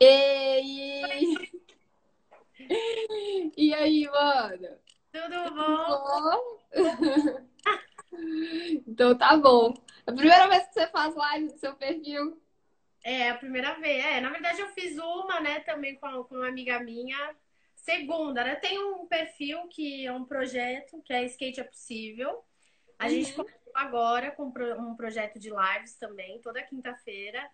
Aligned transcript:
Ei! 0.00 1.36
E 3.56 3.72
aí, 3.74 4.06
mano? 4.10 4.78
Tudo 5.12 5.54
bom? 5.54 5.86
Bom? 5.86 6.58
Então 8.86 9.16
tá 9.16 9.36
bom. 9.36 9.74
A 10.06 10.12
primeira 10.12 10.48
vez 10.48 10.66
que 10.68 10.74
você 10.74 10.86
faz 10.88 11.14
live 11.14 11.48
do 11.52 11.58
seu 11.58 11.74
perfil? 11.74 12.40
É, 13.04 13.30
a 13.30 13.34
primeira 13.36 13.74
vez. 13.74 14.04
É, 14.04 14.20
na 14.20 14.30
verdade 14.30 14.60
eu 14.60 14.68
fiz 14.68 14.98
uma, 14.98 15.40
né, 15.40 15.60
também 15.60 15.96
com, 15.96 16.24
com 16.24 16.36
uma 16.36 16.48
amiga 16.48 16.80
minha. 16.80 17.36
Segunda, 17.74 18.42
né? 18.42 18.56
Tem 18.56 18.82
um 18.82 19.06
perfil 19.06 19.68
que 19.68 20.06
é 20.06 20.12
um 20.12 20.24
projeto, 20.24 21.00
que 21.02 21.12
é 21.12 21.24
Skate 21.26 21.60
é 21.60 21.64
Possível. 21.64 22.42
A 22.98 23.08
gente 23.08 23.30
Uhum. 23.30 23.44
começou 23.44 23.72
agora 23.74 24.30
com 24.32 24.44
um 24.46 24.96
projeto 24.96 25.38
de 25.38 25.50
lives 25.50 25.94
também, 25.96 26.40
toda 26.40 26.62
quinta-feira. 26.62 27.48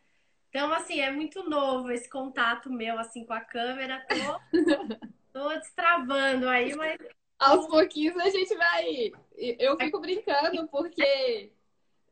Então, 0.53 0.71
assim, 0.75 1.00
é 1.00 1.11
muito 1.11 1.48
novo 1.48 1.91
esse 1.91 2.07
contato 2.11 2.71
meu, 2.71 2.98
assim, 2.98 3.25
com 3.25 3.32
a 3.32 3.41
câmera. 3.41 4.05
Tô, 4.07 4.53
tô 5.32 5.49
destravando 5.59 6.46
aí, 6.46 6.75
mas 6.75 6.99
Aos 7.39 7.67
pouquinhos 7.67 8.14
a 8.18 8.29
gente 8.29 8.54
vai. 8.54 9.11
Eu 9.35 9.79
fico 9.79 9.99
brincando 9.99 10.68
porque 10.68 11.50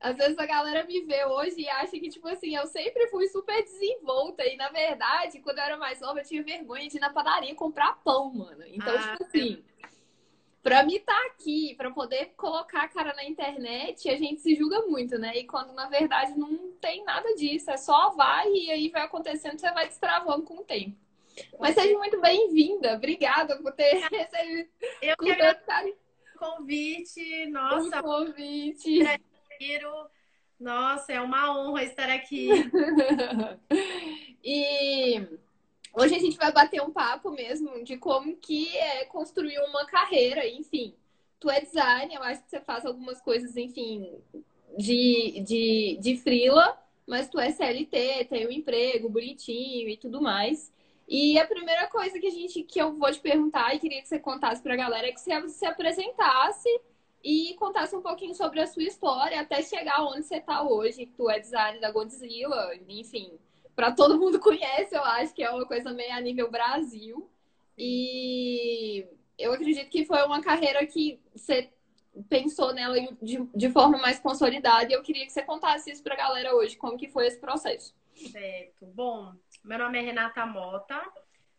às 0.00 0.16
vezes 0.16 0.38
a 0.38 0.46
galera 0.46 0.84
me 0.84 1.02
vê 1.02 1.26
hoje 1.26 1.60
e 1.60 1.68
acha 1.68 1.92
que, 1.92 2.08
tipo 2.08 2.26
assim, 2.28 2.56
eu 2.56 2.66
sempre 2.66 3.08
fui 3.08 3.28
super 3.28 3.62
desenvolta. 3.62 4.42
E 4.46 4.56
na 4.56 4.70
verdade, 4.70 5.40
quando 5.40 5.58
eu 5.58 5.64
era 5.64 5.76
mais 5.76 6.00
nova, 6.00 6.20
eu 6.20 6.24
tinha 6.24 6.42
vergonha 6.42 6.88
de 6.88 6.96
ir 6.96 7.00
na 7.00 7.12
padaria 7.12 7.54
comprar 7.54 8.00
pão, 8.02 8.32
mano. 8.32 8.64
Então, 8.66 8.96
Ah, 8.96 9.12
tipo 9.12 9.24
assim. 9.24 9.62
Pra 10.62 10.82
mim 10.82 10.96
estar 10.96 11.26
aqui, 11.26 11.74
pra 11.74 11.90
poder 11.90 12.34
colocar 12.36 12.82
a 12.82 12.88
cara 12.88 13.14
na 13.14 13.24
internet, 13.24 14.08
a 14.10 14.16
gente 14.16 14.42
se 14.42 14.54
julga 14.54 14.82
muito, 14.82 15.18
né? 15.18 15.36
E 15.36 15.44
quando 15.44 15.72
na 15.72 15.88
verdade 15.88 16.38
não 16.38 16.72
tem 16.80 17.02
nada 17.04 17.34
disso, 17.34 17.70
é 17.70 17.78
só 17.78 18.10
vai 18.10 18.46
e 18.52 18.70
aí 18.70 18.88
vai 18.90 19.02
acontecendo, 19.02 19.58
você 19.58 19.70
vai 19.72 19.86
destravando 19.88 20.42
com 20.42 20.58
o 20.58 20.64
tempo. 20.64 20.96
Mas 21.58 21.74
seja 21.74 21.96
muito 21.96 22.20
bem-vinda, 22.20 22.94
obrigada 22.94 23.56
por 23.56 23.72
ter 23.72 24.06
recebido 24.10 24.68
eu 25.00 25.16
com 25.16 25.24
que 25.24 25.32
agradeço 25.32 25.96
o 26.34 26.38
convite. 26.38 27.46
o 27.46 27.50
Nossa, 27.50 28.02
convite. 28.02 28.98
Prefiro. 29.58 30.10
Nossa, 30.58 31.12
é 31.12 31.20
uma 31.20 31.58
honra 31.58 31.84
estar 31.84 32.10
aqui. 32.10 32.48
E 34.42 35.20
hoje 35.94 36.14
a 36.14 36.18
gente 36.18 36.36
vai 36.36 36.52
bater 36.52 36.82
um 36.82 36.90
papo 36.90 37.30
mesmo 37.30 37.82
de 37.84 37.96
como 37.96 38.36
que 38.36 38.76
é 38.76 39.04
construir 39.06 39.58
uma 39.60 39.86
carreira, 39.86 40.46
enfim. 40.46 40.94
Tu 41.38 41.50
é 41.50 41.60
designer, 41.60 42.16
eu 42.16 42.22
acho 42.22 42.42
que 42.42 42.50
você 42.50 42.60
faz 42.60 42.84
algumas 42.84 43.20
coisas, 43.20 43.56
enfim, 43.56 44.12
de, 44.76 45.40
de, 45.40 45.98
de 46.00 46.16
freela, 46.18 46.78
mas 47.06 47.28
tu 47.28 47.40
é 47.40 47.50
CLT, 47.50 48.26
tem 48.28 48.46
um 48.46 48.50
emprego 48.52 49.08
bonitinho 49.08 49.88
e 49.88 49.96
tudo 49.96 50.20
mais. 50.20 50.72
E 51.08 51.38
a 51.40 51.46
primeira 51.46 51.88
coisa 51.88 52.20
que 52.20 52.26
a 52.28 52.30
gente 52.30 52.62
que 52.62 52.80
eu 52.80 52.96
vou 52.96 53.10
te 53.10 53.18
perguntar 53.18 53.74
e 53.74 53.80
queria 53.80 54.00
que 54.00 54.06
você 54.06 54.18
contasse 54.18 54.62
pra 54.62 54.76
galera 54.76 55.08
é 55.08 55.12
que 55.12 55.20
você 55.20 55.48
se 55.48 55.66
apresentasse 55.66 56.68
e 57.22 57.54
contasse 57.58 57.96
um 57.96 58.00
pouquinho 58.00 58.34
sobre 58.34 58.60
a 58.60 58.66
sua 58.66 58.84
história 58.84 59.40
até 59.40 59.60
chegar 59.60 60.04
onde 60.04 60.22
você 60.22 60.40
tá 60.40 60.62
hoje. 60.62 61.06
Tu 61.16 61.28
é 61.28 61.40
designer 61.40 61.80
da 61.80 61.90
Godzilla, 61.90 62.70
enfim, 62.88 63.32
para 63.80 63.92
todo 63.92 64.20
mundo 64.20 64.38
conhece, 64.38 64.94
eu 64.94 65.02
acho 65.02 65.34
que 65.34 65.42
é 65.42 65.50
uma 65.50 65.64
coisa 65.64 65.90
meio 65.90 66.12
a 66.12 66.20
nível 66.20 66.50
Brasil. 66.50 67.30
E 67.78 69.06
eu 69.38 69.54
acredito 69.54 69.88
que 69.88 70.04
foi 70.04 70.22
uma 70.22 70.42
carreira 70.42 70.84
que 70.86 71.18
você 71.34 71.72
pensou 72.28 72.74
nela 72.74 72.94
de, 73.22 73.42
de 73.54 73.70
forma 73.70 73.96
mais 73.96 74.18
consolidada 74.18 74.90
e 74.90 74.92
eu 74.92 75.02
queria 75.02 75.24
que 75.24 75.32
você 75.32 75.40
contasse 75.42 75.90
isso 75.90 76.02
pra 76.02 76.14
galera 76.14 76.54
hoje, 76.54 76.76
como 76.76 76.98
que 76.98 77.08
foi 77.08 77.26
esse 77.26 77.38
processo. 77.38 77.94
Certo. 78.30 78.84
Bom, 78.84 79.32
meu 79.64 79.78
nome 79.78 79.98
é 79.98 80.02
Renata 80.02 80.44
Mota, 80.44 81.02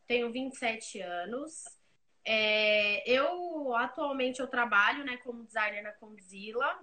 tenho 0.05 0.31
27 0.31 1.01
anos. 1.01 1.65
É, 2.23 3.09
eu 3.09 3.73
atualmente 3.73 4.39
eu 4.39 4.47
trabalho 4.47 5.03
né, 5.03 5.17
como 5.23 5.43
designer 5.43 5.81
na 5.81 5.91
Condzilla, 5.93 6.79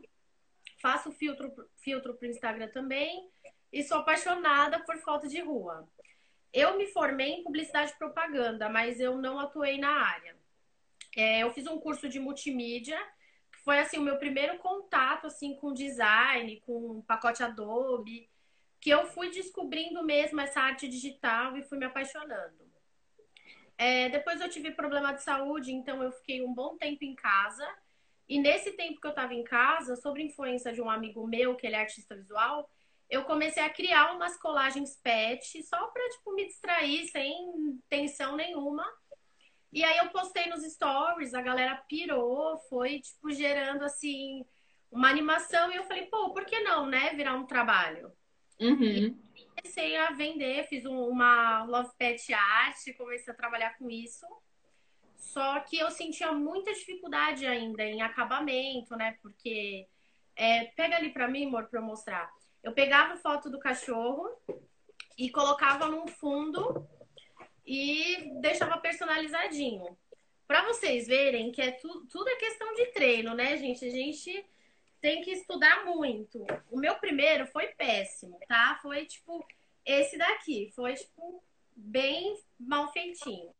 faço 0.83 1.13
filtro 1.13 1.53
filtro 1.77 2.15
para 2.15 2.27
o 2.27 2.31
Instagram 2.31 2.69
também 2.71 3.31
e 3.73 3.83
sou 3.83 3.99
apaixonada 3.99 4.81
por 4.81 4.97
foto 4.99 5.29
de 5.29 5.41
rua. 5.41 5.89
Eu 6.53 6.77
me 6.77 6.87
formei 6.87 7.33
em 7.33 7.43
publicidade 7.43 7.93
e 7.93 7.99
propaganda, 7.99 8.69
mas 8.69 8.99
eu 9.01 9.17
não 9.19 9.39
atuei 9.39 9.79
na 9.79 9.91
área. 9.91 10.37
É, 11.17 11.43
eu 11.43 11.53
fiz 11.53 11.67
um 11.67 11.79
curso 11.79 12.09
de 12.09 12.19
multimídia, 12.19 12.99
que 13.53 13.59
foi 13.61 13.79
assim 13.79 13.99
o 13.99 14.03
meu 14.03 14.19
primeiro 14.19 14.59
contato 14.59 15.27
assim 15.27 15.55
com 15.57 15.73
design, 15.73 16.61
com 16.65 17.03
pacote 17.03 17.43
Adobe, 17.43 18.29
que 18.81 18.91
eu 18.91 19.07
fui 19.07 19.31
descobrindo 19.31 20.03
mesmo 20.05 20.41
essa 20.41 20.61
arte 20.61 20.89
digital 20.89 21.57
e 21.57 21.63
fui 21.63 21.79
me 21.79 21.85
apaixonando. 21.85 22.69
É, 23.77 24.09
depois 24.09 24.41
eu 24.41 24.49
tive 24.49 24.73
problema 24.73 25.13
de 25.13 25.23
saúde, 25.23 25.73
então 25.73 26.03
eu 26.03 26.11
fiquei 26.11 26.43
um 26.45 26.53
bom 26.53 26.77
tempo 26.77 27.05
em 27.05 27.15
casa. 27.15 27.67
E 28.29 28.39
nesse 28.41 28.73
tempo 28.73 29.01
que 29.01 29.07
eu 29.07 29.11
estava 29.11 29.33
em 29.35 29.45
casa, 29.45 29.97
sob 29.97 30.23
influência 30.23 30.73
de 30.73 30.83
um 30.83 30.91
amigo 30.91 31.27
meu, 31.27 31.55
que 31.55 31.67
ele 31.67 31.77
é 31.77 31.81
artista 31.81 32.15
visual, 32.17 32.69
eu 33.09 33.25
comecei 33.25 33.63
a 33.63 33.71
criar 33.71 34.15
umas 34.15 34.37
colagens 34.39 34.97
pet 35.03 35.63
só 35.63 35.87
para 35.89 36.09
tipo 36.11 36.35
me 36.35 36.47
distrair 36.47 37.07
sem 37.09 37.81
tensão 37.89 38.37
nenhuma. 38.37 38.85
E 39.73 39.85
aí 39.85 39.99
eu 39.99 40.09
postei 40.09 40.47
nos 40.47 40.63
stories, 40.65 41.35
a 41.35 41.43
galera 41.43 41.77
pirou, 41.89 42.59
foi 42.69 43.01
tipo 43.01 43.31
gerando 43.31 43.85
assim 43.85 44.45
uma 44.91 45.09
animação 45.11 45.71
e 45.71 45.77
eu 45.77 45.85
falei, 45.85 46.07
pô, 46.07 46.33
por 46.33 46.45
que 46.47 46.61
não, 46.61 46.87
né, 46.87 47.11
virar 47.15 47.35
um 47.35 47.45
trabalho? 47.47 48.11
Uhum. 48.61 49.19
Comecei 49.55 49.97
a 49.97 50.11
vender, 50.13 50.67
fiz 50.69 50.87
um- 50.87 51.09
uma 51.09 51.65
Love 51.65 51.91
Pet 51.99 52.33
Art, 52.33 52.77
comecei 52.97 53.33
a 53.33 53.37
trabalhar 53.37 53.77
com 53.77 53.91
isso. 53.91 54.27
Só 55.17 55.61
que 55.61 55.79
eu 55.79 55.91
sentia 55.91 56.33
muita 56.33 56.73
dificuldade 56.73 57.47
ainda 57.47 57.83
em 57.85 58.01
acabamento, 58.01 58.97
né? 58.97 59.19
Porque 59.21 59.87
é, 60.37 60.67
pega 60.77 60.97
ali 60.97 61.13
pra 61.13 61.29
mim, 61.29 61.47
amor, 61.47 61.69
pra 61.69 61.81
eu 61.81 61.85
mostrar. 61.85 62.31
Eu 62.63 62.73
pegava 62.73 63.17
foto 63.17 63.51
do 63.51 63.59
cachorro 63.59 64.29
e 65.17 65.31
colocava 65.31 65.87
num 65.89 66.07
fundo 66.07 66.87
e 67.67 68.31
deixava 68.41 68.79
personalizadinho. 68.79 69.97
Pra 70.47 70.65
vocês 70.65 71.07
verem 71.07 71.53
que 71.53 71.61
é 71.61 71.73
tu- 71.73 72.07
tudo 72.11 72.29
é 72.29 72.37
questão 72.37 72.75
de 72.75 72.87
treino, 72.87 73.35
né, 73.35 73.57
gente? 73.59 73.85
A 73.85 73.91
gente 73.91 74.45
tem 75.01 75.21
que 75.23 75.31
estudar 75.31 75.85
muito. 75.85 76.45
O 76.71 76.79
meu 76.79 76.95
primeiro 76.97 77.47
foi 77.49 77.69
péssimo, 77.69 78.39
tá? 78.49 78.79
Foi 78.83 79.05
tipo 79.07 79.45
esse 79.85 80.17
daqui, 80.19 80.71
foi 80.75 80.95
tipo 80.95 81.43
bem 81.75 82.37
mal 82.59 82.91
feitinho. 82.93 83.55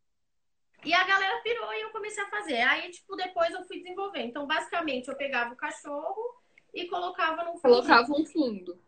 E 0.83 0.93
a 0.93 1.03
galera 1.03 1.41
pirou 1.41 1.73
e 1.73 1.81
eu 1.81 1.91
comecei 1.91 2.23
a 2.23 2.29
fazer. 2.29 2.61
Aí, 2.61 2.89
tipo, 2.89 3.15
depois 3.15 3.51
eu 3.53 3.63
fui 3.65 3.79
desenvolver. 3.79 4.21
Então, 4.21 4.47
basicamente, 4.47 5.09
eu 5.09 5.15
pegava 5.17 5.53
o 5.53 5.57
cachorro 5.57 6.35
e 6.73 6.87
colocava 6.87 7.43
num 7.43 7.57
fundo. 7.57 7.61
Colocava 7.61 8.11
um 8.13 8.25
fundo. 8.25 8.81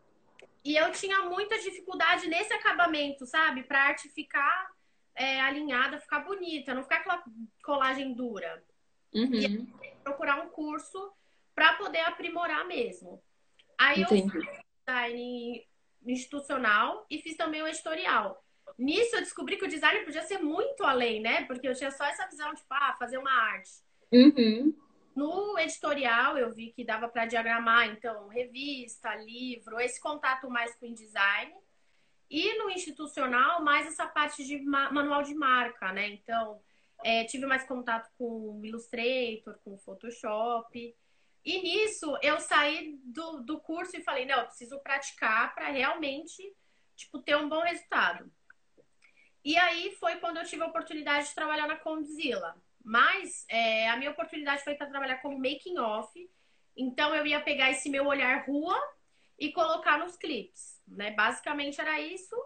E 0.64 0.76
eu 0.76 0.92
tinha 0.92 1.22
muita 1.22 1.58
dificuldade 1.58 2.28
nesse 2.28 2.52
acabamento, 2.52 3.26
sabe? 3.26 3.64
Pra 3.64 3.82
arte 3.82 4.08
ficar 4.08 4.70
é, 5.14 5.40
alinhada, 5.40 5.98
ficar 5.98 6.20
bonita, 6.20 6.74
não 6.74 6.82
ficar 6.82 6.96
aquela 6.96 7.22
colagem 7.64 8.14
dura. 8.14 8.62
Uhum. 9.14 9.66
Procurar 10.02 10.40
um 10.40 10.48
curso 10.48 11.12
pra 11.54 11.74
poder 11.74 12.00
aprimorar 12.00 12.66
mesmo. 12.66 13.22
Aí 13.78 14.02
eu 14.02 14.08
Entendi. 14.16 14.38
design 14.86 15.66
institucional 16.06 17.06
e 17.10 17.18
fiz 17.18 17.36
também 17.36 17.62
o 17.62 17.68
editorial. 17.68 18.42
Nisso 18.78 19.16
eu 19.16 19.20
descobri 19.20 19.56
que 19.56 19.64
o 19.64 19.68
design 19.68 20.04
podia 20.04 20.22
ser 20.22 20.38
muito 20.38 20.84
além, 20.84 21.20
né? 21.20 21.44
Porque 21.44 21.68
eu 21.68 21.74
tinha 21.74 21.90
só 21.90 22.04
essa 22.04 22.26
visão, 22.26 22.54
tipo, 22.54 22.72
ah, 22.72 22.96
fazer 22.98 23.18
uma 23.18 23.32
arte. 23.32 23.70
Uhum. 24.12 24.74
No 25.14 25.58
editorial 25.58 26.38
eu 26.38 26.52
vi 26.52 26.72
que 26.72 26.84
dava 26.84 27.08
para 27.08 27.26
diagramar, 27.26 27.88
então, 27.88 28.28
revista, 28.28 29.14
livro, 29.16 29.78
esse 29.80 30.00
contato 30.00 30.48
mais 30.48 30.74
com 30.76 30.86
o 30.86 30.88
InDesign. 30.88 31.54
E 32.30 32.58
no 32.58 32.70
institucional, 32.70 33.62
mais 33.62 33.86
essa 33.86 34.06
parte 34.06 34.42
de 34.44 34.58
ma- 34.62 34.90
manual 34.90 35.22
de 35.22 35.34
marca, 35.34 35.92
né? 35.92 36.08
Então, 36.08 36.62
é, 37.04 37.24
tive 37.24 37.44
mais 37.44 37.64
contato 37.64 38.10
com 38.16 38.58
o 38.58 38.64
Illustrator, 38.64 39.58
com 39.62 39.74
o 39.74 39.78
Photoshop. 39.78 40.96
E 41.44 41.60
nisso 41.60 42.16
eu 42.22 42.40
saí 42.40 42.98
do, 43.04 43.40
do 43.40 43.60
curso 43.60 43.96
e 43.96 44.02
falei, 44.02 44.24
não, 44.24 44.38
eu 44.38 44.46
preciso 44.46 44.78
praticar 44.80 45.54
para 45.54 45.68
realmente, 45.68 46.56
tipo, 46.96 47.18
ter 47.18 47.36
um 47.36 47.48
bom 47.48 47.60
resultado. 47.60 48.32
E 49.44 49.56
aí 49.58 49.94
foi 49.96 50.16
quando 50.16 50.36
eu 50.38 50.46
tive 50.46 50.62
a 50.62 50.68
oportunidade 50.68 51.28
de 51.28 51.34
trabalhar 51.34 51.66
na 51.66 51.76
Condzilla. 51.76 52.56
Mas 52.84 53.44
é, 53.48 53.88
a 53.88 53.96
minha 53.96 54.10
oportunidade 54.10 54.64
foi 54.64 54.74
para 54.74 54.88
trabalhar 54.88 55.18
como 55.18 55.38
making 55.38 55.78
off. 55.78 56.10
Então 56.76 57.14
eu 57.14 57.26
ia 57.26 57.40
pegar 57.40 57.70
esse 57.70 57.88
meu 57.88 58.06
olhar 58.06 58.44
rua 58.46 58.78
e 59.38 59.52
colocar 59.52 59.98
nos 59.98 60.16
clipes, 60.16 60.80
né? 60.86 61.10
Basicamente 61.12 61.80
era 61.80 62.00
isso. 62.00 62.36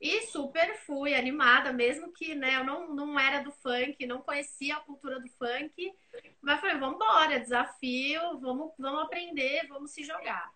E 0.00 0.22
super 0.22 0.78
fui 0.78 1.14
animada, 1.14 1.74
mesmo 1.74 2.10
que 2.10 2.34
né, 2.34 2.56
eu 2.56 2.64
não, 2.64 2.94
não 2.94 3.20
era 3.20 3.42
do 3.42 3.52
funk, 3.52 4.06
não 4.06 4.22
conhecia 4.22 4.76
a 4.76 4.80
cultura 4.80 5.20
do 5.20 5.28
funk. 5.28 5.92
Mas 6.40 6.60
falei, 6.60 6.78
vamos 6.78 6.96
embora, 6.96 7.38
desafio, 7.38 8.38
vamos, 8.40 8.72
vamos 8.78 9.02
aprender, 9.02 9.66
vamos 9.68 9.90
se 9.90 10.02
jogar. 10.02 10.50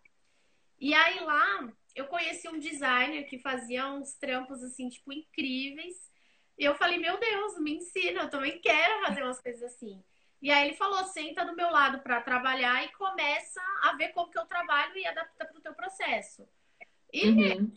E 0.80 0.94
aí 0.94 1.20
lá 1.20 1.68
eu 1.94 2.06
conheci 2.06 2.48
um 2.48 2.58
designer 2.58 3.24
que 3.24 3.38
fazia 3.38 3.86
uns 3.86 4.14
trampos 4.14 4.62
assim, 4.62 4.88
tipo, 4.88 5.12
incríveis. 5.12 6.10
E 6.58 6.64
eu 6.64 6.74
falei, 6.76 6.98
meu 6.98 7.18
Deus, 7.18 7.58
me 7.58 7.76
ensina, 7.76 8.22
eu 8.22 8.30
também 8.30 8.60
quero 8.60 9.04
fazer 9.06 9.22
umas 9.22 9.40
coisas 9.40 9.62
assim. 9.62 10.02
E 10.40 10.50
aí 10.50 10.68
ele 10.68 10.76
falou, 10.76 11.02
senta 11.04 11.44
do 11.44 11.56
meu 11.56 11.70
lado 11.70 12.00
para 12.00 12.20
trabalhar 12.20 12.84
e 12.84 12.92
começa 12.92 13.60
a 13.82 13.94
ver 13.96 14.08
como 14.08 14.30
que 14.30 14.38
eu 14.38 14.46
trabalho 14.46 14.96
e 14.96 15.06
adapta 15.06 15.46
para 15.46 15.58
o 15.58 15.62
teu 15.62 15.74
processo. 15.74 16.46
E 17.12 17.28
uhum. 17.28 17.72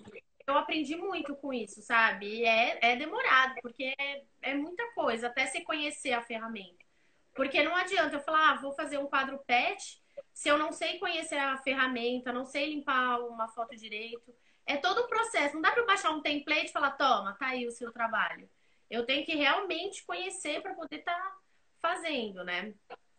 eu 0.46 0.58
aprendi 0.58 0.96
muito 0.96 1.36
com 1.36 1.54
isso, 1.54 1.82
sabe? 1.82 2.28
E 2.28 2.46
é, 2.46 2.78
é 2.82 2.96
demorado, 2.96 3.56
porque 3.62 3.96
é, 3.98 4.24
é 4.42 4.54
muita 4.54 4.86
coisa, 4.94 5.28
até 5.28 5.46
você 5.46 5.62
conhecer 5.62 6.14
a 6.14 6.22
ferramenta. 6.22 6.86
Porque 7.34 7.64
não 7.64 7.76
adianta 7.76 8.16
eu 8.16 8.22
falar, 8.22 8.52
ah, 8.52 8.56
vou 8.56 8.74
fazer 8.74 8.98
um 8.98 9.08
quadro 9.08 9.40
pet, 9.46 10.02
se 10.34 10.50
eu 10.50 10.58
não 10.58 10.72
sei 10.72 11.00
conhecer 11.00 11.38
a 11.38 11.58
ferramenta, 11.58 12.34
não 12.34 12.46
sei 12.46 12.70
limpar 12.70 13.20
uma 13.22 13.48
foto 13.48 13.76
direito. 13.76 14.36
É 14.66 14.76
todo 14.76 15.04
um 15.04 15.08
processo. 15.08 15.56
Não 15.56 15.62
dá 15.62 15.72
para 15.72 15.86
baixar 15.86 16.12
um 16.12 16.22
template 16.22 16.66
e 16.66 16.72
falar, 16.72 16.92
toma, 16.92 17.34
tá 17.40 17.48
aí 17.48 17.66
o 17.66 17.72
seu 17.72 17.92
trabalho. 17.92 18.50
Eu 18.90 19.06
tenho 19.06 19.26
que 19.26 19.36
realmente 19.36 20.06
conhecer 20.06 20.62
para 20.62 20.74
poder 20.74 20.98
estar 20.98 21.14
tá 21.14 21.38
fazendo, 21.82 22.44
né? 22.44 22.74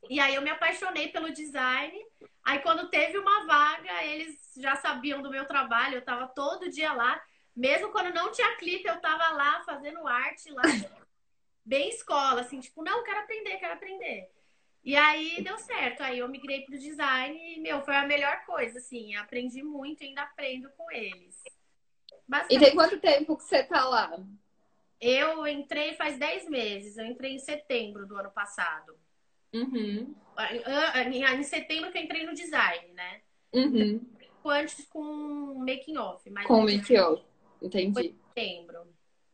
E 0.09 0.21
aí 0.21 0.35
eu 0.35 0.43
me 0.43 0.51
apaixonei 0.51 1.09
pelo 1.09 1.33
design. 1.33 1.99
Aí 2.45 2.61
quando 2.61 2.89
teve 2.89 3.19
uma 3.19 3.47
vaga, 3.47 4.05
eles 4.05 4.53
já 4.57 4.77
sabiam 4.77 5.21
do 5.21 5.31
meu 5.31 5.47
trabalho, 5.47 5.97
eu 5.97 6.05
tava 6.05 6.29
todo 6.29 6.71
dia 6.71 6.93
lá. 6.93 7.23
Mesmo 7.55 7.91
quando 7.91 8.15
não 8.15 8.31
tinha 8.31 8.57
clipe, 8.57 8.89
eu 8.89 9.01
tava 9.01 9.29
lá 9.31 9.63
fazendo 9.65 10.07
arte 10.07 10.51
lá, 10.51 10.63
bem 11.65 11.89
escola, 11.89 12.41
assim, 12.41 12.61
tipo, 12.61 12.83
não, 12.83 13.03
quero 13.03 13.19
aprender, 13.19 13.57
quero 13.57 13.75
aprender. 13.75 14.31
E 14.85 14.97
aí 14.97 15.43
deu 15.43 15.59
certo. 15.59 16.03
Aí 16.03 16.21
eu 16.21 16.29
migrei 16.29 16.63
pro 16.63 16.79
design 16.79 17.37
e, 17.37 17.61
meu, 17.61 17.83
foi 17.83 17.97
a 17.97 18.07
melhor 18.07 18.45
coisa, 18.47 18.79
assim. 18.79 19.15
Aprendi 19.17 19.63
muito 19.63 20.03
e 20.03 20.07
ainda 20.07 20.23
aprendo 20.23 20.71
com 20.71 20.91
eles. 20.91 21.43
E 22.49 22.59
tem 22.59 22.75
quanto 22.75 22.99
tempo 22.99 23.37
que 23.37 23.45
você 23.45 23.63
tá 23.65 23.85
lá? 23.87 24.19
Eu 25.01 25.47
entrei 25.47 25.95
faz 25.95 26.19
10 26.19 26.49
meses. 26.49 26.97
Eu 26.97 27.07
entrei 27.07 27.33
em 27.33 27.39
setembro 27.39 28.07
do 28.07 28.17
ano 28.17 28.31
passado. 28.31 28.95
Uhum. 29.53 30.15
Em 31.07 31.43
setembro 31.43 31.91
que 31.91 31.99
eu 31.99 32.03
entrei 32.03 32.27
no 32.27 32.35
design, 32.35 32.93
né? 32.93 33.21
Uhum. 33.53 34.01
Antes 34.45 34.87
com 34.87 35.55
making 35.59 35.97
off. 35.97 36.29
Mas 36.31 36.47
com 36.47 36.63
making 36.63 36.97
off, 36.99 37.23
entendi. 37.63 37.93
Foi 37.93 38.15
setembro. 38.29 38.89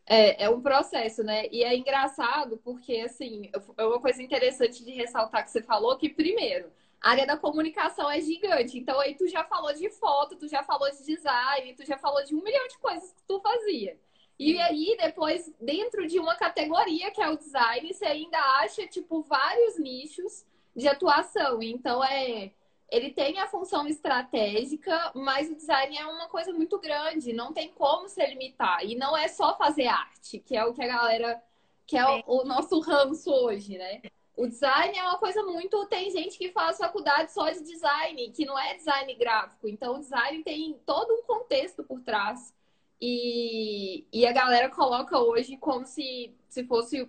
É, 0.07 0.45
é 0.45 0.51
um 0.51 0.61
processo, 0.61 1.23
né? 1.23 1.47
E 1.51 1.65
é 1.65 1.75
engraçado 1.77 2.59
porque, 2.59 2.97
assim, 2.99 3.51
é 3.77 3.85
uma 3.85 4.01
coisa 4.01 4.23
interessante 4.23 4.85
de 4.85 4.91
ressaltar 4.91 5.45
que 5.45 5.51
você 5.51 5.63
falou 5.63 5.97
que, 5.97 6.11
primeiro, 6.11 6.71
a 7.01 7.11
área 7.11 7.27
da 7.27 7.37
comunicação 7.37 8.11
é 8.11 8.21
gigante. 8.21 8.79
Então, 8.79 9.01
aí 9.01 9.15
tu 9.15 9.27
já 9.29 9.45
falou 9.45 9.73
de 9.73 9.89
foto, 9.91 10.37
tu 10.37 10.47
já 10.49 10.63
falou 10.63 10.91
de 10.91 11.05
design, 11.05 11.75
tu 11.75 11.87
já 11.87 11.97
falou 11.97 12.23
de 12.25 12.35
um 12.35 12.43
milhão 12.43 12.69
de 12.69 12.79
coisas 12.79 13.13
que 13.13 13.23
tu 13.27 13.41
fazia. 13.41 13.99
E 14.39 14.59
aí, 14.61 14.97
depois, 15.01 15.53
dentro 15.61 16.07
de 16.07 16.19
uma 16.19 16.35
categoria 16.35 17.11
que 17.11 17.23
é 17.23 17.29
o 17.29 17.37
design, 17.37 17.93
você 17.93 18.05
ainda 18.07 18.39
acha, 18.63 18.87
tipo, 18.87 19.23
vários 19.23 19.79
nichos 19.79 20.45
de 20.75 20.89
atuação. 20.89 21.63
Então, 21.63 22.03
é. 22.05 22.53
Ele 22.91 23.11
tem 23.11 23.41
a 23.41 23.49
função 23.49 23.89
estratégica, 23.89 25.11
mas 25.15 25.51
o 25.51 25.57
design 25.57 25.97
é 25.97 26.07
uma 26.07 26.29
coisa 26.29 26.53
muito 26.53 26.79
grande, 26.79 27.33
não 27.33 27.53
tem 27.53 27.69
como 27.73 28.09
se 28.09 28.25
limitar. 28.27 28.85
E 28.85 28.95
não 28.95 29.17
é 29.17 29.27
só 29.27 29.57
fazer 29.57 29.87
arte, 29.87 30.39
que 30.39 30.57
é 30.57 30.65
o 30.65 30.73
que 30.75 30.83
a 30.83 30.87
galera. 30.87 31.43
que 31.87 31.97
é 31.97 32.07
o, 32.07 32.23
o 32.27 32.45
nosso 32.45 32.79
ranço 32.81 33.31
hoje, 33.33 33.79
né? 33.79 34.03
O 34.37 34.47
design 34.47 34.97
é 34.99 35.03
uma 35.03 35.19
coisa 35.19 35.43
muito. 35.45 35.87
Tem 35.87 36.11
gente 36.11 36.39
que 36.39 36.51
faz 36.53 36.79
faculdade 36.79 37.33
só 37.33 37.51
de 37.51 37.63
design, 37.63 38.31
que 38.31 38.45
não 38.45 38.59
é 38.59 38.75
design 38.75 39.13
gráfico. 39.15 39.67
Então, 39.69 39.97
o 39.97 40.01
design 40.01 40.43
tem 40.45 40.79
todo 40.87 41.13
um 41.15 41.23
contexto 41.23 41.83
por 41.85 42.01
trás. 42.01 42.54
E, 43.01 44.07
e 44.13 44.27
a 44.27 44.33
galera 44.33 44.71
coloca 44.71 45.19
hoje 45.19 45.57
como 45.57 45.87
se, 45.87 46.35
se 46.49 46.65
fosse 46.65 47.09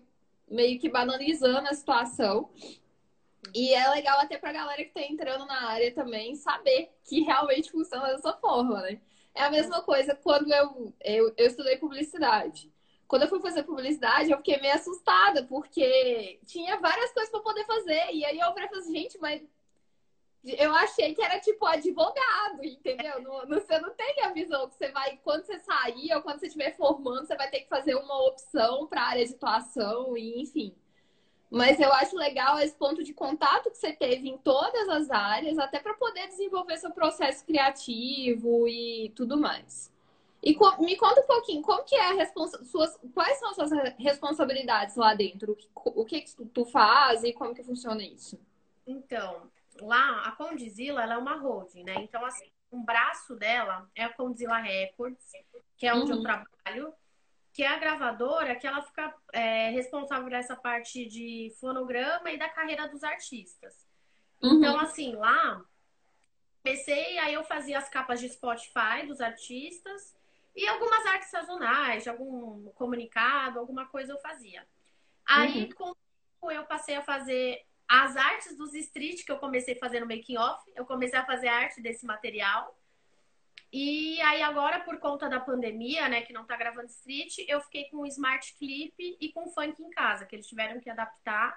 meio 0.50 0.80
que 0.80 0.90
banalizando 0.90 1.68
a 1.68 1.74
situação. 1.74 2.50
E 3.54 3.74
é 3.74 3.88
legal 3.90 4.20
até 4.20 4.38
pra 4.38 4.52
galera 4.52 4.84
que 4.84 4.92
tá 4.92 5.02
entrando 5.02 5.46
na 5.46 5.70
área 5.70 5.94
também 5.94 6.36
saber 6.36 6.90
que 7.04 7.22
realmente 7.22 7.72
funciona 7.72 8.08
dessa 8.08 8.34
forma, 8.34 8.82
né? 8.82 9.00
É 9.34 9.44
a 9.44 9.52
mesma 9.52 9.82
coisa 9.82 10.16
quando 10.16 10.52
eu, 10.52 10.94
eu, 11.04 11.34
eu 11.38 11.46
estudei 11.46 11.78
publicidade. 11.78 12.72
Quando 13.08 13.24
eu 13.24 13.28
fui 13.28 13.40
fazer 13.40 13.64
publicidade, 13.64 14.32
eu 14.32 14.38
fiquei 14.38 14.60
meio 14.60 14.74
assustada, 14.74 15.44
porque 15.44 16.40
tinha 16.46 16.80
várias 16.80 17.12
coisas 17.14 17.30
para 17.30 17.42
poder 17.42 17.66
fazer. 17.66 18.12
E 18.14 18.26
aí 18.26 18.40
eu 18.40 18.52
falei 18.54 18.70
assim, 18.74 18.96
gente, 18.96 19.18
mas 19.20 19.42
eu 20.46 20.74
achei 20.76 21.16
que 21.16 21.24
era 21.24 21.40
tipo 21.40 21.66
advogado, 21.66 22.64
entendeu? 22.64 23.22
Não, 23.22 23.48
você 23.48 23.80
não 23.80 23.90
tem 23.92 24.24
a 24.24 24.30
visão 24.30 24.70
que 24.70 24.76
você 24.76 24.90
vai, 24.92 25.20
quando 25.24 25.44
você 25.44 25.60
sair 25.60 26.14
ou 26.14 26.22
quando 26.22 26.40
você 26.40 26.48
estiver 26.48 26.76
formando, 26.76 27.26
você 27.26 27.36
vai 27.36 27.50
ter 27.50 27.62
que 27.62 27.70
fazer 27.70 27.96
uma 27.96 28.28
opção 28.28 28.86
para 28.88 29.02
a 29.02 29.08
área 29.08 29.26
de 29.26 29.34
atuação, 29.34 30.16
e 30.16 30.42
enfim. 30.42 30.76
Mas 31.50 31.80
eu 31.80 31.92
acho 31.94 32.16
legal 32.16 32.60
esse 32.60 32.76
ponto 32.76 33.04
de 33.04 33.14
contato 33.14 33.72
que 33.72 33.78
você 33.78 33.94
teve 33.94 34.30
em 34.30 34.38
todas 34.38 34.88
as 34.90 35.10
áreas, 35.10 35.58
até 35.58 35.80
para 35.80 35.94
poder 35.96 36.28
desenvolver 36.28 36.78
seu 36.78 36.92
processo 36.92 37.46
criativo 37.46 38.68
e 38.68 39.12
tudo 39.16 39.38
mais. 39.38 39.92
E 40.44 40.56
me 40.80 40.96
conta 40.96 41.22
um 41.22 41.28
pouquinho, 41.28 41.62
como 41.64 41.84
que 41.84 41.96
é 41.96 42.22
a 42.22 42.34
suas, 42.66 43.00
quais 43.16 43.40
são 43.40 43.50
as 43.50 43.56
suas 43.56 43.72
responsabilidades 43.98 44.96
lá 44.96 45.16
dentro? 45.16 45.54
O 45.54 45.56
que, 45.56 45.68
o 45.84 46.06
que 46.06 46.46
tu 46.54 46.66
faz 46.66 47.24
e 47.24 47.34
como 47.34 47.56
que 47.56 47.64
funciona 47.64 48.04
isso? 48.04 48.40
Então, 48.86 49.50
lá, 49.82 50.22
a 50.22 50.32
Condizila, 50.32 51.04
ela 51.04 51.16
é 51.16 51.18
uma 51.18 51.38
holding, 51.38 51.84
né? 51.84 51.96
Então, 51.96 52.26
assim, 52.26 52.52
um 52.72 52.84
braço 52.84 53.36
dela 53.36 53.90
é 53.96 54.04
a 54.04 54.14
Condizila 54.14 54.58
Records, 54.58 55.32
que 55.78 55.88
é 55.88 55.94
onde 55.94 56.12
uhum. 56.12 56.18
eu 56.18 56.24
trabalho, 56.24 56.94
que 57.54 57.64
é 57.64 57.68
a 57.68 57.80
gravadora 57.80 58.56
que 58.56 58.68
ela 58.68 58.82
fica 58.82 59.14
é, 59.34 59.70
responsável 59.70 60.26
por 60.26 60.34
essa 60.34 60.56
parte 60.56 61.06
de 61.06 61.54
fonograma 61.60 62.32
e 62.32 62.38
da 62.38 62.50
carreira 62.50 62.88
dos 62.88 63.04
artistas. 63.04 63.88
Uhum. 64.42 64.58
Então, 64.58 64.80
assim, 64.80 65.16
lá, 65.16 65.64
comecei, 66.64 67.18
aí 67.20 67.34
eu 67.34 67.44
fazia 67.44 67.78
as 67.78 67.90
capas 67.90 68.20
de 68.20 68.30
Spotify 68.30 69.06
dos 69.08 69.22
artistas 69.22 70.16
e 70.56 70.68
algumas 70.68 71.06
artes 71.06 71.30
sazonais, 71.30 72.04
de 72.04 72.10
algum 72.10 72.70
comunicado, 72.72 73.60
alguma 73.60 73.86
coisa 73.88 74.14
eu 74.14 74.20
fazia. 74.20 74.66
Aí, 75.26 75.66
uhum. 75.66 75.94
com 75.94 75.96
eu 76.52 76.64
passei 76.66 76.96
a 76.96 77.02
fazer 77.02 77.66
as 77.88 78.16
artes 78.16 78.58
dos 78.58 78.74
street 78.74 79.24
que 79.24 79.32
eu 79.32 79.38
comecei 79.38 79.76
a 79.76 79.80
fazer 79.80 80.00
no 80.00 80.08
making 80.08 80.38
off, 80.38 80.64
eu 80.76 80.86
comecei 80.86 81.18
a 81.18 81.26
fazer 81.26 81.48
arte 81.48 81.82
desse 81.82 82.06
material. 82.06 82.78
E 83.72 84.20
aí 84.22 84.42
agora 84.42 84.80
por 84.80 85.00
conta 85.00 85.28
da 85.28 85.40
pandemia, 85.40 86.08
né, 86.08 86.22
que 86.22 86.34
não 86.34 86.46
tá 86.46 86.56
gravando 86.56 86.88
street, 86.88 87.40
eu 87.48 87.60
fiquei 87.62 87.86
com 87.90 87.98
o 87.98 88.06
smart 88.06 88.56
clip 88.58 89.18
e 89.20 89.32
com 89.32 89.50
funk 89.50 89.82
em 89.82 89.90
casa, 89.90 90.26
que 90.26 90.36
eles 90.36 90.48
tiveram 90.48 90.80
que 90.80 90.90
adaptar 90.90 91.56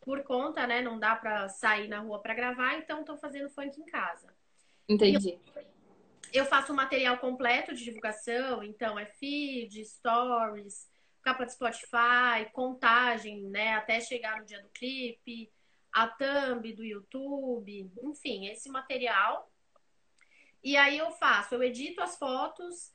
por 0.00 0.22
conta, 0.22 0.66
né, 0.66 0.82
não 0.82 0.98
dá 0.98 1.16
para 1.16 1.48
sair 1.48 1.88
na 1.88 2.00
rua 2.00 2.20
para 2.20 2.34
gravar, 2.34 2.74
então 2.74 3.04
tô 3.04 3.16
fazendo 3.16 3.48
funk 3.48 3.80
em 3.80 3.86
casa. 3.86 4.34
Entendi. 4.88 5.38
Eu, 5.54 5.62
eu 6.32 6.44
faço 6.44 6.72
o 6.72 6.76
material 6.76 7.16
completo 7.18 7.74
de 7.74 7.84
divulgação, 7.84 8.62
então 8.62 8.98
é 8.98 9.06
feed, 9.06 9.82
stories, 9.84 10.88
capa 11.22 11.46
de 11.46 11.52
Spotify, 11.52 12.50
contagem, 12.52 13.44
né, 13.44 13.74
até 13.74 14.00
chegar 14.00 14.38
no 14.38 14.44
dia 14.44 14.60
do 14.60 14.68
clipe, 14.68 15.50
a 15.94 16.08
thumb 16.08 16.72
do 16.72 16.84
YouTube, 16.84 17.88
enfim, 18.02 18.48
esse 18.48 18.68
material. 18.68 19.48
E 20.62 20.76
aí 20.76 20.98
eu 20.98 21.12
faço, 21.12 21.54
eu 21.54 21.62
edito 21.62 22.02
as 22.02 22.18
fotos, 22.18 22.92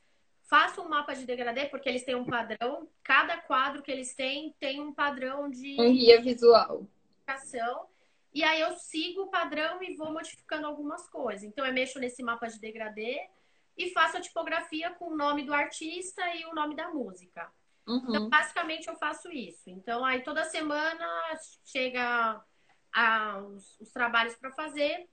faço 0.49 0.81
um 0.81 0.89
mapa 0.89 1.13
de 1.13 1.25
degradê, 1.25 1.67
porque 1.67 1.87
eles 1.87 2.03
têm 2.03 2.15
um 2.15 2.25
padrão, 2.25 2.89
cada 3.01 3.37
quadro 3.37 3.81
que 3.81 3.91
eles 3.91 4.13
têm 4.13 4.53
tem 4.59 4.81
um 4.81 4.93
padrão 4.93 5.49
de 5.49 5.79
um 5.79 5.93
guia 5.93 6.21
visual. 6.21 6.85
E 8.33 8.43
aí 8.43 8.59
eu 8.59 8.73
sigo 8.73 9.23
o 9.23 9.29
padrão 9.29 9.81
e 9.81 9.95
vou 9.95 10.11
modificando 10.11 10.67
algumas 10.67 11.09
coisas. 11.09 11.43
Então 11.43 11.65
eu 11.65 11.73
mexo 11.73 11.99
nesse 11.99 12.21
mapa 12.21 12.47
de 12.47 12.59
degradê 12.59 13.29
e 13.77 13.91
faço 13.91 14.17
a 14.17 14.21
tipografia 14.21 14.91
com 14.91 15.05
o 15.05 15.15
nome 15.15 15.43
do 15.43 15.53
artista 15.53 16.21
e 16.35 16.45
o 16.45 16.53
nome 16.53 16.75
da 16.75 16.89
música. 16.89 17.49
Uhum. 17.87 18.05
Então, 18.09 18.29
basicamente, 18.29 18.87
eu 18.87 18.95
faço 18.97 19.31
isso. 19.31 19.69
Então, 19.69 20.05
aí 20.05 20.21
toda 20.21 20.43
semana 20.43 21.07
chega 21.65 22.43
a, 22.93 23.39
os, 23.39 23.79
os 23.79 23.91
trabalhos 23.91 24.35
para 24.35 24.51
fazer 24.51 25.07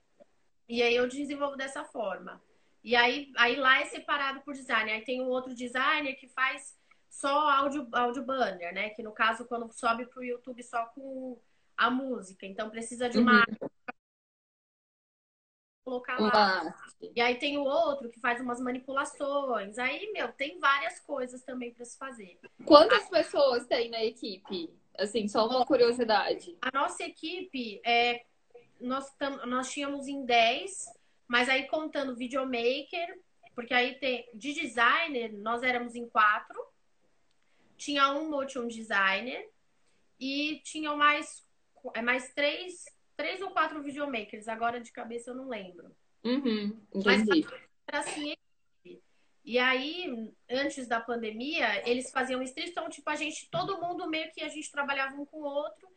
e 0.67 0.81
aí 0.83 0.95
eu 0.95 1.07
desenvolvo 1.07 1.55
dessa 1.55 1.83
forma. 1.85 2.41
E 2.83 2.95
aí, 2.95 3.31
aí 3.37 3.55
lá 3.55 3.81
é 3.81 3.85
separado 3.85 4.41
por 4.41 4.53
design. 4.53 4.91
Aí 4.91 5.01
tem 5.01 5.21
um 5.21 5.29
outro 5.29 5.53
designer 5.53 6.15
que 6.15 6.27
faz 6.29 6.77
só 7.09 7.49
áudio, 7.49 7.87
áudio 7.91 8.23
banner, 8.23 8.73
né? 8.73 8.89
Que 8.89 9.01
no 9.01 9.11
caso, 9.11 9.45
quando 9.45 9.71
sobe 9.71 10.05
para 10.05 10.19
o 10.19 10.23
YouTube 10.23 10.61
só 10.63 10.85
com 10.87 11.39
a 11.75 11.89
música. 11.89 12.45
Então 12.45 12.69
precisa 12.69 13.09
de 13.09 13.17
uma 13.17 13.39
uhum. 13.39 13.69
colocar 15.85 16.19
lá. 16.19 16.75
E 17.15 17.21
aí 17.21 17.35
tem 17.35 17.57
o 17.57 17.63
outro 17.63 18.09
que 18.09 18.19
faz 18.19 18.41
umas 18.41 18.59
manipulações. 18.59 19.77
Aí, 19.77 20.11
meu, 20.11 20.31
tem 20.33 20.59
várias 20.59 20.99
coisas 20.99 21.43
também 21.43 21.73
para 21.73 21.85
se 21.85 21.97
fazer. 21.97 22.39
Quantas 22.65 23.03
aí... 23.03 23.09
pessoas 23.09 23.65
tem 23.67 23.89
na 23.89 24.03
equipe? 24.03 24.69
Assim, 24.97 25.27
só 25.27 25.47
uma 25.47 25.65
curiosidade. 25.65 26.57
A 26.61 26.71
nossa 26.73 27.03
equipe, 27.03 27.79
é, 27.85 28.25
nós, 28.79 29.13
tam, 29.15 29.45
nós 29.45 29.71
tínhamos 29.71 30.07
em 30.07 30.25
10, 30.25 30.85
mas 31.27 31.49
aí 31.49 31.67
contando 31.67 32.15
videomaker, 32.15 33.19
porque 33.53 33.73
aí 33.73 33.95
tem 33.95 34.27
de 34.33 34.53
designer, 34.53 35.33
nós 35.33 35.63
éramos 35.63 35.95
em 35.95 36.07
quatro. 36.07 36.59
Tinha 37.77 38.11
um 38.11 38.29
motion 38.29 38.67
designer 38.67 39.47
e 40.19 40.61
tinham 40.63 40.97
mais, 40.97 41.45
é, 41.93 42.01
mais 42.01 42.33
três, 42.33 42.85
três 43.15 43.41
ou 43.41 43.51
quatro 43.51 43.81
videomakers. 43.83 44.47
Agora 44.47 44.81
de 44.81 44.91
cabeça 44.91 45.31
eu 45.31 45.35
não 45.35 45.47
lembro. 45.47 45.95
Uhum, 46.23 46.79
Mas 47.05 47.23
era 47.87 47.99
assim, 47.99 48.35
e 49.47 49.57
aí, 49.57 50.29
antes 50.51 50.89
da 50.89 50.99
pandemia, 50.99 51.89
eles 51.89 52.11
faziam 52.11 52.41
street, 52.41 52.71
então, 52.71 52.89
tipo, 52.89 53.09
a 53.09 53.15
gente, 53.15 53.49
todo 53.49 53.79
mundo 53.79 54.05
meio 54.09 54.29
que 54.33 54.43
a 54.43 54.49
gente 54.49 54.69
trabalhava 54.69 55.15
um 55.15 55.25
com 55.25 55.37
o 55.37 55.45
outro. 55.45 55.87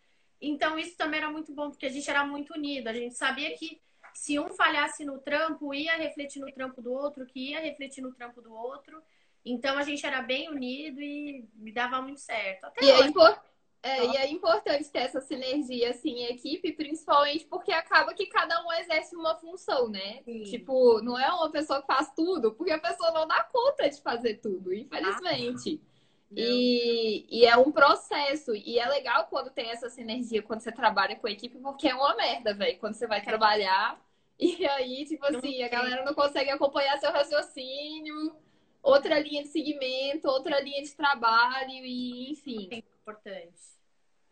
Então, 0.40 0.78
isso 0.78 0.97
também 0.97 1.19
era 1.19 1.28
muito 1.33 1.52
bom, 1.52 1.69
porque 1.69 1.87
a 1.87 1.90
gente 1.90 2.09
era 2.09 2.25
muito 2.25 2.54
unido. 2.54 2.87
A 2.87 2.92
gente 2.92 3.16
sabia 3.16 3.52
que 3.57 3.83
se 4.14 4.38
um 4.38 4.50
falhasse 4.50 5.04
no 5.04 5.19
trampo, 5.19 5.75
ia 5.75 5.97
refletir 5.97 6.38
no 6.38 6.52
trampo 6.52 6.80
do 6.80 6.92
outro, 6.92 7.26
que 7.26 7.50
ia 7.50 7.59
refletir 7.59 8.02
no 8.02 8.14
trampo 8.14 8.40
do 8.40 8.54
outro. 8.54 9.02
Então, 9.45 9.76
a 9.76 9.83
gente 9.83 10.07
era 10.07 10.23
bem 10.23 10.49
unido 10.49 11.00
e 11.00 11.45
me 11.57 11.73
dava 11.73 12.00
muito 12.00 12.21
certo. 12.21 12.66
Até 12.66 12.85
e, 12.85 12.88
é 12.88 12.95
hoje. 12.99 13.09
É, 13.09 13.40
é, 13.83 14.07
e 14.07 14.17
é 14.17 14.31
importante 14.31 14.91
ter 14.91 15.01
essa 15.01 15.21
sinergia, 15.23 15.91
assim, 15.91 16.11
em 16.11 16.27
equipe, 16.27 16.73
principalmente 16.73 17.47
porque 17.47 17.73
acaba 17.73 18.13
que 18.13 18.27
cada 18.27 18.63
um 18.67 18.73
exerce 18.73 19.17
uma 19.17 19.35
função, 19.37 19.89
né? 19.89 20.21
Sim. 20.23 20.43
Tipo, 20.43 21.01
não 21.01 21.19
é 21.19 21.29
uma 21.33 21.51
pessoa 21.51 21.81
que 21.81 21.87
faz 21.87 22.13
tudo, 22.15 22.53
porque 22.53 22.73
a 22.73 22.79
pessoa 22.79 23.11
não 23.13 23.27
dá 23.27 23.43
conta 23.45 23.89
de 23.89 24.01
fazer 24.03 24.35
tudo, 24.35 24.75
infelizmente. 24.75 25.81
Ah. 25.83 26.35
E, 26.37 27.27
e, 27.29 27.47
é 27.47 27.57
um 27.57 27.73
processo. 27.73 28.55
E 28.55 28.79
é 28.79 28.87
legal 28.87 29.27
quando 29.29 29.51
tem 29.51 29.71
essa 29.71 29.89
sinergia, 29.89 30.43
quando 30.43 30.61
você 30.61 30.71
trabalha 30.71 31.17
com 31.17 31.27
a 31.27 31.31
equipe, 31.31 31.59
porque 31.59 31.89
é 31.89 31.95
uma 31.95 32.15
merda, 32.15 32.53
velho. 32.53 32.79
Quando 32.79 32.95
você 32.95 33.07
vai 33.07 33.23
trabalhar 33.23 34.01
e 34.39 34.65
aí, 34.67 35.07
tipo 35.07 35.25
assim, 35.25 35.63
a 35.63 35.69
galera 35.69 36.05
não 36.05 36.15
consegue 36.15 36.51
acompanhar 36.51 36.99
seu 36.99 37.11
raciocínio, 37.11 38.37
outra 38.83 39.19
linha 39.19 39.43
de 39.43 39.49
segmento, 39.49 40.29
outra 40.29 40.61
linha 40.61 40.83
de 40.83 40.95
trabalho, 40.95 41.71
e 41.71 42.31
enfim. 42.31 42.85
Importante. 43.11 43.81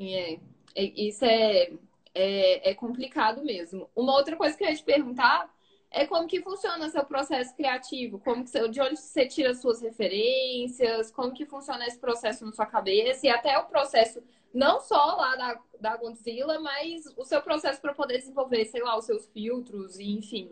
É, 0.01 0.41
é 0.75 0.83
isso 0.85 1.25
é, 1.25 1.73
é, 2.15 2.71
é 2.71 2.75
complicado 2.75 3.45
mesmo. 3.45 3.91
Uma 3.95 4.15
outra 4.15 4.37
coisa 4.37 4.57
que 4.57 4.65
eu 4.65 4.69
ia 4.69 4.75
te 4.75 4.83
perguntar 4.83 5.53
é 5.91 6.07
como 6.07 6.29
que 6.29 6.43
funciona 6.43 6.91
seu 6.91 7.05
processo 7.05 7.55
criativo, 7.57 8.19
como 8.19 8.45
que 8.45 8.51
você, 8.51 8.69
de 8.69 8.81
onde 8.81 8.97
você 8.97 9.27
tira 9.27 9.55
suas 9.55 9.81
referências, 9.81 11.11
como 11.11 11.33
que 11.33 11.47
funciona 11.47 11.87
esse 11.87 11.99
processo 11.99 12.45
na 12.45 12.53
sua 12.53 12.67
cabeça 12.67 13.27
e 13.27 13.31
até 13.31 13.59
o 13.59 13.67
processo 13.67 14.23
não 14.53 14.81
só 14.81 15.17
lá 15.17 15.37
da, 15.37 15.61
da 15.81 15.97
Godzilla, 15.97 16.59
mas 16.61 17.07
o 17.17 17.25
seu 17.25 17.41
processo 17.43 17.81
para 17.81 17.95
poder 17.95 18.19
desenvolver, 18.19 18.65
sei 18.67 18.83
lá, 18.83 18.97
os 18.97 19.07
seus 19.07 19.27
filtros 19.29 19.99
e 19.99 20.11
enfim. 20.11 20.51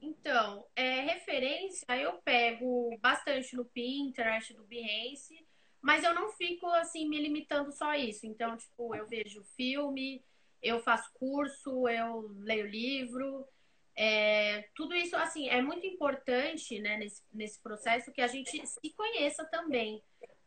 Então, 0.00 0.64
é, 0.76 1.00
referência 1.00 1.84
eu 1.96 2.14
pego 2.24 2.96
bastante 3.00 3.56
no 3.56 3.64
Pinterest, 3.64 4.54
do 4.54 4.64
Behance, 4.64 5.47
mas 5.80 6.04
eu 6.04 6.14
não 6.14 6.30
fico 6.32 6.66
assim 6.66 7.08
me 7.08 7.20
limitando 7.20 7.72
só 7.72 7.90
a 7.90 7.98
isso. 7.98 8.26
Então, 8.26 8.56
tipo, 8.56 8.94
eu 8.94 9.06
vejo 9.06 9.44
filme, 9.56 10.24
eu 10.62 10.80
faço 10.80 11.10
curso, 11.14 11.88
eu 11.88 12.34
leio 12.40 12.66
livro, 12.66 13.46
é, 14.00 14.62
tudo 14.76 14.94
isso, 14.94 15.16
assim, 15.16 15.48
é 15.48 15.60
muito 15.60 15.84
importante 15.84 16.78
né, 16.78 16.96
nesse, 16.98 17.20
nesse 17.32 17.60
processo 17.60 18.12
que 18.12 18.20
a 18.20 18.28
gente 18.28 18.64
se 18.64 18.90
conheça 18.96 19.44
também. 19.46 20.00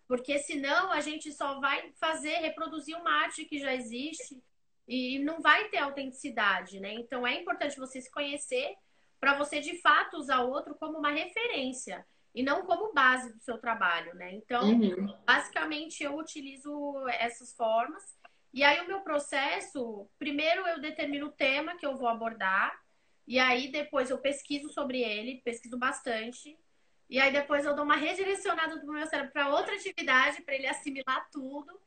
Porque 0.08 0.40
senão 0.40 0.90
a 0.90 1.02
gente 1.02 1.34
só 1.34 1.60
vai 1.60 1.92
fazer, 2.00 2.36
reproduzir 2.38 2.96
uma 2.98 3.12
arte 3.12 3.44
que 3.44 3.60
já 3.60 3.76
existe 3.76 4.42
e 4.88 5.20
não 5.20 5.42
vai 5.42 5.68
ter 5.68 5.80
autenticidade, 5.80 6.80
né? 6.80 6.94
Então 6.94 7.28
é 7.28 7.42
importante 7.42 7.78
você 7.78 8.02
se 8.02 8.10
conhecer 8.10 8.74
para 9.20 9.38
você 9.38 9.60
de 9.60 9.82
fato 9.82 10.18
usar 10.18 10.42
o 10.42 10.50
outro 10.50 10.74
como 10.76 10.98
uma 10.98 11.12
referência 11.12 12.06
e 12.34 12.42
não 12.42 12.66
como 12.66 12.94
base 12.94 13.34
do 13.34 13.40
seu 13.40 13.58
trabalho, 13.58 14.14
né? 14.16 14.34
Então, 14.34 14.64
uhum. 14.64 15.14
basicamente 15.26 16.04
eu 16.04 16.18
utilizo 16.18 17.08
essas 17.10 17.54
formas. 17.54 18.04
E 18.54 18.64
aí 18.64 18.82
o 18.82 18.88
meu 18.88 19.02
processo, 19.02 20.08
primeiro 20.18 20.66
eu 20.68 20.80
determino 20.80 21.28
o 21.28 21.32
tema 21.32 21.78
que 21.78 21.86
eu 21.86 21.96
vou 21.96 22.08
abordar, 22.08 22.80
e 23.28 23.40
aí 23.40 23.72
depois 23.72 24.10
eu 24.10 24.18
pesquiso 24.18 24.70
sobre 24.70 25.02
ele, 25.02 25.42
pesquiso 25.44 25.78
bastante. 25.78 26.58
E 27.10 27.20
aí 27.20 27.32
depois 27.32 27.66
eu 27.66 27.76
dou 27.76 27.84
uma 27.84 27.96
redirecionada 27.96 28.78
do 28.78 28.92
meu 28.92 29.06
cérebro 29.06 29.32
para 29.34 29.50
outra 29.50 29.76
atividade, 29.76 30.42
para 30.42 30.56
ele 30.56 30.68
assimilar 30.68 31.30
tudo. 31.30 31.80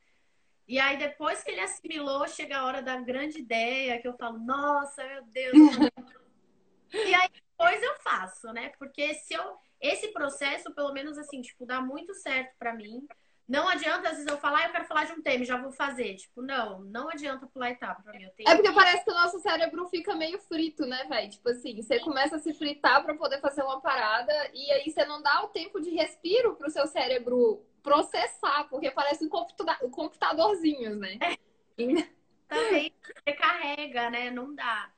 E 0.67 0.79
aí 0.79 0.97
depois 0.97 1.43
que 1.43 1.51
ele 1.51 1.61
assimilou, 1.61 2.27
chega 2.29 2.59
a 2.59 2.65
hora 2.65 2.83
da 2.83 2.97
grande 2.97 3.39
ideia, 3.39 4.01
que 4.01 4.09
eu 4.09 4.17
falo, 4.17 4.39
nossa, 4.39 5.05
meu 5.07 5.25
Deus. 5.25 5.55
e 6.93 7.15
aí 7.15 7.29
depois 7.29 7.83
eu 7.83 7.95
faço, 8.01 8.53
né? 8.53 8.71
Porque 8.79 9.15
se 9.15 9.35
eu 9.35 9.59
esse 9.85 10.09
processo, 10.09 10.75
pelo 10.75 10.93
menos 10.93 11.19
assim, 11.19 11.43
tipo, 11.43 11.67
dá 11.67 11.81
muito 11.81 12.15
certo 12.15 12.55
para 12.59 12.75
mim. 12.75 13.07
Não 13.47 13.69
adianta, 13.69 14.09
às 14.09 14.17
vezes, 14.17 14.27
eu 14.27 14.39
falar, 14.39 14.61
ah, 14.61 14.67
eu 14.69 14.73
quero 14.73 14.87
falar 14.87 15.05
de 15.05 15.13
um 15.13 15.21
tema, 15.21 15.45
já 15.45 15.61
vou 15.61 15.71
fazer. 15.71 16.15
Tipo, 16.15 16.41
não, 16.41 16.81
não 16.81 17.11
adianta 17.11 17.47
pular 17.47 17.71
etapa 17.71 18.03
pra 18.03 18.15
mim. 18.15 18.25
é 18.25 18.55
porque 18.55 18.71
que... 18.71 18.75
parece 18.75 19.05
que 19.05 19.11
o 19.11 19.15
nosso 19.15 19.39
cérebro 19.41 19.87
fica 19.89 20.15
meio 20.15 20.39
frito, 20.39 20.87
né, 20.87 21.05
velho? 21.05 21.31
Tipo 21.31 21.51
assim, 21.51 21.77
você 21.77 22.01
começa 22.01 22.37
a 22.37 22.39
se 22.39 22.55
fritar 22.55 23.05
para 23.05 23.15
poder 23.15 23.41
fazer 23.41 23.63
uma 23.63 23.83
parada 23.83 24.33
e 24.55 24.73
aí 24.73 24.91
você 24.91 25.05
não 25.05 25.21
dá 25.21 25.45
o 25.45 25.49
tempo 25.49 25.79
de 25.79 25.91
respiro 25.91 26.57
pro 26.57 26.71
seu 26.71 26.87
cérebro 26.87 27.63
processar, 27.83 28.65
porque 28.71 28.91
parece 28.91 29.27
um, 29.27 29.29
computa... 29.29 29.77
computadorzinho, 29.91 30.97
né? 30.97 31.19
É. 31.21 32.09
Também 32.49 32.95
recarrega, 33.27 34.09
né? 34.09 34.31
Não 34.31 34.55
dá. 34.55 34.91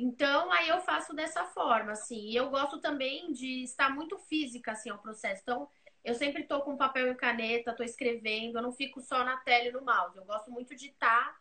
Então, 0.00 0.52
aí 0.52 0.68
eu 0.68 0.80
faço 0.80 1.12
dessa 1.12 1.44
forma, 1.46 1.90
assim. 1.90 2.28
E 2.28 2.36
eu 2.36 2.48
gosto 2.50 2.80
também 2.80 3.32
de 3.32 3.64
estar 3.64 3.90
muito 3.90 4.16
física, 4.16 4.70
assim, 4.70 4.90
ao 4.90 4.98
processo. 4.98 5.42
Então, 5.42 5.68
eu 6.04 6.14
sempre 6.14 6.44
tô 6.44 6.60
com 6.62 6.76
papel 6.76 7.10
e 7.10 7.16
caneta, 7.16 7.74
tô 7.74 7.82
escrevendo, 7.82 8.58
eu 8.58 8.62
não 8.62 8.70
fico 8.70 9.00
só 9.00 9.24
na 9.24 9.38
tela 9.38 9.66
e 9.66 9.72
no 9.72 9.84
mouse. 9.84 10.16
Eu 10.16 10.24
gosto 10.24 10.52
muito 10.52 10.76
de 10.76 10.86
estar 10.86 11.36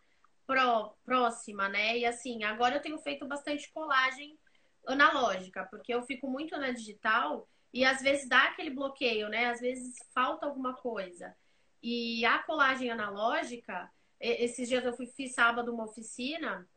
pró, 0.47 0.95
próxima, 1.05 1.69
né? 1.69 1.99
E 1.99 2.05
assim, 2.05 2.43
agora 2.43 2.75
eu 2.75 2.81
tenho 2.81 2.97
feito 2.97 3.27
bastante 3.27 3.71
colagem 3.71 4.35
analógica, 4.87 5.67
porque 5.69 5.93
eu 5.93 6.01
fico 6.01 6.27
muito 6.27 6.57
na 6.57 6.71
digital 6.71 7.47
e 7.71 7.85
às 7.85 8.01
vezes 8.01 8.27
dá 8.27 8.45
aquele 8.45 8.71
bloqueio, 8.71 9.29
né? 9.29 9.51
Às 9.51 9.59
vezes 9.59 9.99
falta 10.15 10.47
alguma 10.47 10.73
coisa. 10.73 11.35
E 11.83 12.25
a 12.25 12.39
colagem 12.39 12.89
analógica, 12.89 13.87
esses 14.19 14.67
dias 14.67 14.83
eu 14.83 14.93
fui, 14.97 15.05
fiz 15.05 15.35
sábado 15.35 15.71
uma 15.71 15.85
oficina 15.85 16.67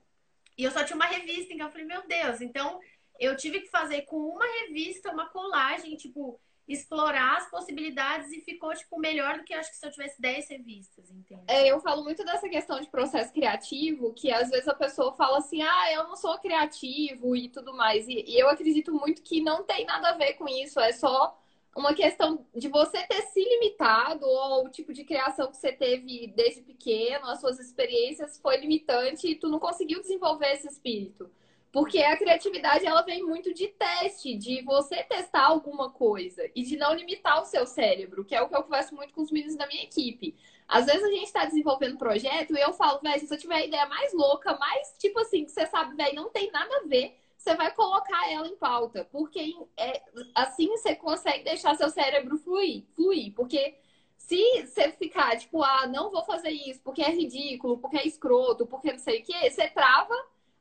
e 0.60 0.64
eu 0.64 0.70
só 0.70 0.84
tinha 0.84 0.96
uma 0.96 1.06
revista, 1.06 1.54
então 1.54 1.66
eu 1.66 1.72
falei, 1.72 1.86
meu 1.86 2.06
Deus, 2.06 2.42
então 2.42 2.78
eu 3.18 3.34
tive 3.34 3.60
que 3.60 3.70
fazer 3.70 4.02
com 4.02 4.16
uma 4.16 4.44
revista 4.60 5.10
uma 5.10 5.26
colagem, 5.30 5.96
tipo, 5.96 6.38
explorar 6.68 7.38
as 7.38 7.50
possibilidades 7.50 8.30
e 8.30 8.42
ficou, 8.42 8.74
tipo, 8.74 8.98
melhor 8.98 9.38
do 9.38 9.44
que 9.44 9.54
acho 9.54 9.70
que 9.70 9.78
se 9.78 9.86
eu 9.86 9.90
tivesse 9.90 10.20
10 10.20 10.50
revistas, 10.50 11.10
entende? 11.10 11.42
É, 11.48 11.66
eu 11.66 11.80
falo 11.80 12.04
muito 12.04 12.22
dessa 12.26 12.46
questão 12.46 12.78
de 12.78 12.90
processo 12.90 13.32
criativo, 13.32 14.12
que 14.12 14.30
às 14.30 14.50
vezes 14.50 14.68
a 14.68 14.74
pessoa 14.74 15.14
fala 15.14 15.38
assim, 15.38 15.62
ah, 15.62 15.92
eu 15.94 16.04
não 16.04 16.14
sou 16.14 16.38
criativo 16.38 17.34
e 17.34 17.48
tudo 17.48 17.74
mais. 17.74 18.06
E, 18.06 18.22
e 18.26 18.38
eu 18.38 18.48
acredito 18.50 18.92
muito 18.92 19.22
que 19.22 19.40
não 19.40 19.64
tem 19.64 19.86
nada 19.86 20.10
a 20.10 20.16
ver 20.18 20.34
com 20.34 20.46
isso, 20.46 20.78
é 20.78 20.92
só 20.92 21.39
uma 21.76 21.94
questão 21.94 22.44
de 22.54 22.68
você 22.68 23.02
ter 23.06 23.22
se 23.22 23.40
limitado 23.40 24.26
ou 24.26 24.66
o 24.66 24.70
tipo 24.70 24.92
de 24.92 25.04
criação 25.04 25.50
que 25.50 25.56
você 25.56 25.72
teve 25.72 26.32
desde 26.36 26.62
pequeno, 26.62 27.26
as 27.26 27.40
suas 27.40 27.58
experiências 27.60 28.38
foi 28.38 28.56
limitante 28.58 29.28
e 29.28 29.36
tu 29.36 29.48
não 29.48 29.58
conseguiu 29.58 30.00
desenvolver 30.00 30.52
esse 30.52 30.66
espírito. 30.66 31.30
Porque 31.72 31.98
a 31.98 32.16
criatividade 32.16 32.84
ela 32.84 33.02
vem 33.02 33.22
muito 33.22 33.54
de 33.54 33.68
teste, 33.68 34.36
de 34.36 34.60
você 34.62 35.04
testar 35.04 35.46
alguma 35.46 35.88
coisa 35.88 36.42
e 36.54 36.64
de 36.64 36.76
não 36.76 36.92
limitar 36.92 37.40
o 37.40 37.44
seu 37.44 37.64
cérebro, 37.64 38.24
que 38.24 38.34
é 38.34 38.42
o 38.42 38.48
que 38.48 38.56
eu 38.56 38.64
converso 38.64 38.94
muito 38.94 39.14
com 39.14 39.22
os 39.22 39.30
meninos 39.30 39.54
da 39.54 39.68
minha 39.68 39.84
equipe. 39.84 40.34
Às 40.66 40.86
vezes 40.86 41.04
a 41.04 41.10
gente 41.10 41.26
está 41.26 41.44
desenvolvendo 41.44 41.96
projeto 41.96 42.56
e 42.56 42.60
eu 42.60 42.72
falo, 42.72 43.00
velho, 43.00 43.20
se 43.20 43.28
você 43.28 43.36
tiver 43.36 43.54
a 43.54 43.64
ideia 43.64 43.86
mais 43.86 44.12
louca, 44.12 44.56
mais 44.58 44.96
tipo 44.98 45.20
assim, 45.20 45.44
que 45.44 45.52
você 45.52 45.64
sabe, 45.66 45.94
velho, 45.94 46.16
não 46.16 46.30
tem 46.30 46.50
nada 46.50 46.76
a 46.76 46.88
ver, 46.88 47.16
você 47.42 47.54
vai 47.54 47.72
colocar 47.74 48.30
ela 48.30 48.46
em 48.46 48.56
pauta. 48.56 49.04
Porque 49.10 49.54
é, 49.76 50.02
assim 50.34 50.68
você 50.68 50.94
consegue 50.94 51.44
deixar 51.44 51.74
seu 51.74 51.90
cérebro 51.90 52.38
fluir, 52.38 52.84
fluir. 52.94 53.32
Porque 53.34 53.78
se 54.16 54.66
você 54.66 54.90
ficar, 54.92 55.38
tipo, 55.38 55.62
ah, 55.62 55.86
não 55.86 56.10
vou 56.10 56.22
fazer 56.24 56.50
isso 56.50 56.80
porque 56.82 57.02
é 57.02 57.10
ridículo, 57.10 57.78
porque 57.78 57.96
é 57.96 58.06
escroto, 58.06 58.66
porque 58.66 58.92
não 58.92 58.98
sei 58.98 59.20
o 59.20 59.24
quê, 59.24 59.50
você 59.50 59.68
trava 59.68 60.14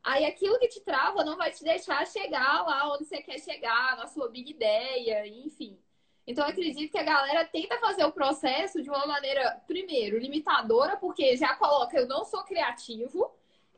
Aí 0.04 0.26
aquilo 0.26 0.58
que 0.60 0.68
te 0.68 0.80
trava 0.82 1.24
não 1.24 1.38
vai 1.38 1.52
te 1.52 1.64
deixar 1.64 2.06
chegar 2.08 2.66
lá 2.66 2.94
onde 2.94 3.06
você 3.06 3.22
quer 3.22 3.40
chegar, 3.40 3.98
na 3.98 4.08
sua 4.08 4.30
big 4.30 4.50
ideia, 4.50 5.28
enfim. 5.28 5.78
Então 6.26 6.46
eu 6.46 6.52
acredito 6.52 6.92
que 6.92 6.98
a 6.98 7.04
galera 7.04 7.46
tenta 7.46 7.78
fazer 7.80 8.06
o 8.06 8.12
processo 8.12 8.82
de 8.82 8.90
uma 8.90 9.06
maneira, 9.06 9.62
primeiro, 9.68 10.18
limitadora, 10.18 10.96
porque 10.98 11.36
já 11.36 11.56
coloca 11.56 11.98
eu 11.98 12.08
não 12.08 12.24
sou 12.24 12.44
criativo, 12.44 13.32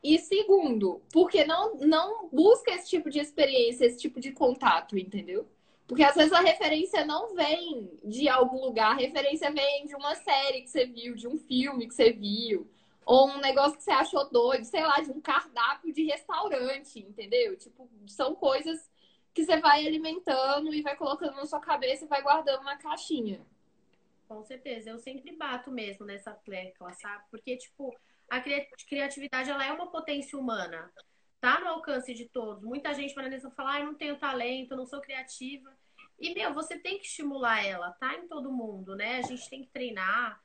e 0.03 0.17
segundo, 0.17 1.01
porque 1.11 1.45
não, 1.45 1.75
não 1.75 2.27
busca 2.29 2.71
esse 2.71 2.89
tipo 2.89 3.09
de 3.09 3.19
experiência, 3.19 3.85
esse 3.85 3.99
tipo 3.99 4.19
de 4.19 4.31
contato, 4.31 4.97
entendeu? 4.97 5.47
Porque 5.87 6.03
às 6.03 6.15
vezes 6.15 6.31
a 6.31 6.41
referência 6.41 7.05
não 7.05 7.35
vem 7.35 7.91
de 8.03 8.29
algum 8.29 8.63
lugar, 8.65 8.91
a 8.91 8.99
referência 8.99 9.51
vem 9.51 9.85
de 9.85 9.95
uma 9.95 10.15
série 10.15 10.61
que 10.61 10.69
você 10.69 10.85
viu, 10.85 11.15
de 11.15 11.27
um 11.27 11.37
filme 11.37 11.87
que 11.87 11.93
você 11.93 12.11
viu 12.11 12.67
ou 13.05 13.29
um 13.29 13.39
negócio 13.39 13.77
que 13.77 13.83
você 13.83 13.91
achou 13.91 14.29
doido, 14.29 14.63
sei 14.63 14.83
lá, 14.83 15.01
de 15.01 15.11
um 15.11 15.19
cardápio 15.19 15.93
de 15.93 16.03
restaurante, 16.05 16.99
entendeu? 16.99 17.57
Tipo, 17.57 17.89
são 18.07 18.35
coisas 18.35 18.89
que 19.33 19.43
você 19.43 19.59
vai 19.59 19.85
alimentando 19.85 20.73
e 20.73 20.81
vai 20.81 20.95
colocando 20.95 21.35
na 21.35 21.45
sua 21.45 21.59
cabeça 21.59 22.05
e 22.05 22.07
vai 22.07 22.21
guardando 22.21 22.63
na 22.63 22.77
caixinha. 22.77 23.41
Com 24.27 24.43
certeza, 24.43 24.89
eu 24.89 24.99
sempre 24.99 25.35
bato 25.35 25.71
mesmo 25.71 26.05
nessa 26.05 26.31
tecla, 26.31 26.93
sabe? 26.93 27.23
Porque, 27.29 27.57
tipo, 27.57 27.93
a 28.31 28.41
criatividade, 28.87 29.49
ela 29.49 29.65
é 29.65 29.73
uma 29.73 29.91
potência 29.91 30.39
humana. 30.39 30.89
Tá 31.41 31.59
no 31.59 31.67
alcance 31.67 32.13
de 32.13 32.29
todos. 32.29 32.63
Muita 32.63 32.93
gente 32.93 33.13
para 33.13 33.29
falar, 33.51 33.73
ah, 33.73 33.79
eu 33.81 33.87
não 33.87 33.95
tenho 33.95 34.17
talento, 34.17 34.75
não 34.75 34.85
sou 34.85 35.01
criativa. 35.01 35.69
E, 36.17 36.33
meu, 36.33 36.53
você 36.53 36.79
tem 36.79 36.97
que 36.97 37.05
estimular 37.05 37.65
ela, 37.65 37.91
tá 37.93 38.15
em 38.15 38.27
todo 38.27 38.51
mundo, 38.51 38.95
né? 38.95 39.17
A 39.17 39.21
gente 39.23 39.49
tem 39.49 39.63
que 39.63 39.69
treinar, 39.71 40.39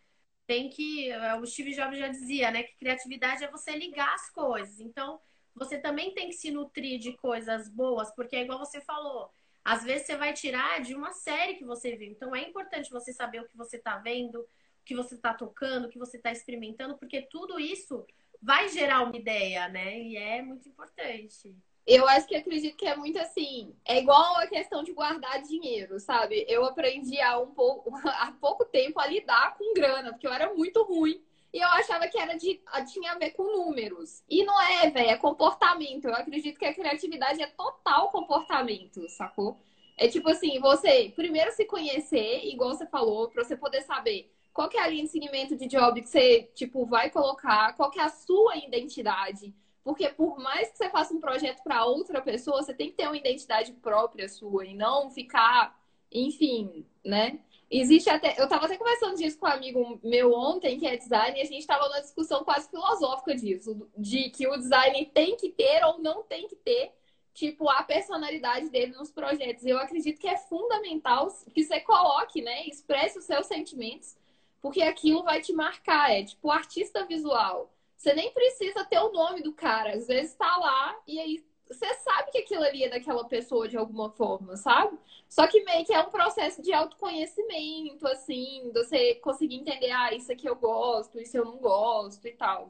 tem 0.47 0.69
que. 0.69 1.11
Eh, 1.11 1.35
o 1.37 1.47
Steve 1.47 1.75
Jobs 1.75 1.99
já 1.99 2.09
dizia, 2.09 2.51
né? 2.51 2.65
Que 2.65 2.77
criatividade 2.77 3.45
é 3.45 3.51
você 3.51 3.77
ligar 3.77 4.13
as 4.15 4.31
coisas. 4.31 4.81
Então, 4.81 5.21
você 5.55 5.79
também 5.79 6.13
tem 6.13 6.29
que 6.29 6.35
se 6.35 6.51
nutrir 6.51 6.99
de 6.99 7.13
coisas 7.19 7.69
boas, 7.69 8.13
porque 8.17 8.35
é 8.37 8.43
igual 8.43 8.59
você 8.59 8.81
falou. 8.81 9.31
Às 9.65 9.85
vezes 9.85 10.07
você 10.07 10.17
vai 10.17 10.33
tirar 10.33 10.81
de 10.81 10.95
uma 10.95 11.13
série 11.13 11.55
que 11.55 11.65
você 11.65 11.97
viu. 11.97 12.11
Então 12.11 12.35
é 12.35 12.43
importante 12.43 12.91
você 12.91 13.13
saber 13.13 13.43
o 13.43 13.49
que 13.49 13.57
você 13.57 13.77
está 13.77 13.99
vendo, 13.99 14.47
que 14.87 14.95
você 14.95 15.17
está 15.17 15.35
tocando, 15.35 15.89
que 15.89 15.99
você 15.99 16.17
está 16.17 16.31
experimentando, 16.31 16.97
porque 16.97 17.21
tudo 17.21 17.59
isso 17.59 18.07
vai 18.41 18.69
gerar 18.69 19.03
uma 19.03 19.17
ideia, 19.17 19.69
né? 19.69 19.99
E 19.99 20.17
é 20.17 20.41
muito 20.41 20.69
importante. 20.69 21.55
Eu 21.85 22.07
acho 22.09 22.27
que 22.27 22.37
acredito 22.37 22.77
que 22.77 22.87
é 22.87 22.97
muito 22.97 23.19
assim. 23.19 23.75
É 23.85 23.99
igual 23.99 24.37
a 24.37 24.47
questão 24.47 24.83
de 24.83 24.93
guardar 24.93 25.43
dinheiro, 25.43 25.99
sabe? 25.99 26.45
Eu 26.49 26.65
aprendi 26.65 27.21
há 27.21 27.39
um 27.39 27.53
pouco, 27.53 27.91
há 28.07 28.33
pouco 28.41 28.65
tempo 28.65 29.01
a 29.01 29.07
lidar 29.07 29.57
com 29.59 29.75
grana, 29.75 30.13
porque 30.13 30.27
eu 30.27 30.33
era 30.33 30.55
muito 30.55 30.83
ruim. 30.85 31.21
E 31.53 31.59
eu 31.59 31.69
achava 31.69 32.07
que 32.07 32.19
era 32.19 32.37
de, 32.37 32.61
tinha 32.93 33.13
a 33.13 33.19
ver 33.19 33.31
com 33.31 33.45
números. 33.45 34.23
E 34.29 34.45
não 34.45 34.61
é, 34.61 34.91
velho, 34.91 35.11
é 35.11 35.17
comportamento. 35.17 36.07
Eu 36.07 36.15
acredito 36.15 36.59
que 36.59 36.65
a 36.65 36.75
criatividade 36.75 37.43
é 37.43 37.47
total 37.47 38.11
comportamento, 38.11 39.09
sacou? 39.09 39.59
É 39.97 40.07
tipo 40.09 40.29
assim, 40.29 40.61
você 40.61 41.13
primeiro 41.17 41.51
se 41.53 41.65
conhecer, 41.65 42.45
igual 42.45 42.75
você 42.75 42.87
falou, 42.87 43.31
pra 43.31 43.43
você 43.43 43.57
poder 43.57 43.83
saber 43.83 44.31
qual 44.57 44.69
que 44.69 44.77
é 44.77 44.83
a 44.83 44.89
linha 44.89 45.05
de 45.05 45.11
seguimento 45.11 45.55
de 45.55 45.69
job 45.69 46.01
que 46.01 46.09
você, 46.09 46.51
tipo, 46.55 46.85
vai 46.85 47.11
colocar, 47.11 47.77
qual 47.77 47.91
que 47.91 48.01
é 48.01 48.03
a 48.03 48.09
sua 48.09 48.57
identidade 48.57 49.55
porque 49.87 50.09
por 50.09 50.37
mais 50.41 50.73
que 50.73 50.79
você 50.79 50.91
faça 50.91 51.15
um 51.15 51.21
projeto 51.21 51.63
para 51.63 51.85
outra 51.85 52.21
pessoa, 52.21 52.61
você 52.61 52.75
tem 52.75 52.91
que 52.91 52.97
ter 52.97 53.07
uma 53.07 53.17
identidade 53.17 53.73
própria 53.75 54.29
sua 54.29 54.67
e 54.67 54.75
não 54.75 55.09
ficar, 55.13 55.81
enfim, 56.11 56.85
né? 57.05 57.39
Existe 57.71 58.11
até. 58.11 58.35
Eu 58.37 58.45
estava 58.45 58.67
até 58.67 58.77
conversando 58.77 59.15
disso 59.15 59.39
com 59.39 59.47
um 59.47 59.49
amigo 59.49 60.01
meu 60.03 60.33
ontem, 60.33 60.77
que 60.77 60.89
é 60.89 60.97
design, 60.97 61.39
e 61.39 61.41
a 61.41 61.45
gente 61.45 61.61
estava 61.61 61.87
numa 61.89 62.01
discussão 62.01 62.43
quase 62.43 62.69
filosófica 62.69 63.37
disso, 63.37 63.89
de 63.97 64.29
que 64.31 64.49
o 64.49 64.57
design 64.57 65.07
tem 65.15 65.37
que 65.37 65.51
ter 65.51 65.85
ou 65.85 66.01
não 66.01 66.25
tem 66.25 66.49
que 66.49 66.57
ter, 66.57 66.91
tipo, 67.33 67.71
a 67.71 67.85
personalidade 67.85 68.69
dele 68.69 68.91
nos 68.91 69.13
projetos. 69.13 69.65
Eu 69.65 69.79
acredito 69.79 70.19
que 70.19 70.27
é 70.27 70.37
fundamental 70.37 71.29
que 71.55 71.63
você 71.63 71.79
coloque, 71.79 72.43
né? 72.43 72.67
Expresse 72.67 73.21
os 73.21 73.25
seus 73.25 73.47
sentimentos, 73.47 74.17
porque 74.61 74.83
aquilo 74.83 75.23
vai 75.23 75.41
te 75.41 75.53
marcar. 75.53 76.13
É 76.13 76.25
tipo, 76.25 76.51
artista 76.51 77.05
visual 77.07 77.71
você 77.97 78.13
nem 78.13 78.31
precisa 78.33 78.85
ter 78.85 78.99
o 78.99 79.13
nome 79.13 79.43
do 79.43 79.53
cara. 79.53 79.95
Às 79.95 80.07
vezes 80.07 80.35
tá 80.35 80.57
lá 80.59 80.97
e 81.07 81.19
aí 81.19 81.45
você 81.67 81.93
sabe 81.95 82.31
que 82.31 82.39
aquilo 82.39 82.63
ali 82.63 82.85
é 82.85 82.89
daquela 82.89 83.25
pessoa 83.25 83.67
de 83.67 83.77
alguma 83.77 84.11
forma, 84.11 84.57
sabe? 84.57 84.97
Só 85.29 85.47
que 85.49 85.65
meio 85.65 85.85
que 85.85 85.93
é 85.93 86.01
um 86.01 86.11
processo 86.11 86.63
de 86.63 86.73
autoconhecimento, 86.73 88.07
assim, 88.07 88.71
você 88.73 89.17
conseguir 89.17 89.57
entender, 89.57 89.91
ah, 89.91 90.15
isso 90.15 90.31
aqui 90.31 90.49
eu 90.49 90.55
gosto, 90.55 91.19
isso 91.19 91.37
eu 91.37 91.45
não 91.45 91.57
gosto 91.57 92.25
e 92.29 92.33
tal. 92.33 92.69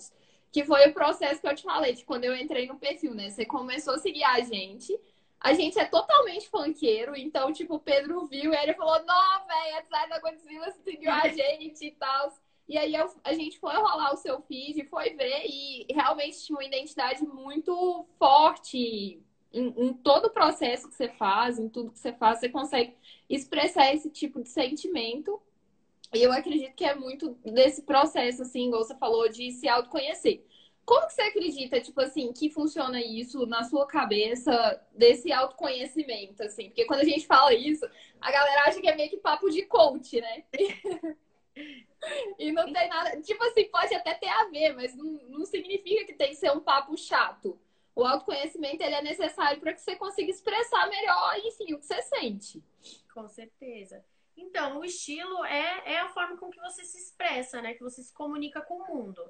Que 0.50 0.64
foi 0.64 0.88
o 0.88 0.95
processo 0.95 1.40
que 1.43 1.47
eu 1.47 1.55
te 1.55 1.62
falei, 1.62 1.93
de 1.93 2.05
quando 2.05 2.25
eu 2.25 2.35
entrei 2.35 2.66
no 2.66 2.78
perfil, 2.78 3.14
né? 3.14 3.28
Você 3.28 3.45
começou 3.45 3.95
a 3.95 3.99
seguir 3.99 4.25
a 4.25 4.40
gente. 4.40 4.99
A 5.40 5.52
gente 5.52 5.78
é 5.78 5.85
totalmente 5.85 6.49
funkeiro, 6.49 7.14
então, 7.14 7.52
tipo, 7.52 7.76
o 7.76 7.81
Pedro 7.81 8.26
viu 8.26 8.52
e 8.52 8.57
ele 8.57 8.75
falou: 8.75 9.05
Não, 9.05 9.47
velho, 9.47 9.76
a 9.76 9.81
design 9.81 10.09
da 10.09 10.21
Godzilla 10.21 10.73
seguiu 10.83 11.11
a 11.11 11.28
gente 11.28 11.87
e 11.87 11.90
tal. 11.93 12.33
E 12.69 12.76
aí 12.76 12.95
eu, 12.95 13.09
a 13.23 13.33
gente 13.33 13.59
foi 13.61 13.75
rolar 13.75 14.12
o 14.12 14.16
seu 14.16 14.40
feed, 14.43 14.85
foi 14.88 15.11
ver 15.11 15.45
e 15.47 15.87
realmente 15.90 16.45
tinha 16.45 16.59
uma 16.59 16.64
identidade 16.64 17.25
muito 17.25 18.05
forte 18.18 19.22
em, 19.53 19.75
em, 19.77 19.92
todo 19.94 20.27
o 20.27 20.31
processo 20.31 20.88
que 20.88 20.94
você 20.94 21.09
faz, 21.11 21.59
em 21.59 21.68
tudo 21.68 21.92
que 21.92 21.99
você 21.99 22.12
faz, 22.12 22.40
você 22.40 22.49
consegue 22.49 22.94
expressar 23.31 23.94
esse 23.94 24.11
tipo 24.11 24.42
de 24.42 24.49
sentimento. 24.49 25.40
E 26.12 26.22
eu 26.22 26.33
acredito 26.33 26.75
que 26.75 26.85
é 26.85 26.94
muito 26.94 27.31
desse 27.44 27.83
processo, 27.83 28.42
assim, 28.42 28.66
igual 28.66 28.85
você 28.85 28.94
falou, 28.96 29.29
de 29.29 29.51
se 29.53 29.68
autoconhecer. 29.68 30.44
Como 30.87 31.09
que 31.09 31.14
você 31.14 31.22
acredita, 31.22 31.81
tipo 31.81 32.01
assim, 32.01 32.33
que 32.33 32.49
funciona 32.49 33.01
isso 33.01 33.44
na 33.44 33.64
sua 33.64 33.88
cabeça, 33.88 34.81
desse 34.92 35.33
autoconhecimento, 35.33 36.44
assim? 36.44 36.68
Porque 36.68 36.85
quando 36.85 37.01
a 37.01 37.05
gente 37.05 37.27
fala 37.27 37.53
isso, 37.53 37.85
a 38.20 38.31
galera 38.31 38.62
acha 38.68 38.81
que 38.81 38.88
é 38.88 38.94
meio 38.94 39.11
que 39.11 39.16
papo 39.16 39.51
de 39.51 39.62
coach, 39.62 40.20
né? 40.20 40.44
E 42.38 42.53
não 42.53 42.70
tem 42.72 42.88
nada. 42.88 43.20
Tipo 43.20 43.42
assim, 43.44 43.64
pode 43.68 43.94
até 43.94 44.14
ter 44.14 44.29
a 44.29 44.44
ver, 44.44 44.75
mas 44.75 44.94
não, 44.94 45.07
não 45.29 45.44
significa 45.44 46.05
que 46.05 46.12
tem 46.12 46.29
que 46.29 46.37
ser 46.37 46.53
um 46.53 46.61
papo 46.61 46.96
chato. 46.96 47.59
O 47.94 48.05
autoconhecimento 48.05 48.83
ele 48.83 48.94
é 48.94 49.03
necessário 49.03 49.59
para 49.59 49.72
que 49.72 49.81
você 49.81 49.96
consiga 49.96 50.31
expressar 50.31 50.88
melhor, 50.88 51.38
enfim, 51.38 51.72
o 51.72 51.79
que 51.79 51.87
você 51.87 52.01
sente. 52.03 52.62
Com 53.12 53.27
certeza. 53.27 54.05
Então, 54.37 54.79
o 54.79 54.85
estilo 54.85 55.44
é, 55.46 55.94
é 55.94 55.99
a 55.99 56.11
forma 56.11 56.37
com 56.37 56.51
que 56.51 56.61
você 56.61 56.85
se 56.85 56.99
expressa, 56.99 57.62
né? 57.62 57.72
Que 57.72 57.83
você 57.83 58.03
se 58.03 58.12
comunica 58.12 58.61
com 58.61 58.75
o 58.75 58.87
mundo. 58.87 59.22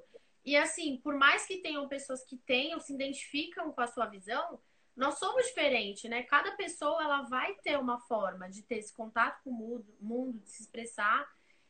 E 0.47 0.55
assim, 0.55 0.97
por 1.03 1.13
mais 1.13 1.45
que 1.45 1.57
tenham 1.57 1.87
pessoas 1.87 2.23
que 2.23 2.37
tenham, 2.37 2.79
se 2.79 2.93
identificam 2.93 3.71
com 3.71 3.81
a 3.81 3.87
sua 3.87 4.07
visão, 4.07 4.59
nós 4.95 5.19
somos 5.19 5.45
diferentes, 5.45 6.09
né? 6.09 6.23
Cada 6.23 6.53
pessoa 6.53 7.03
ela 7.03 7.21
vai 7.23 7.53
ter 7.55 7.77
uma 7.77 7.99
forma 7.99 8.49
de 8.49 8.63
ter 8.63 8.77
esse 8.77 8.93
contato 8.93 9.43
com 9.43 9.51
o 9.51 9.85
mundo, 9.99 10.39
de 10.39 10.49
se 10.49 10.63
expressar 10.63 11.29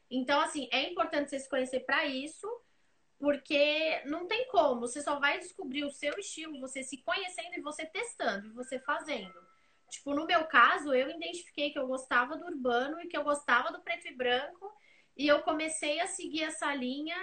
então, 0.09 0.39
assim, 0.39 0.69
é 0.71 0.89
importante 0.89 1.29
você 1.29 1.39
se 1.39 1.49
conhecer 1.49 1.81
para 1.81 2.05
isso, 2.05 2.47
porque 3.19 4.01
não 4.05 4.25
tem 4.25 4.47
como. 4.47 4.81
Você 4.81 5.01
só 5.01 5.19
vai 5.19 5.39
descobrir 5.39 5.83
o 5.83 5.91
seu 5.91 6.17
estilo, 6.17 6.59
você 6.59 6.83
se 6.83 6.97
conhecendo 6.97 7.55
e 7.55 7.61
você 7.61 7.85
testando, 7.85 8.47
e 8.47 8.51
você 8.51 8.79
fazendo. 8.79 9.35
Tipo, 9.89 10.13
no 10.13 10.25
meu 10.25 10.45
caso, 10.45 10.93
eu 10.93 11.09
identifiquei 11.09 11.71
que 11.71 11.79
eu 11.79 11.87
gostava 11.87 12.37
do 12.37 12.45
urbano 12.45 12.99
e 13.01 13.07
que 13.07 13.17
eu 13.17 13.23
gostava 13.23 13.71
do 13.71 13.81
preto 13.81 14.07
e 14.07 14.15
branco, 14.15 14.73
e 15.15 15.27
eu 15.27 15.41
comecei 15.41 15.99
a 15.99 16.07
seguir 16.07 16.43
essa 16.43 16.73
linha 16.73 17.17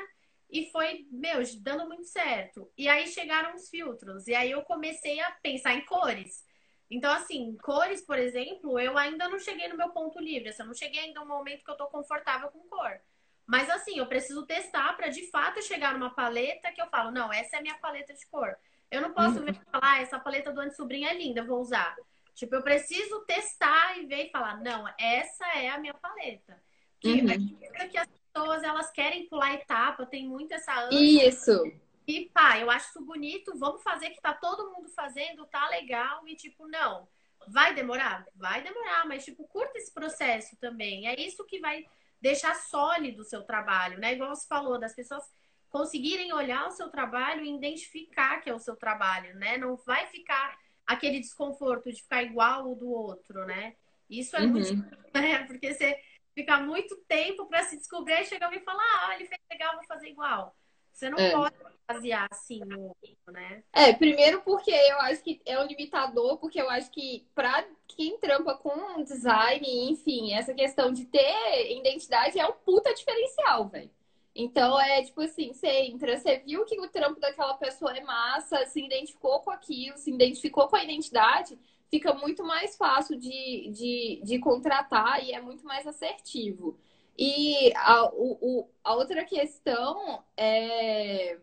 e 0.54 0.70
foi, 0.70 1.04
meu, 1.10 1.42
dando 1.62 1.88
muito 1.88 2.04
certo. 2.04 2.70
E 2.78 2.88
aí 2.88 3.08
chegaram 3.08 3.56
os 3.56 3.68
filtros, 3.68 4.28
e 4.28 4.36
aí 4.36 4.52
eu 4.52 4.62
comecei 4.62 5.20
a 5.20 5.32
pensar 5.42 5.74
em 5.74 5.84
cores. 5.84 6.44
Então, 6.88 7.10
assim, 7.10 7.56
cores, 7.60 8.06
por 8.06 8.16
exemplo, 8.16 8.78
eu 8.78 8.96
ainda 8.96 9.28
não 9.28 9.40
cheguei 9.40 9.66
no 9.66 9.76
meu 9.76 9.90
ponto 9.90 10.20
livre. 10.20 10.50
Assim, 10.50 10.62
eu 10.62 10.68
não 10.68 10.74
cheguei 10.74 11.00
ainda 11.00 11.18
no 11.18 11.26
momento 11.26 11.64
que 11.64 11.70
eu 11.72 11.76
tô 11.76 11.88
confortável 11.88 12.50
com 12.50 12.68
cor. 12.68 13.00
Mas, 13.44 13.68
assim, 13.68 13.98
eu 13.98 14.06
preciso 14.06 14.46
testar 14.46 14.92
para 14.96 15.08
de 15.08 15.28
fato 15.28 15.60
chegar 15.60 15.92
numa 15.92 16.14
paleta 16.14 16.70
que 16.70 16.80
eu 16.80 16.86
falo, 16.86 17.10
não, 17.10 17.32
essa 17.32 17.56
é 17.56 17.58
a 17.58 17.62
minha 17.62 17.78
paleta 17.78 18.14
de 18.14 18.24
cor. 18.28 18.56
Eu 18.92 19.00
não 19.00 19.12
posso 19.12 19.40
uhum. 19.40 19.46
ver 19.46 19.50
e 19.50 19.70
falar, 19.72 19.80
ah, 19.82 20.02
essa 20.02 20.20
paleta 20.20 20.52
do 20.52 20.60
Anne 20.60 20.70
Sobrinha 20.70 21.10
é 21.10 21.14
linda, 21.14 21.42
vou 21.42 21.60
usar. 21.60 21.96
Tipo, 22.32 22.54
eu 22.54 22.62
preciso 22.62 23.24
testar 23.26 23.98
e 23.98 24.06
ver 24.06 24.26
e 24.26 24.30
falar, 24.30 24.60
não, 24.60 24.86
essa 25.00 25.46
é 25.56 25.68
a 25.68 25.78
minha 25.78 25.94
paleta. 25.94 26.62
Que, 27.00 27.10
uhum. 27.10 27.58
é 27.74 27.88
que 27.88 27.98
as 27.98 28.08
pessoas, 28.35 28.62
elas 28.62 28.90
querem 28.90 29.29
pular 29.29 29.55
etapa, 29.55 30.05
tem 30.05 30.27
muito 30.27 30.53
essa 30.53 30.75
ânsia. 30.75 31.29
Isso 31.29 31.62
e 32.07 32.31
pá, 32.33 32.59
eu 32.59 32.70
acho 32.70 32.90
isso 32.90 33.05
bonito, 33.05 33.59
vamos 33.59 33.83
fazer 33.83 34.11
que 34.11 34.20
tá 34.20 34.35
todo 34.35 34.70
mundo 34.73 34.88
fazendo, 34.90 35.47
tá 35.47 35.68
legal, 35.68 36.27
e 36.29 36.37
tipo, 36.37 36.66
não. 36.66 37.09
Vai 37.49 37.75
demorar? 37.75 38.27
Vai 38.35 38.62
demorar, 38.62 39.07
mas 39.07 39.25
tipo, 39.25 39.47
curta 39.49 39.77
esse 39.77 39.92
processo 39.92 40.57
também. 40.57 41.07
É 41.09 41.20
isso 41.20 41.44
que 41.44 41.61
vai 41.61 41.85
deixar 42.20 42.55
sólido 42.55 43.20
o 43.20 43.25
seu 43.25 43.42
trabalho, 43.42 43.99
né? 43.99 44.14
Igual 44.14 44.35
você 44.35 44.47
falou, 44.47 44.79
das 44.79 44.94
pessoas 44.94 45.25
conseguirem 45.70 46.33
olhar 46.33 46.66
o 46.66 46.70
seu 46.70 46.88
trabalho 46.88 47.44
e 47.44 47.55
identificar 47.55 48.40
que 48.40 48.49
é 48.49 48.55
o 48.55 48.61
seu 48.61 48.77
trabalho, 48.77 49.35
né? 49.37 49.59
Não 49.59 49.77
vai 49.77 50.07
ficar 50.07 50.59
aquele 50.87 51.20
desconforto 51.20 51.90
de 51.90 52.03
ficar 52.03 52.23
igual 52.23 52.70
o 52.70 52.75
do 52.75 52.90
outro, 52.90 53.44
né? 53.44 53.75
Isso 54.09 54.37
é 54.37 54.40
uhum. 54.40 54.49
muito, 54.49 54.75
né? 55.14 55.44
Porque 55.44 55.75
você 55.75 55.99
fica 56.35 56.59
muito 56.61 56.97
tempo 57.09 57.47
para 57.47 57.62
se 57.62 57.77
descobrir 57.77 58.20
e 58.20 58.27
chegar 58.27 58.53
e 58.53 58.61
falar, 58.61 58.83
ah, 58.83 59.14
ele 59.14 59.27
fez 59.27 59.40
legal, 59.51 59.77
vou 59.77 59.85
fazer 59.85 60.09
igual. 60.09 60.55
Você 60.92 61.11
não 61.11 61.18
é. 61.18 61.33
pode 61.33 61.55
basear 61.88 62.29
assim 62.31 62.61
no 62.61 62.97
né? 63.33 63.64
É, 63.73 63.92
primeiro 63.92 64.40
porque 64.42 64.70
eu 64.70 65.01
acho 65.01 65.23
que 65.23 65.40
é 65.44 65.59
um 65.59 65.66
limitador, 65.66 66.38
porque 66.38 66.61
eu 66.61 66.70
acho 66.70 66.90
que 66.90 67.27
para 67.35 67.66
quem 67.88 68.16
trampa 68.18 68.55
com 68.57 69.03
design, 69.03 69.66
enfim, 69.90 70.33
essa 70.35 70.55
questão 70.55 70.92
de 70.92 71.05
ter 71.05 71.77
identidade 71.77 72.38
é 72.38 72.47
um 72.47 72.53
puta 72.53 72.94
diferencial, 72.94 73.68
velho. 73.68 73.90
Então 74.35 74.81
é 74.81 75.03
tipo 75.03 75.20
assim, 75.20 75.53
você 75.53 75.68
entra, 75.68 76.16
você 76.16 76.38
viu 76.38 76.64
que 76.64 76.79
o 76.81 76.88
trampo 76.88 77.20
daquela 77.20 77.55
pessoa 77.55 77.97
é 77.97 78.03
massa, 78.03 78.64
se 78.66 78.85
identificou 78.85 79.40
com 79.40 79.51
aquilo, 79.51 79.97
se 79.97 80.12
identificou 80.12 80.68
com 80.68 80.77
a 80.77 80.85
identidade, 80.85 81.59
fica 81.90 82.14
muito 82.14 82.44
mais 82.44 82.77
fácil 82.77 83.18
de, 83.18 83.70
de, 83.73 84.23
de 84.25 84.38
contratar 84.38 85.23
e 85.25 85.33
é 85.33 85.40
muito 85.40 85.64
mais 85.64 85.87
assertivo. 85.87 86.79
E 87.16 87.73
a, 87.77 88.07
o, 88.12 88.68
a 88.83 88.94
outra 88.94 89.25
questão 89.25 90.25
é. 90.37 91.38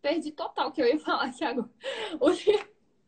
Perdi 0.00 0.32
total 0.32 0.68
o 0.68 0.72
que 0.72 0.82
eu 0.82 0.86
ia 0.86 0.98
falar 1.00 1.24
aqui 1.24 1.44
agora. 1.44 1.70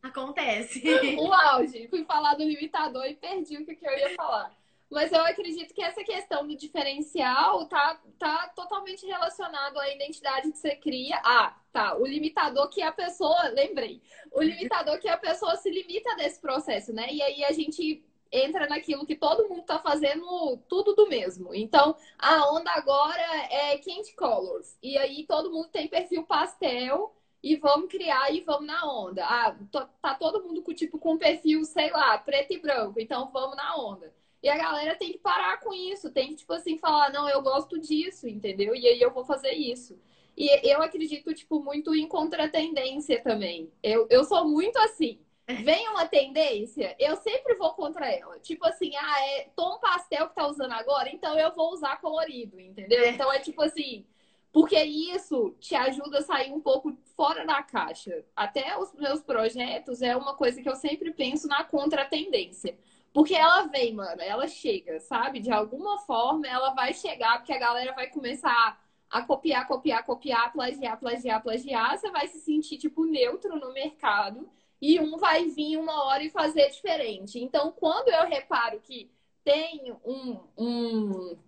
Acontece. 0.03 0.83
o 1.19 1.33
auge. 1.33 1.89
Fui 1.89 2.05
falar 2.05 2.35
do 2.35 2.45
limitador 2.45 3.07
e 3.07 3.15
perdi 3.15 3.57
o 3.57 3.67
que 3.67 3.79
eu 3.83 3.99
ia 3.99 4.15
falar. 4.15 4.57
Mas 4.91 5.11
eu 5.11 5.25
acredito 5.25 5.75
que 5.75 5.83
essa 5.83 6.05
questão 6.05 6.47
do 6.47 6.57
diferencial 6.57 7.67
tá, 7.67 8.01
tá 8.19 8.53
totalmente 8.55 9.05
relacionado 9.05 9.79
à 9.79 9.93
identidade 9.93 10.53
que 10.53 10.59
você 10.59 10.77
cria. 10.77 11.21
Ah, 11.25 11.57
tá. 11.73 11.97
O 11.97 12.07
limitador 12.07 12.69
que 12.69 12.81
a 12.83 12.93
pessoa, 12.93 13.49
lembrei, 13.49 14.01
o 14.33 14.41
limitador 14.43 14.99
que 15.01 15.09
a 15.09 15.19
pessoa 15.19 15.57
se 15.57 15.71
limita 15.71 16.15
desse 16.17 16.41
processo, 16.41 16.93
né? 16.93 17.13
E 17.13 17.21
aí 17.21 17.45
a 17.45 17.53
gente 17.53 18.05
entra 18.31 18.67
naquilo 18.69 19.07
que 19.07 19.17
todo 19.17 19.49
mundo 19.49 19.63
tá 19.63 19.79
fazendo 19.79 20.57
tudo 20.69 20.95
do 20.95 21.09
mesmo. 21.09 21.55
Então, 21.55 21.97
a 22.19 22.53
onda 22.53 22.71
agora 22.73 23.23
é 23.51 23.79
Candy 23.79 24.15
Colors. 24.15 24.77
E 24.83 24.97
aí 24.99 25.25
todo 25.27 25.51
mundo 25.51 25.69
tem 25.69 25.89
perfil 25.89 26.25
pastel 26.25 27.15
e 27.43 27.57
vamos 27.57 27.91
criar 27.91 28.33
e 28.33 28.41
vamos 28.41 28.67
na 28.67 28.85
onda. 28.91 29.25
Ah, 29.25 29.57
tá 30.01 30.15
todo 30.15 30.43
mundo 30.43 30.63
com 30.63 30.75
tipo 30.75 30.99
com 30.99 31.17
perfil, 31.19 31.65
sei 31.65 31.91
lá, 31.91 32.19
preto 32.19 32.53
e 32.53 32.59
branco. 32.61 33.01
Então 33.01 33.31
vamos 33.33 33.57
na 33.57 33.77
onda. 33.77 34.13
E 34.47 34.49
a 34.49 34.57
galera 34.57 34.95
tem 34.95 35.11
que 35.11 35.19
parar 35.19 35.59
com 35.59 35.75
isso, 35.75 36.09
tem 36.09 36.29
que, 36.29 36.37
tipo 36.37 36.53
assim, 36.53 36.79
falar, 36.79 37.13
não, 37.13 37.29
eu 37.29 37.43
gosto 37.43 37.81
disso, 37.81 38.29
entendeu? 38.29 38.77
E 38.77 38.87
aí 38.87 39.01
eu 39.01 39.11
vou 39.11 39.25
fazer 39.25 39.51
isso. 39.51 39.99
E 40.37 40.71
eu 40.71 40.81
acredito, 40.81 41.35
tipo, 41.35 41.61
muito 41.61 41.93
em 41.93 42.07
contratendência 42.07 43.21
também. 43.21 43.73
Eu, 43.83 44.07
eu 44.09 44.23
sou 44.23 44.47
muito 44.47 44.79
assim. 44.79 45.19
Vem 45.65 45.89
uma 45.89 46.07
tendência, 46.07 46.95
eu 46.97 47.17
sempre 47.17 47.57
vou 47.57 47.75
contra 47.75 48.09
ela. 48.09 48.39
Tipo 48.39 48.65
assim, 48.67 48.95
ah, 48.95 49.27
é 49.27 49.49
tom 49.57 49.81
pastel 49.81 50.29
que 50.29 50.37
tá 50.37 50.47
usando 50.47 50.73
agora, 50.73 51.11
então 51.11 51.37
eu 51.37 51.53
vou 51.53 51.73
usar 51.73 52.01
colorido, 52.01 52.61
entendeu? 52.61 53.03
É. 53.03 53.11
Então 53.11 53.33
é 53.33 53.41
tipo 53.41 53.61
assim, 53.63 54.07
porque 54.53 54.81
isso 54.81 55.57
te 55.59 55.75
ajuda 55.75 56.19
a 56.19 56.23
sair 56.23 56.53
um 56.53 56.61
pouco 56.61 56.97
fora 57.17 57.45
da 57.45 57.65
caixa. 57.65 58.25
Até 58.37 58.79
os 58.79 58.95
meus 58.95 59.23
projetos 59.23 60.03
é 60.03 60.17
uma 60.17 60.37
coisa 60.37 60.63
que 60.63 60.69
eu 60.69 60.77
sempre 60.77 61.13
penso 61.13 61.49
na 61.49 61.65
contratendência. 61.65 62.79
Porque 63.17 63.35
ela 63.35 63.63
vem, 63.63 63.95
mano, 63.95 64.21
ela 64.21 64.47
chega, 64.47 65.01
sabe? 65.01 65.41
De 65.41 65.51
alguma 65.51 65.97
forma 66.01 66.47
ela 66.47 66.75
vai 66.75 66.93
chegar, 66.93 67.39
porque 67.39 67.55
a 67.55 67.59
galera 67.59 67.95
vai 67.95 68.09
começar 68.09 68.79
a 69.09 69.23
copiar, 69.23 69.67
copiar, 69.67 70.05
copiar, 70.05 70.53
plagiar, 70.53 71.01
plagiar, 71.01 71.43
plagiar. 71.43 71.97
Você 71.97 72.11
vai 72.11 72.29
se 72.29 72.39
sentir, 72.41 72.77
tipo, 72.77 73.07
neutro 73.07 73.59
no 73.59 73.73
mercado. 73.73 74.47
E 74.83 75.01
um 75.01 75.17
vai 75.17 75.47
vir 75.47 75.79
uma 75.79 76.05
hora 76.05 76.25
e 76.25 76.29
fazer 76.29 76.69
diferente. 76.69 77.43
Então, 77.43 77.73
quando 77.73 78.09
eu 78.09 78.27
reparo 78.27 78.81
que 78.81 79.11
tem 79.43 79.97
um, 80.05 80.39
um 80.55 81.39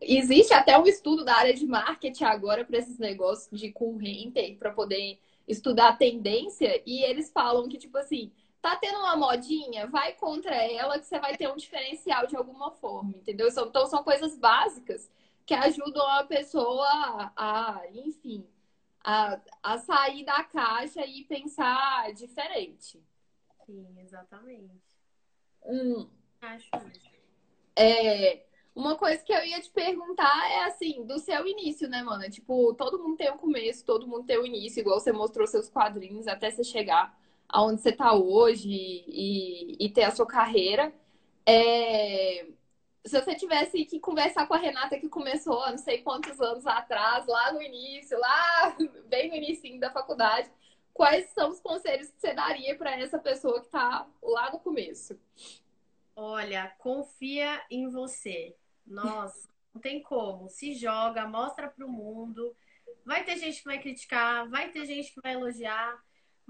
existe 0.00 0.54
até 0.54 0.78
um 0.78 0.86
estudo 0.86 1.26
da 1.26 1.34
área 1.34 1.52
de 1.52 1.66
marketing 1.66 2.24
agora 2.24 2.64
para 2.64 2.78
esses 2.78 2.98
negócios 2.98 3.60
de 3.60 3.70
concorrente 3.70 4.56
para 4.58 4.72
poder 4.72 5.18
estudar 5.46 5.88
a 5.88 5.96
tendência 5.96 6.82
e 6.86 7.02
eles 7.02 7.30
falam 7.30 7.68
que 7.68 7.76
tipo 7.76 7.98
assim 7.98 8.32
tá 8.60 8.76
tendo 8.76 8.98
uma 8.98 9.16
modinha, 9.16 9.86
vai 9.86 10.12
contra 10.14 10.54
ela 10.54 10.98
que 10.98 11.06
você 11.06 11.18
vai 11.18 11.36
ter 11.36 11.48
um 11.48 11.56
diferencial 11.56 12.26
de 12.26 12.36
alguma 12.36 12.70
forma, 12.70 13.10
entendeu? 13.10 13.48
Então 13.48 13.86
são 13.86 14.04
coisas 14.04 14.36
básicas 14.36 15.10
que 15.46 15.54
ajudam 15.54 16.06
a 16.06 16.24
pessoa 16.24 17.32
a, 17.34 17.82
enfim, 17.92 18.46
a, 19.02 19.40
a 19.62 19.78
sair 19.78 20.24
da 20.24 20.44
caixa 20.44 21.04
e 21.04 21.24
pensar 21.24 22.12
diferente. 22.12 23.02
Sim, 23.66 23.86
exatamente. 23.98 24.80
Hum. 25.64 26.08
Acho 26.40 26.70
isso. 26.94 27.10
É, 27.76 28.44
uma 28.74 28.96
coisa 28.96 29.22
que 29.22 29.32
eu 29.32 29.44
ia 29.44 29.60
te 29.60 29.70
perguntar 29.70 30.50
é 30.50 30.64
assim, 30.64 31.04
do 31.04 31.18
seu 31.18 31.46
início, 31.46 31.88
né, 31.88 32.02
mano? 32.02 32.28
Tipo, 32.30 32.74
todo 32.74 32.98
mundo 32.98 33.16
tem 33.16 33.30
um 33.30 33.38
começo, 33.38 33.84
todo 33.84 34.06
mundo 34.06 34.26
tem 34.26 34.38
um 34.38 34.46
início, 34.46 34.80
igual 34.80 35.00
você 35.00 35.12
mostrou 35.12 35.46
seus 35.46 35.68
quadrinhos 35.68 36.28
até 36.28 36.50
você 36.50 36.62
chegar 36.62 37.18
aonde 37.52 37.80
você 37.80 37.90
está 37.90 38.14
hoje 38.14 38.68
e, 38.70 39.76
e, 39.84 39.88
ter 39.90 40.04
a 40.04 40.10
sua 40.10 40.26
carreira. 40.26 40.92
É... 41.46 42.46
Se 43.04 43.20
você 43.20 43.34
tivesse 43.34 43.84
que 43.86 43.98
conversar 43.98 44.46
com 44.46 44.54
a 44.54 44.58
Renata 44.58 44.98
que 44.98 45.08
começou 45.08 45.58
não 45.70 45.78
sei 45.78 46.02
quantos 46.02 46.40
anos 46.40 46.66
atrás, 46.66 47.26
lá 47.26 47.52
no 47.52 47.62
início, 47.62 48.18
lá 48.18 48.76
bem 49.08 49.30
no 49.30 49.36
início 49.36 49.80
da 49.80 49.90
faculdade, 49.90 50.50
quais 50.92 51.30
são 51.30 51.48
os 51.50 51.60
conselhos 51.60 52.10
que 52.10 52.20
você 52.20 52.34
daria 52.34 52.76
para 52.76 52.98
essa 52.98 53.18
pessoa 53.18 53.60
que 53.60 53.66
está 53.66 54.06
lá 54.22 54.52
no 54.52 54.60
começo? 54.60 55.18
Olha, 56.14 56.72
confia 56.78 57.62
em 57.70 57.88
você. 57.88 58.54
Nossa, 58.86 59.48
não 59.72 59.80
tem 59.80 60.02
como. 60.02 60.48
Se 60.50 60.74
joga, 60.74 61.26
mostra 61.26 61.68
para 61.68 61.86
o 61.86 61.90
mundo. 61.90 62.54
Vai 63.04 63.24
ter 63.24 63.38
gente 63.38 63.60
que 63.60 63.64
vai 63.64 63.78
criticar, 63.78 64.46
vai 64.48 64.70
ter 64.70 64.84
gente 64.84 65.12
que 65.12 65.20
vai 65.22 65.32
elogiar 65.32 65.98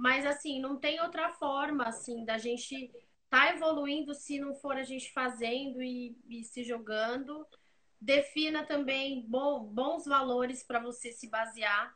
mas, 0.00 0.24
assim, 0.24 0.58
não 0.58 0.78
tem 0.78 0.98
outra 1.02 1.28
forma, 1.34 1.84
assim, 1.84 2.24
da 2.24 2.38
gente 2.38 2.90
tá 3.28 3.54
evoluindo 3.54 4.14
se 4.14 4.40
não 4.40 4.54
for 4.54 4.74
a 4.78 4.82
gente 4.82 5.12
fazendo 5.12 5.82
e, 5.82 6.16
e 6.26 6.42
se 6.42 6.64
jogando. 6.64 7.46
Defina 8.00 8.64
também 8.64 9.22
bons 9.28 10.06
valores 10.06 10.62
para 10.62 10.80
você 10.80 11.12
se 11.12 11.28
basear, 11.28 11.94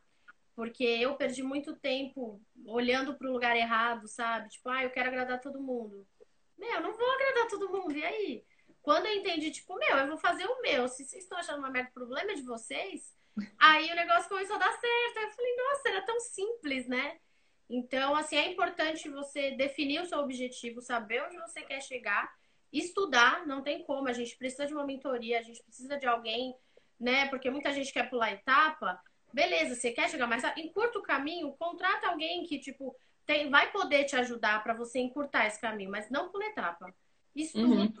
porque 0.55 0.83
eu 0.83 1.15
perdi 1.15 1.41
muito 1.41 1.75
tempo 1.77 2.39
olhando 2.67 3.15
para 3.15 3.27
o 3.27 3.33
lugar 3.33 3.57
errado, 3.57 4.07
sabe? 4.07 4.49
Tipo, 4.49 4.69
ah, 4.69 4.83
eu 4.83 4.91
quero 4.91 5.09
agradar 5.09 5.41
todo 5.41 5.59
mundo. 5.59 6.07
Meu, 6.55 6.79
não 6.81 6.95
vou 6.95 7.11
agradar 7.11 7.47
todo 7.47 7.71
mundo, 7.71 7.91
e 7.97 8.05
aí? 8.05 8.45
Quando 8.83 9.07
eu 9.07 9.15
entendi, 9.15 9.49
tipo, 9.49 9.73
meu, 9.79 9.97
eu 9.97 10.07
vou 10.09 10.17
fazer 10.19 10.45
o 10.45 10.61
meu. 10.61 10.87
Se 10.87 11.03
vocês 11.03 11.23
estão 11.23 11.39
achando 11.39 11.57
uma 11.57 11.71
merda, 11.71 11.89
problema 11.91 12.33
é 12.33 12.35
de 12.35 12.43
vocês. 12.43 13.15
Aí 13.57 13.91
o 13.91 13.95
negócio 13.95 14.29
começou 14.29 14.57
a 14.57 14.59
dar 14.59 14.71
certo. 14.73 15.17
Aí 15.17 15.23
eu 15.23 15.31
falei, 15.31 15.55
nossa, 15.55 15.89
era 15.89 16.01
tão 16.03 16.19
simples, 16.19 16.87
né? 16.87 17.19
Então, 17.69 18.15
assim, 18.15 18.35
é 18.35 18.51
importante 18.51 19.09
você 19.09 19.51
definir 19.51 20.01
o 20.01 20.05
seu 20.05 20.19
objetivo, 20.19 20.81
saber 20.81 21.23
onde 21.23 21.37
você 21.37 21.61
quer 21.61 21.81
chegar, 21.81 22.31
estudar, 22.71 23.45
não 23.47 23.61
tem 23.61 23.83
como, 23.83 24.07
a 24.07 24.13
gente 24.13 24.37
precisa 24.37 24.65
de 24.65 24.73
uma 24.73 24.85
mentoria, 24.85 25.39
a 25.39 25.41
gente 25.41 25.63
precisa 25.63 25.97
de 25.97 26.05
alguém, 26.05 26.55
né? 26.99 27.27
Porque 27.29 27.49
muita 27.49 27.73
gente 27.73 27.91
quer 27.91 28.09
pular 28.09 28.31
etapa. 28.31 29.01
Beleza, 29.33 29.75
você 29.75 29.91
quer 29.91 30.09
chegar 30.09 30.27
mais 30.27 30.43
em 30.57 30.71
curto 30.71 31.01
caminho, 31.01 31.55
contrata 31.57 32.07
alguém 32.07 32.43
que, 32.45 32.59
tipo, 32.59 32.95
tem, 33.25 33.49
vai 33.49 33.71
poder 33.71 34.05
te 34.05 34.15
ajudar 34.15 34.63
para 34.63 34.73
você 34.73 34.99
encurtar 34.99 35.47
esse 35.47 35.59
caminho, 35.59 35.89
mas 35.89 36.09
não 36.09 36.29
pula 36.29 36.45
etapa. 36.45 36.93
Estude 37.35 37.65
uhum. 37.65 37.93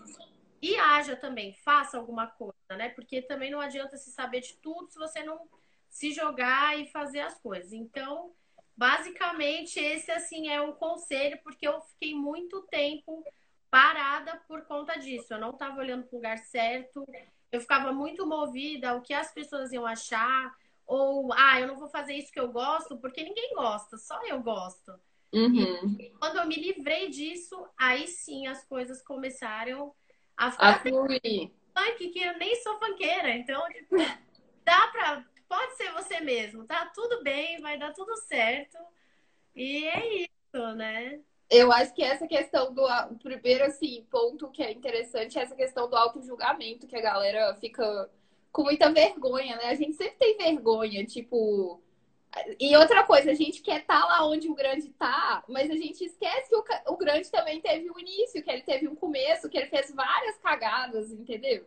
e 0.61 0.75
haja 0.77 1.15
também, 1.15 1.53
faça 1.53 1.97
alguma 1.97 2.27
coisa, 2.27 2.55
né? 2.77 2.89
Porque 2.89 3.21
também 3.21 3.51
não 3.51 3.59
adianta 3.59 3.97
se 3.97 4.11
saber 4.11 4.41
de 4.41 4.53
tudo 4.57 4.89
se 4.89 4.99
você 4.99 5.23
não 5.23 5.49
se 5.89 6.11
jogar 6.11 6.79
e 6.79 6.87
fazer 6.87 7.21
as 7.21 7.37
coisas. 7.39 7.73
Então, 7.73 8.33
Basicamente, 8.77 9.79
esse 9.79 10.11
assim 10.11 10.49
é 10.49 10.61
um 10.61 10.73
conselho, 10.73 11.39
porque 11.43 11.67
eu 11.67 11.79
fiquei 11.81 12.13
muito 12.13 12.61
tempo 12.63 13.23
parada 13.69 14.41
por 14.47 14.63
conta 14.65 14.95
disso. 14.95 15.33
Eu 15.33 15.39
não 15.39 15.51
estava 15.51 15.79
olhando 15.79 16.03
para 16.03 16.13
o 16.13 16.17
lugar 16.17 16.37
certo, 16.39 17.05
eu 17.51 17.61
ficava 17.61 17.91
muito 17.93 18.25
movida 18.25 18.89
ao 18.89 19.01
que 19.01 19.13
as 19.13 19.33
pessoas 19.33 19.71
iam 19.71 19.85
achar, 19.85 20.53
ou 20.85 21.31
ah, 21.33 21.59
eu 21.59 21.67
não 21.67 21.77
vou 21.77 21.89
fazer 21.89 22.13
isso 22.13 22.31
que 22.31 22.39
eu 22.39 22.51
gosto, 22.51 22.97
porque 22.97 23.23
ninguém 23.23 23.53
gosta, 23.53 23.97
só 23.97 24.21
eu 24.25 24.41
gosto. 24.41 24.93
Uhum. 25.33 25.95
E 25.99 26.09
quando 26.19 26.37
eu 26.37 26.47
me 26.47 26.55
livrei 26.55 27.09
disso, 27.09 27.67
aí 27.77 28.07
sim 28.07 28.47
as 28.47 28.63
coisas 28.65 29.01
começaram 29.01 29.93
a 30.37 30.51
ficar. 30.51 30.75
A 30.75 30.79
fluir. 30.79 31.51
Funk, 31.77 32.09
que 32.09 32.19
eu 32.19 32.37
nem 32.37 32.55
sou 32.61 32.79
funkeira, 32.79 33.31
então, 33.31 33.61
tipo, 33.67 33.97
dá 34.63 34.87
pra 34.87 35.25
pode 35.47 35.75
ser 35.75 35.91
você 35.93 36.19
mesmo, 36.19 36.65
tá 36.65 36.85
tudo 36.93 37.23
bem, 37.23 37.59
vai 37.61 37.77
dar 37.77 37.93
tudo 37.93 38.15
certo. 38.17 38.77
E 39.55 39.87
é 39.87 40.23
isso, 40.23 40.75
né? 40.75 41.19
Eu 41.49 41.71
acho 41.71 41.93
que 41.93 42.03
essa 42.03 42.27
questão 42.27 42.73
do 42.73 42.83
o 42.83 43.15
primeiro 43.19 43.65
assim, 43.65 44.05
ponto 44.09 44.49
que 44.49 44.63
é 44.63 44.71
interessante 44.71 45.37
é 45.37 45.43
essa 45.43 45.55
questão 45.55 45.89
do 45.89 45.95
auto-julgamento, 45.95 46.87
que 46.87 46.95
a 46.95 47.01
galera 47.01 47.55
fica 47.55 48.09
com 48.51 48.63
muita 48.63 48.91
vergonha, 48.91 49.55
né? 49.57 49.65
A 49.65 49.75
gente 49.75 49.95
sempre 49.95 50.15
tem 50.17 50.37
vergonha, 50.37 51.05
tipo. 51.05 51.81
E 52.59 52.75
outra 52.75 53.03
coisa, 53.03 53.31
a 53.31 53.33
gente 53.33 53.61
quer 53.61 53.81
estar 53.81 54.01
tá 54.01 54.07
lá 54.07 54.27
onde 54.27 54.49
o 54.49 54.55
grande 54.55 54.89
tá, 54.89 55.43
mas 55.47 55.69
a 55.69 55.75
gente 55.75 56.03
esquece 56.03 56.49
que 56.49 56.55
o, 56.55 56.63
o 56.93 56.97
grande 56.97 57.31
também 57.31 57.61
teve 57.61 57.89
um 57.89 57.99
início, 57.99 58.43
que 58.43 58.51
ele 58.51 58.61
teve 58.61 58.87
um 58.87 58.95
começo, 58.95 59.49
que 59.49 59.57
ele 59.57 59.67
fez 59.67 59.93
várias 59.93 60.37
cagadas, 60.39 61.11
entendeu? 61.11 61.65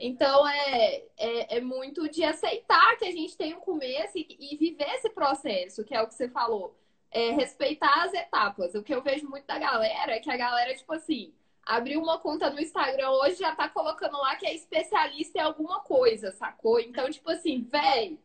Então 0.00 0.46
é, 0.48 1.02
é, 1.16 1.56
é, 1.56 1.60
muito 1.60 2.08
de 2.08 2.24
aceitar 2.24 2.96
que 2.96 3.04
a 3.04 3.12
gente 3.12 3.36
tem 3.36 3.54
um 3.54 3.60
começo 3.60 4.18
e, 4.18 4.26
e, 4.38 4.56
viver 4.56 4.88
esse 4.94 5.10
processo, 5.10 5.84
que 5.84 5.94
é 5.94 6.02
o 6.02 6.06
que 6.06 6.14
você 6.14 6.28
falou. 6.28 6.76
É, 7.10 7.30
respeitar 7.30 8.04
as 8.04 8.12
etapas. 8.12 8.74
O 8.74 8.82
que 8.82 8.94
eu 8.94 9.02
vejo 9.02 9.28
muito 9.28 9.46
da 9.46 9.58
galera 9.58 10.12
é 10.12 10.20
que 10.20 10.30
a 10.30 10.36
galera, 10.36 10.74
tipo 10.74 10.92
assim, 10.92 11.32
abriu 11.64 12.00
uma 12.00 12.18
conta 12.18 12.50
no 12.50 12.60
Instagram 12.60 13.10
hoje 13.10 13.36
já 13.36 13.54
tá 13.54 13.68
colocando 13.68 14.18
lá 14.18 14.36
que 14.36 14.46
é 14.46 14.54
especialista 14.54 15.38
em 15.38 15.42
alguma 15.42 15.80
coisa, 15.80 16.32
sacou? 16.32 16.78
Então, 16.80 17.10
tipo 17.10 17.30
assim, 17.30 17.62
velho. 17.62 18.18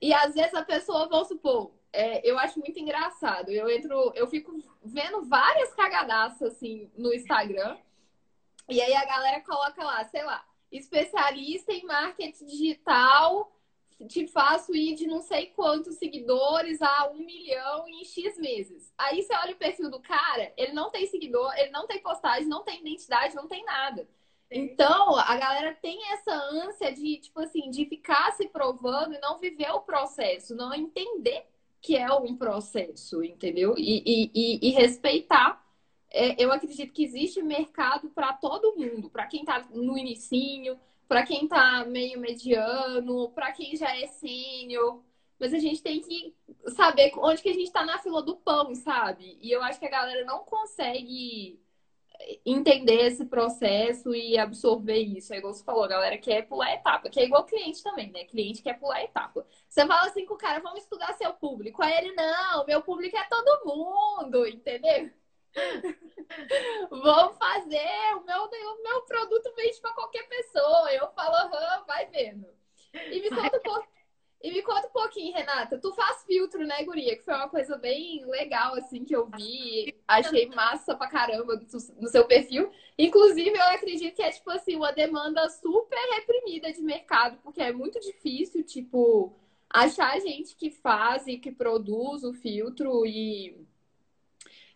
E 0.00 0.12
às 0.12 0.34
vezes 0.34 0.54
a 0.54 0.64
pessoa, 0.64 1.08
vamos 1.08 1.28
supor, 1.28 1.70
é, 1.94 2.28
eu 2.28 2.38
acho 2.38 2.58
muito 2.58 2.78
engraçado. 2.78 3.50
Eu 3.50 3.70
entro, 3.70 4.12
eu 4.14 4.26
fico 4.26 4.52
vendo 4.82 5.22
várias 5.22 5.72
cagadaças 5.74 6.54
assim 6.54 6.90
no 6.96 7.14
Instagram. 7.14 7.78
E 8.68 8.80
aí 8.80 8.94
a 8.94 9.04
galera 9.04 9.40
coloca 9.42 9.82
lá, 9.82 10.04
sei 10.04 10.24
lá, 10.24 10.44
especialista 10.78 11.72
em 11.72 11.84
marketing 11.84 12.46
digital, 12.46 13.50
te 14.08 14.26
faço 14.26 14.74
ir 14.74 14.94
de 14.94 15.06
não 15.06 15.20
sei 15.20 15.46
quantos 15.46 15.96
seguidores 15.96 16.82
a 16.82 17.10
um 17.10 17.24
milhão 17.24 17.88
em 17.88 18.04
X 18.04 18.36
meses. 18.38 18.92
Aí 18.98 19.22
você 19.22 19.34
olha 19.34 19.54
o 19.54 19.58
perfil 19.58 19.90
do 19.90 20.00
cara, 20.00 20.52
ele 20.56 20.72
não 20.72 20.90
tem 20.90 21.06
seguidor, 21.06 21.52
ele 21.56 21.70
não 21.70 21.86
tem 21.86 22.02
postagem, 22.02 22.48
não 22.48 22.64
tem 22.64 22.80
identidade, 22.80 23.34
não 23.34 23.46
tem 23.46 23.64
nada. 23.64 24.08
Então, 24.50 25.16
a 25.16 25.36
galera 25.36 25.74
tem 25.80 25.98
essa 26.12 26.32
ânsia 26.32 26.92
de, 26.92 27.18
tipo 27.18 27.40
assim, 27.40 27.70
de 27.70 27.86
ficar 27.86 28.32
se 28.32 28.46
provando 28.48 29.14
e 29.14 29.20
não 29.20 29.38
viver 29.38 29.70
o 29.70 29.80
processo, 29.80 30.54
não 30.54 30.74
entender 30.74 31.46
que 31.80 31.96
é 31.96 32.12
um 32.12 32.36
processo, 32.36 33.22
entendeu? 33.22 33.74
E, 33.76 34.02
e, 34.04 34.30
e, 34.34 34.68
e 34.68 34.70
respeitar. 34.72 35.63
É, 36.16 36.40
eu 36.42 36.52
acredito 36.52 36.92
que 36.92 37.02
existe 37.02 37.42
mercado 37.42 38.08
para 38.08 38.32
todo 38.34 38.76
mundo, 38.76 39.10
para 39.10 39.26
quem 39.26 39.40
está 39.40 39.66
no 39.72 39.98
inicinho, 39.98 40.78
para 41.08 41.26
quem 41.26 41.42
está 41.44 41.84
meio 41.84 42.20
mediano, 42.20 43.30
para 43.30 43.50
quem 43.50 43.76
já 43.76 43.96
é 43.98 44.06
sênior. 44.06 45.02
Mas 45.40 45.52
a 45.52 45.58
gente 45.58 45.82
tem 45.82 46.00
que 46.00 46.32
saber 46.68 47.12
onde 47.18 47.42
que 47.42 47.48
a 47.48 47.52
gente 47.52 47.64
está 47.64 47.84
na 47.84 47.98
fila 47.98 48.22
do 48.22 48.36
pão, 48.36 48.72
sabe? 48.76 49.36
E 49.42 49.50
eu 49.50 49.60
acho 49.64 49.80
que 49.80 49.86
a 49.86 49.90
galera 49.90 50.24
não 50.24 50.44
consegue 50.44 51.60
entender 52.46 53.06
esse 53.06 53.24
processo 53.26 54.14
e 54.14 54.38
absorver 54.38 55.00
isso. 55.00 55.34
É 55.34 55.38
igual 55.38 55.52
você 55.52 55.64
falou, 55.64 55.82
a 55.82 55.88
galera 55.88 56.16
quer 56.16 56.42
pular 56.46 56.72
etapa, 56.74 57.10
que 57.10 57.18
é 57.18 57.24
igual 57.24 57.44
cliente 57.44 57.82
também, 57.82 58.12
né? 58.12 58.24
Cliente 58.24 58.62
quer 58.62 58.78
pular 58.78 59.02
etapa. 59.02 59.44
Você 59.68 59.84
fala 59.84 60.08
assim 60.08 60.24
com 60.26 60.34
o 60.34 60.38
cara, 60.38 60.60
vamos 60.60 60.84
estudar 60.84 61.12
seu 61.14 61.32
público. 61.34 61.82
Aí 61.82 61.92
ele, 61.98 62.12
não, 62.14 62.64
meu 62.66 62.82
público 62.82 63.16
é 63.16 63.24
todo 63.28 63.66
mundo, 63.66 64.46
entendeu? 64.46 65.10
Vamos 66.90 67.38
fazer, 67.38 68.14
o 68.16 68.24
meu, 68.24 68.44
o 68.44 68.82
meu 68.82 69.02
produto 69.02 69.52
vende 69.56 69.80
para 69.80 69.94
qualquer 69.94 70.28
pessoa. 70.28 70.92
Eu 70.92 71.08
falo, 71.12 71.34
aham, 71.34 71.84
vai 71.86 72.06
vendo. 72.06 72.46
E 73.10 73.20
me 73.20 73.30
conta 73.30 73.56
um 73.56 73.62
pouco 73.62 73.94
e 74.44 74.52
me 74.52 74.60
conta 74.60 74.86
um 74.88 74.92
pouquinho, 74.92 75.34
Renata. 75.34 75.78
Tu 75.78 75.90
faz 75.94 76.22
filtro, 76.24 76.66
né, 76.66 76.84
Guria? 76.84 77.16
Que 77.16 77.24
foi 77.24 77.32
uma 77.32 77.48
coisa 77.48 77.78
bem 77.78 78.26
legal, 78.26 78.74
assim, 78.74 79.02
que 79.02 79.16
eu 79.16 79.26
vi. 79.34 79.96
Achei 80.06 80.46
massa 80.50 80.94
pra 80.94 81.08
caramba 81.08 81.58
no 81.98 82.08
seu 82.08 82.26
perfil. 82.26 82.70
Inclusive, 82.98 83.56
eu 83.56 83.62
acredito 83.62 84.14
que 84.14 84.22
é, 84.22 84.30
tipo 84.30 84.50
assim, 84.50 84.76
uma 84.76 84.92
demanda 84.92 85.48
super 85.48 85.98
reprimida 86.16 86.70
de 86.70 86.82
mercado, 86.82 87.38
porque 87.42 87.62
é 87.62 87.72
muito 87.72 87.98
difícil, 88.00 88.62
tipo, 88.62 89.34
achar 89.70 90.20
gente 90.20 90.54
que 90.56 90.70
faz 90.70 91.26
e 91.26 91.38
que 91.38 91.50
produz 91.50 92.22
o 92.22 92.34
filtro 92.34 93.06
e. 93.06 93.66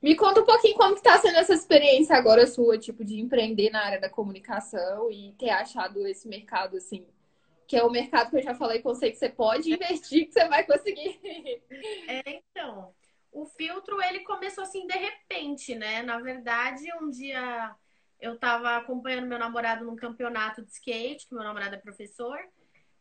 Me 0.01 0.15
conta 0.15 0.41
um 0.41 0.45
pouquinho 0.45 0.77
como 0.77 0.95
que 0.95 1.03
tá 1.03 1.19
sendo 1.19 1.39
essa 1.39 1.53
experiência 1.53 2.17
agora 2.17 2.47
sua, 2.47 2.79
tipo, 2.79 3.05
de 3.05 3.21
empreender 3.21 3.71
na 3.71 3.85
área 3.85 4.01
da 4.01 4.09
comunicação 4.09 5.11
e 5.11 5.33
ter 5.33 5.51
achado 5.51 6.07
esse 6.07 6.29
mercado, 6.29 6.77
assim, 6.77 7.07
que 7.67 7.77
é 7.77 7.83
o 7.83 7.91
mercado 7.91 8.31
que 8.31 8.37
eu 8.37 8.43
já 8.43 8.55
falei 8.55 8.81
com 8.81 8.95
você 8.95 9.11
que 9.11 9.17
você 9.19 9.29
pode 9.29 9.73
investir, 9.73 10.27
que 10.27 10.33
você 10.33 10.49
vai 10.49 10.65
conseguir. 10.65 11.21
É, 12.09 12.23
então, 12.27 12.95
o 13.33 13.45
filtro 13.45 14.01
ele 14.03 14.21
começou 14.21 14.65
assim 14.65 14.87
de 14.87 14.97
repente, 14.97 15.75
né? 15.75 16.03
Na 16.03 16.19
verdade, 16.19 16.87
um 17.01 17.11
dia 17.11 17.75
eu 18.21 18.35
estava 18.35 18.77
acompanhando 18.77 19.27
meu 19.27 19.39
namorado 19.39 19.85
num 19.85 19.97
campeonato 19.97 20.63
de 20.63 20.71
skate, 20.73 21.27
que 21.27 21.35
meu 21.35 21.45
namorado 21.45 21.75
é 21.75 21.79
professor. 21.79 22.39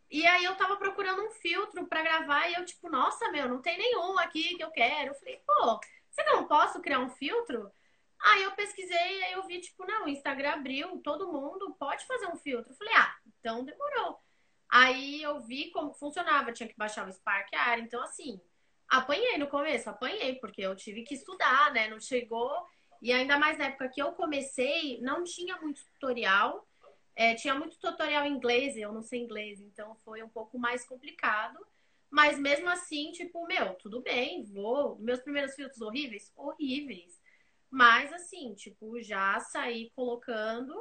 E 0.09 0.25
aí 0.25 0.45
eu 0.45 0.55
tava 0.55 0.77
procurando 0.77 1.21
um 1.21 1.31
filtro 1.31 1.85
para 1.85 2.03
gravar 2.03 2.47
e 2.49 2.53
eu 2.55 2.65
tipo, 2.65 2.89
nossa, 2.89 3.29
meu, 3.31 3.47
não 3.47 3.61
tem 3.61 3.77
nenhum 3.77 4.17
aqui 4.19 4.55
que 4.55 4.63
eu 4.63 4.71
quero. 4.71 5.11
Eu 5.11 5.15
falei, 5.15 5.41
pô, 5.45 5.79
você 6.17 6.23
não 6.23 6.47
posso 6.47 6.81
criar 6.81 6.99
um 6.99 7.09
filtro? 7.09 7.71
Aí 8.19 8.41
eu 8.41 8.51
pesquisei, 8.53 9.23
aí 9.23 9.33
eu 9.33 9.45
vi, 9.45 9.61
tipo, 9.61 9.85
não, 9.85 10.05
o 10.05 10.09
Instagram 10.09 10.53
abriu, 10.53 10.99
todo 11.03 11.31
mundo 11.31 11.75
pode 11.79 12.03
fazer 12.07 12.25
um 12.25 12.37
filtro. 12.37 12.71
Eu 12.71 12.75
falei, 12.75 12.93
ah, 12.95 13.15
então 13.27 13.63
demorou. 13.63 14.19
Aí 14.67 15.21
eu 15.21 15.39
vi 15.41 15.69
como 15.69 15.93
funcionava, 15.93 16.51
tinha 16.51 16.67
que 16.67 16.75
baixar 16.75 17.07
o 17.07 17.13
Spark 17.13 17.53
Ar. 17.53 17.77
Então, 17.77 18.01
assim, 18.01 18.41
apanhei 18.89 19.37
no 19.37 19.47
começo, 19.47 19.89
apanhei, 19.91 20.35
porque 20.39 20.61
eu 20.61 20.75
tive 20.75 21.03
que 21.03 21.13
estudar, 21.13 21.71
né? 21.71 21.87
Não 21.87 21.99
chegou. 21.99 22.51
E 22.99 23.13
ainda 23.13 23.37
mais 23.37 23.59
na 23.59 23.65
época 23.65 23.87
que 23.89 24.01
eu 24.01 24.13
comecei, 24.13 24.99
não 25.01 25.23
tinha 25.23 25.55
muito 25.57 25.85
tutorial. 25.85 26.67
É, 27.15 27.35
tinha 27.35 27.53
muito 27.53 27.77
tutorial 27.79 28.25
em 28.25 28.33
inglês, 28.33 28.75
eu 28.75 28.91
não 28.91 29.01
sei 29.01 29.21
inglês, 29.21 29.59
então 29.59 29.95
foi 30.03 30.21
um 30.23 30.29
pouco 30.29 30.57
mais 30.57 30.85
complicado. 30.85 31.59
Mas 32.09 32.39
mesmo 32.39 32.69
assim, 32.69 33.11
tipo, 33.11 33.45
meu, 33.45 33.73
tudo 33.75 34.01
bem, 34.01 34.43
vou. 34.43 34.97
Meus 34.99 35.19
primeiros 35.19 35.55
filtros 35.55 35.81
horríveis? 35.81 36.31
Horríveis. 36.35 37.21
Mas 37.69 38.11
assim, 38.13 38.53
tipo, 38.53 39.01
já 39.01 39.39
saí 39.39 39.91
colocando 39.95 40.73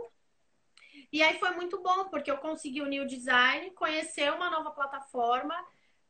e 1.13 1.23
aí 1.23 1.39
foi 1.39 1.51
muito 1.51 1.83
bom, 1.83 2.09
porque 2.09 2.31
eu 2.31 2.39
consegui 2.39 2.81
unir 2.81 3.01
o 3.01 3.07
design, 3.07 3.71
conhecer 3.73 4.33
uma 4.33 4.51
nova 4.51 4.71
plataforma, 4.71 5.55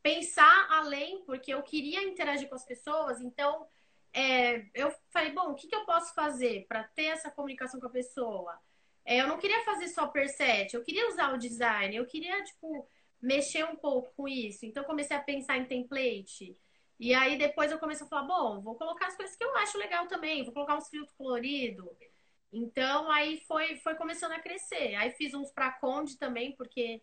pensar 0.01 0.67
além, 0.71 1.23
porque 1.25 1.53
eu 1.53 1.61
queria 1.63 2.03
interagir 2.03 2.47
com 2.47 2.55
as 2.55 2.65
pessoas, 2.65 3.19
então 3.21 3.67
é, 4.13 4.65
eu 4.73 4.93
falei, 5.09 5.31
bom, 5.31 5.51
o 5.51 5.55
que, 5.55 5.67
que 5.67 5.75
eu 5.75 5.85
posso 5.85 6.13
fazer 6.13 6.65
para 6.67 6.83
ter 6.83 7.05
essa 7.05 7.29
comunicação 7.29 7.79
com 7.79 7.87
a 7.87 7.91
pessoa? 7.91 8.59
É, 9.05 9.21
eu 9.21 9.27
não 9.27 9.37
queria 9.37 9.63
fazer 9.63 9.87
só 9.89 10.07
per 10.07 10.29
set, 10.29 10.73
eu 10.73 10.83
queria 10.83 11.07
usar 11.09 11.33
o 11.33 11.37
design, 11.37 11.95
eu 11.95 12.05
queria, 12.05 12.43
tipo, 12.43 12.87
mexer 13.21 13.65
um 13.65 13.75
pouco 13.75 14.13
com 14.15 14.27
isso. 14.27 14.65
Então 14.65 14.83
comecei 14.83 15.15
a 15.15 15.21
pensar 15.21 15.57
em 15.57 15.65
template. 15.65 16.57
E 16.99 17.13
aí 17.13 17.37
depois 17.37 17.71
eu 17.71 17.79
comecei 17.79 18.05
a 18.05 18.09
falar, 18.09 18.23
bom, 18.23 18.61
vou 18.61 18.75
colocar 18.75 19.07
as 19.07 19.15
coisas 19.15 19.35
que 19.35 19.43
eu 19.43 19.55
acho 19.57 19.77
legal 19.77 20.07
também, 20.07 20.43
vou 20.43 20.53
colocar 20.53 20.75
uns 20.75 20.89
filtros 20.89 21.15
coloridos. 21.15 21.87
Então 22.51 23.11
aí 23.11 23.39
foi, 23.41 23.75
foi 23.77 23.95
começando 23.95 24.31
a 24.31 24.39
crescer. 24.39 24.95
Aí 24.95 25.11
fiz 25.11 25.33
uns 25.33 25.51
para 25.51 25.71
Conde 25.71 26.17
também, 26.17 26.55
porque 26.55 27.01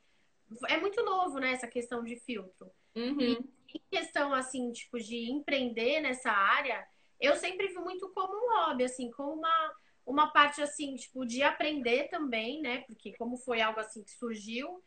é 0.68 0.76
muito 0.78 1.02
novo, 1.04 1.38
né, 1.38 1.52
essa 1.52 1.68
questão 1.68 2.02
de 2.02 2.16
filtro. 2.16 2.70
Uhum. 2.94 3.20
E 3.20 3.38
em 3.74 3.82
questão, 3.90 4.32
assim, 4.32 4.70
tipo, 4.72 4.98
de 4.98 5.30
empreender 5.30 6.00
nessa 6.00 6.30
área, 6.30 6.86
eu 7.20 7.36
sempre 7.36 7.68
vi 7.68 7.78
muito 7.78 8.08
como 8.10 8.34
um 8.34 8.50
hobby, 8.50 8.84
assim, 8.84 9.10
como 9.10 9.32
uma, 9.32 9.74
uma 10.06 10.32
parte, 10.32 10.62
assim, 10.62 10.94
tipo, 10.94 11.24
de 11.24 11.42
aprender 11.42 12.08
também, 12.08 12.60
né? 12.60 12.82
Porque 12.86 13.14
como 13.16 13.36
foi 13.36 13.60
algo, 13.60 13.80
assim, 13.80 14.02
que 14.02 14.12
surgiu, 14.12 14.82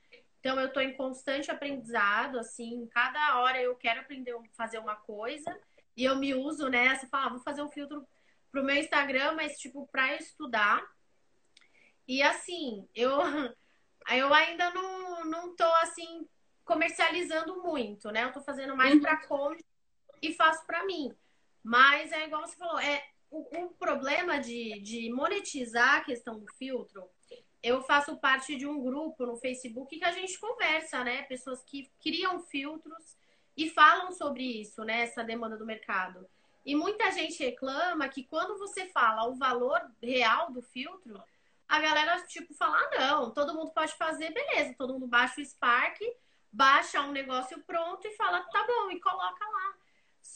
então 0.48 0.62
eu 0.62 0.72
tô 0.72 0.80
em 0.80 0.96
constante 0.96 1.52
aprendizado, 1.52 2.40
assim, 2.40 2.88
cada 2.94 3.38
hora 3.42 3.62
eu 3.62 3.76
quero 3.76 4.00
aprender 4.00 4.32
a 4.32 4.42
fazer 4.54 4.78
uma 4.78 4.96
coisa 4.96 5.60
e 5.94 6.06
eu 6.06 6.16
me 6.16 6.34
uso 6.34 6.70
nessa, 6.70 7.06
falo, 7.08 7.26
ah, 7.26 7.30
vou 7.32 7.40
fazer 7.42 7.62
um 7.62 7.70
filtro 7.70 8.08
pro 8.50 8.64
meu 8.64 8.78
Instagram, 8.78 9.34
mas 9.34 9.58
tipo 9.58 9.86
para 9.88 10.16
estudar. 10.16 10.82
E 12.08 12.24
assim, 12.24 12.88
eu 12.96 13.12
eu 14.10 14.34
ainda 14.34 14.72
não, 14.72 15.26
não 15.26 15.54
tô 15.54 15.68
assim 15.82 16.26
comercializando 16.64 17.62
muito, 17.62 18.10
né? 18.10 18.24
Eu 18.24 18.32
tô 18.32 18.40
fazendo 18.40 18.74
mais 18.74 18.94
uhum. 18.94 19.02
para 19.02 19.28
conta 19.28 19.62
e 20.22 20.34
faço 20.34 20.66
para 20.66 20.86
mim. 20.86 21.14
Mas 21.62 22.14
é 22.14 22.24
igual 22.24 22.48
você 22.48 22.56
falou, 22.56 22.80
é 22.80 23.04
o, 23.30 23.66
o 23.66 23.70
problema 23.72 24.40
de, 24.40 24.80
de 24.80 25.12
monetizar 25.12 25.96
a 25.96 26.06
questão 26.06 26.40
do 26.40 26.48
filtro. 26.54 27.06
Eu 27.68 27.82
faço 27.82 28.16
parte 28.16 28.56
de 28.56 28.66
um 28.66 28.82
grupo 28.82 29.26
no 29.26 29.36
Facebook 29.36 30.00
que 30.00 30.06
a 30.06 30.12
gente 30.12 30.40
conversa, 30.40 31.04
né? 31.04 31.24
Pessoas 31.24 31.62
que 31.64 31.92
criam 32.02 32.40
filtros 32.40 33.18
e 33.58 33.70
falam 33.70 34.14
sobre 34.14 34.42
isso, 34.62 34.86
né? 34.86 35.02
Essa 35.02 35.22
demanda 35.22 35.58
do 35.58 35.66
mercado. 35.66 36.26
E 36.66 36.74
muita 36.76 37.12
gente 37.12 37.44
reclama 37.44 38.08
que 38.08 38.24
quando 38.24 38.58
você 38.58 38.88
fala 38.88 39.28
o 39.28 39.36
valor 39.36 39.82
real 40.02 40.50
do 40.52 40.62
filtro, 40.62 41.22
a 41.68 41.80
galera, 41.82 42.22
tipo, 42.26 42.54
fala: 42.54 42.78
ah, 42.78 43.00
não, 43.00 43.32
todo 43.32 43.54
mundo 43.54 43.72
pode 43.72 43.94
fazer, 43.96 44.34
beleza. 44.34 44.74
Todo 44.78 44.94
mundo 44.94 45.08
baixa 45.08 45.42
o 45.42 45.46
Spark, 45.46 46.00
baixa 46.50 47.02
um 47.02 47.12
negócio 47.12 47.62
pronto 47.64 48.08
e 48.08 48.16
fala: 48.16 48.44
tá 48.44 48.66
bom, 48.66 48.92
e 48.92 49.00
coloca 49.02 49.46
lá. 49.46 49.74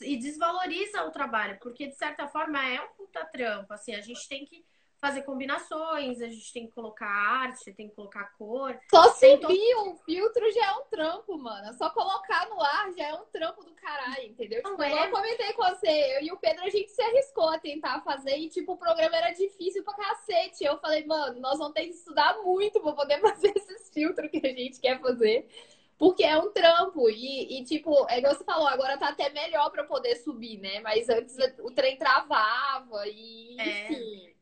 E 0.02 0.18
desvaloriza 0.18 1.04
o 1.06 1.12
trabalho, 1.12 1.58
porque 1.62 1.88
de 1.88 1.96
certa 1.96 2.28
forma 2.28 2.62
é 2.68 2.82
um 2.82 2.90
puta 2.90 3.24
trampo. 3.26 3.74
Assim, 3.74 3.96
a 3.96 4.02
gente 4.02 4.28
tem 4.28 4.46
que 4.46 4.66
fazer 5.02 5.24
combinações, 5.24 6.22
a 6.22 6.28
gente 6.28 6.54
tem 6.54 6.68
que 6.68 6.74
colocar 6.74 7.08
arte, 7.08 7.74
tem 7.74 7.90
que 7.90 7.96
colocar 7.96 8.26
cor. 8.38 8.80
Só 8.88 9.12
subir 9.14 9.40
todo... 9.40 9.90
um 9.90 9.96
filtro 9.98 10.52
já 10.52 10.68
é 10.68 10.72
um 10.74 10.84
trampo, 10.92 11.38
mano. 11.40 11.74
Só 11.74 11.90
colocar 11.90 12.48
no 12.48 12.62
ar 12.62 12.94
já 12.96 13.08
é 13.08 13.14
um 13.16 13.26
trampo 13.26 13.66
do 13.66 13.74
caralho, 13.74 14.28
entendeu? 14.28 14.62
Tipo, 14.62 14.84
é. 14.84 15.08
eu 15.08 15.12
comentei 15.12 15.54
com 15.54 15.64
você, 15.64 16.18
eu 16.18 16.22
e 16.22 16.32
o 16.32 16.38
Pedro, 16.38 16.64
a 16.64 16.70
gente 16.70 16.92
se 16.92 17.02
arriscou 17.02 17.50
a 17.50 17.58
tentar 17.58 18.02
fazer 18.02 18.38
e, 18.38 18.48
tipo, 18.48 18.74
o 18.74 18.78
programa 18.78 19.18
era 19.18 19.32
difícil 19.32 19.84
pra 19.84 19.96
cacete. 19.96 20.64
Eu 20.64 20.78
falei, 20.78 21.04
mano, 21.04 21.40
nós 21.40 21.58
vamos 21.58 21.74
ter 21.74 21.86
que 21.86 21.96
estudar 21.96 22.38
muito 22.44 22.80
pra 22.80 22.94
poder 22.94 23.20
fazer 23.22 23.52
esses 23.56 23.90
filtros 23.90 24.30
que 24.30 24.46
a 24.46 24.54
gente 24.54 24.80
quer 24.80 25.02
fazer. 25.02 25.50
Porque 25.98 26.24
é 26.24 26.38
um 26.38 26.52
trampo. 26.52 27.10
E, 27.10 27.60
e, 27.60 27.64
tipo, 27.64 28.08
é 28.08 28.20
igual 28.20 28.36
você 28.36 28.44
falou, 28.44 28.68
agora 28.68 29.00
tá 29.00 29.10
até 29.10 29.32
melhor 29.32 29.72
pra 29.72 29.84
poder 29.84 30.16
subir, 30.18 30.60
né? 30.60 30.80
Mas 30.80 31.10
antes 31.10 31.36
o 31.60 31.72
trem 31.72 31.98
travava 31.98 33.08
e, 33.08 33.60
é. 33.60 33.92
enfim. 33.92 34.41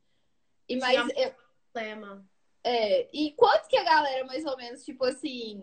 E 0.70 0.78
mais. 0.78 1.10
Eu... 1.18 1.34
problema. 1.74 2.26
É, 2.64 3.10
e 3.14 3.32
quanto 3.32 3.68
que 3.68 3.78
a 3.78 3.84
galera, 3.84 4.26
mais 4.26 4.46
ou 4.46 4.56
menos, 4.56 4.84
tipo 4.84 5.04
assim, 5.06 5.62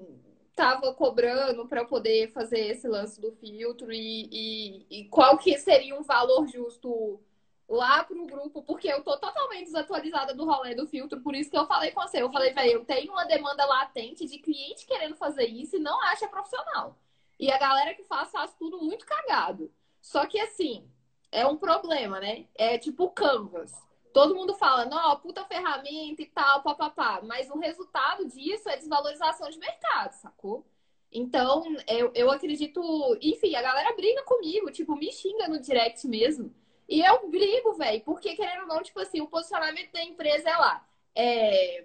tava 0.54 0.92
cobrando 0.94 1.68
para 1.68 1.84
poder 1.84 2.32
fazer 2.32 2.60
esse 2.68 2.88
lance 2.88 3.20
do 3.20 3.30
filtro 3.32 3.92
e, 3.92 4.28
e, 4.32 4.86
e, 4.90 5.04
qual 5.08 5.36
que 5.36 5.58
seria 5.58 5.94
um 5.94 6.02
valor 6.02 6.46
justo 6.48 7.20
lá 7.68 8.02
pro 8.04 8.26
grupo, 8.26 8.62
porque 8.62 8.88
eu 8.88 9.02
tô 9.02 9.18
totalmente 9.18 9.66
desatualizada 9.66 10.32
do 10.34 10.44
rolê 10.44 10.74
do 10.74 10.86
filtro, 10.86 11.20
por 11.20 11.34
isso 11.34 11.50
que 11.50 11.58
eu 11.58 11.66
falei 11.66 11.90
com 11.90 12.00
você. 12.00 12.22
Eu 12.22 12.32
falei, 12.32 12.52
velho, 12.54 12.72
eu 12.72 12.84
tenho 12.84 13.12
uma 13.12 13.24
demanda 13.24 13.66
latente 13.66 14.26
de 14.26 14.38
cliente 14.38 14.86
querendo 14.86 15.16
fazer 15.16 15.46
isso 15.46 15.76
e 15.76 15.80
não 15.80 16.00
acha 16.02 16.28
profissional. 16.28 16.96
E 17.38 17.50
a 17.50 17.58
galera 17.58 17.94
que 17.94 18.04
faz, 18.04 18.30
faz 18.30 18.54
tudo 18.54 18.78
muito 18.78 19.04
cagado. 19.04 19.70
Só 20.00 20.24
que 20.26 20.40
assim, 20.40 20.88
é 21.30 21.46
um 21.46 21.56
problema, 21.56 22.20
né? 22.20 22.46
É 22.54 22.78
tipo 22.78 23.10
Canvas. 23.10 23.72
Todo 24.16 24.34
mundo 24.34 24.54
fala, 24.54 24.86
não, 24.86 25.20
puta 25.20 25.44
ferramenta 25.44 26.22
e 26.22 26.26
tal, 26.26 26.62
papapá. 26.62 27.20
Mas 27.22 27.50
o 27.50 27.58
resultado 27.58 28.24
disso 28.26 28.66
é 28.66 28.74
desvalorização 28.78 29.50
de 29.50 29.58
mercado, 29.58 30.12
sacou? 30.12 30.64
Então, 31.12 31.62
eu, 31.86 32.10
eu 32.14 32.30
acredito. 32.30 32.80
Enfim, 33.20 33.54
a 33.54 33.60
galera 33.60 33.94
briga 33.94 34.22
comigo, 34.22 34.70
tipo, 34.70 34.96
me 34.96 35.12
xinga 35.12 35.48
no 35.48 35.60
direct 35.60 36.08
mesmo. 36.08 36.50
E 36.88 37.02
eu 37.02 37.28
brigo, 37.28 37.74
velho, 37.74 38.02
porque 38.04 38.34
querendo 38.34 38.62
ou 38.62 38.68
não, 38.68 38.82
tipo 38.82 38.98
assim, 39.00 39.20
o 39.20 39.28
posicionamento 39.28 39.92
da 39.92 40.02
empresa 40.02 40.48
é 40.48 40.56
lá. 40.56 40.88
É... 41.14 41.84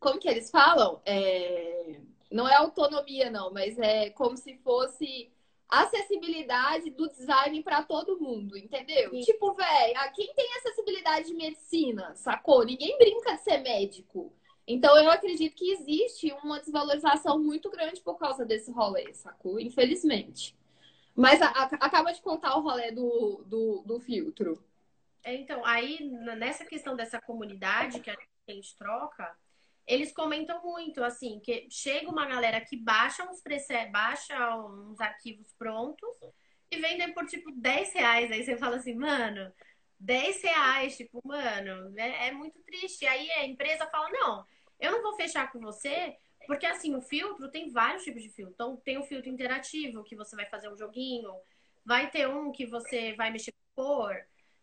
Como 0.00 0.18
que 0.18 0.30
eles 0.30 0.50
falam? 0.50 1.02
É... 1.04 2.00
Não 2.30 2.48
é 2.48 2.54
autonomia, 2.54 3.30
não, 3.30 3.52
mas 3.52 3.78
é 3.78 4.08
como 4.08 4.34
se 4.34 4.56
fosse 4.64 5.30
acessibilidade 5.68 6.90
do 6.90 7.08
design 7.08 7.62
para 7.62 7.82
todo 7.82 8.18
mundo, 8.18 8.56
entendeu? 8.56 9.10
Sim. 9.10 9.20
Tipo, 9.20 9.52
velho, 9.52 10.12
quem 10.14 10.32
tem 10.34 10.56
acessibilidade 10.56 11.26
de 11.26 11.34
medicina, 11.34 12.14
sacou? 12.14 12.64
Ninguém 12.64 12.96
brinca 12.96 13.34
de 13.34 13.42
ser 13.42 13.58
médico. 13.58 14.32
Então, 14.66 14.96
eu 14.98 15.10
acredito 15.10 15.54
que 15.54 15.72
existe 15.72 16.32
uma 16.42 16.60
desvalorização 16.60 17.38
muito 17.38 17.70
grande 17.70 18.00
por 18.00 18.18
causa 18.18 18.44
desse 18.44 18.70
rolê, 18.70 19.12
sacou? 19.14 19.58
Infelizmente. 19.58 20.56
Mas 21.14 21.40
a, 21.42 21.48
a, 21.48 21.64
acaba 21.64 22.12
de 22.12 22.20
contar 22.20 22.56
o 22.56 22.60
rolê 22.60 22.92
do, 22.92 23.42
do, 23.46 23.82
do 23.84 23.98
filtro. 23.98 24.62
É, 25.24 25.34
então, 25.34 25.64
aí, 25.64 25.98
nessa 26.36 26.64
questão 26.64 26.94
dessa 26.94 27.20
comunidade 27.20 28.00
que 28.00 28.10
a 28.10 28.16
gente 28.46 28.76
troca, 28.76 29.36
eles 29.88 30.12
comentam 30.12 30.62
muito, 30.62 31.02
assim, 31.02 31.40
que 31.40 31.66
chega 31.70 32.10
uma 32.10 32.26
galera 32.26 32.60
que 32.60 32.76
baixa 32.76 33.24
uns 33.24 33.40
preset, 33.40 33.90
baixa 33.90 34.54
uns 34.56 35.00
arquivos 35.00 35.50
prontos 35.58 36.06
e 36.70 36.76
vendem 36.76 37.14
por, 37.14 37.24
tipo, 37.26 37.50
10 37.50 37.94
reais. 37.94 38.30
Aí 38.30 38.44
você 38.44 38.56
fala 38.58 38.76
assim, 38.76 38.94
mano, 38.94 39.50
10 39.98 40.42
reais, 40.42 40.96
tipo, 40.96 41.22
mano, 41.24 41.98
é, 41.98 42.28
é 42.28 42.32
muito 42.32 42.60
triste. 42.60 43.06
Aí 43.06 43.30
a 43.32 43.46
empresa 43.46 43.86
fala, 43.86 44.10
não, 44.10 44.44
eu 44.78 44.92
não 44.92 45.02
vou 45.02 45.16
fechar 45.16 45.50
com 45.50 45.58
você, 45.58 46.14
porque 46.46 46.66
assim, 46.66 46.94
o 46.94 47.00
filtro 47.00 47.50
tem 47.50 47.70
vários 47.70 48.04
tipos 48.04 48.22
de 48.22 48.28
filtro. 48.28 48.52
Então, 48.52 48.76
tem 48.76 48.98
o 48.98 49.04
filtro 49.04 49.30
interativo, 49.30 50.04
que 50.04 50.14
você 50.14 50.36
vai 50.36 50.44
fazer 50.46 50.68
um 50.68 50.76
joguinho, 50.76 51.32
vai 51.82 52.10
ter 52.10 52.28
um 52.28 52.52
que 52.52 52.66
você 52.66 53.14
vai 53.14 53.30
mexer 53.30 53.52
com 53.52 53.82
cor. 53.82 54.14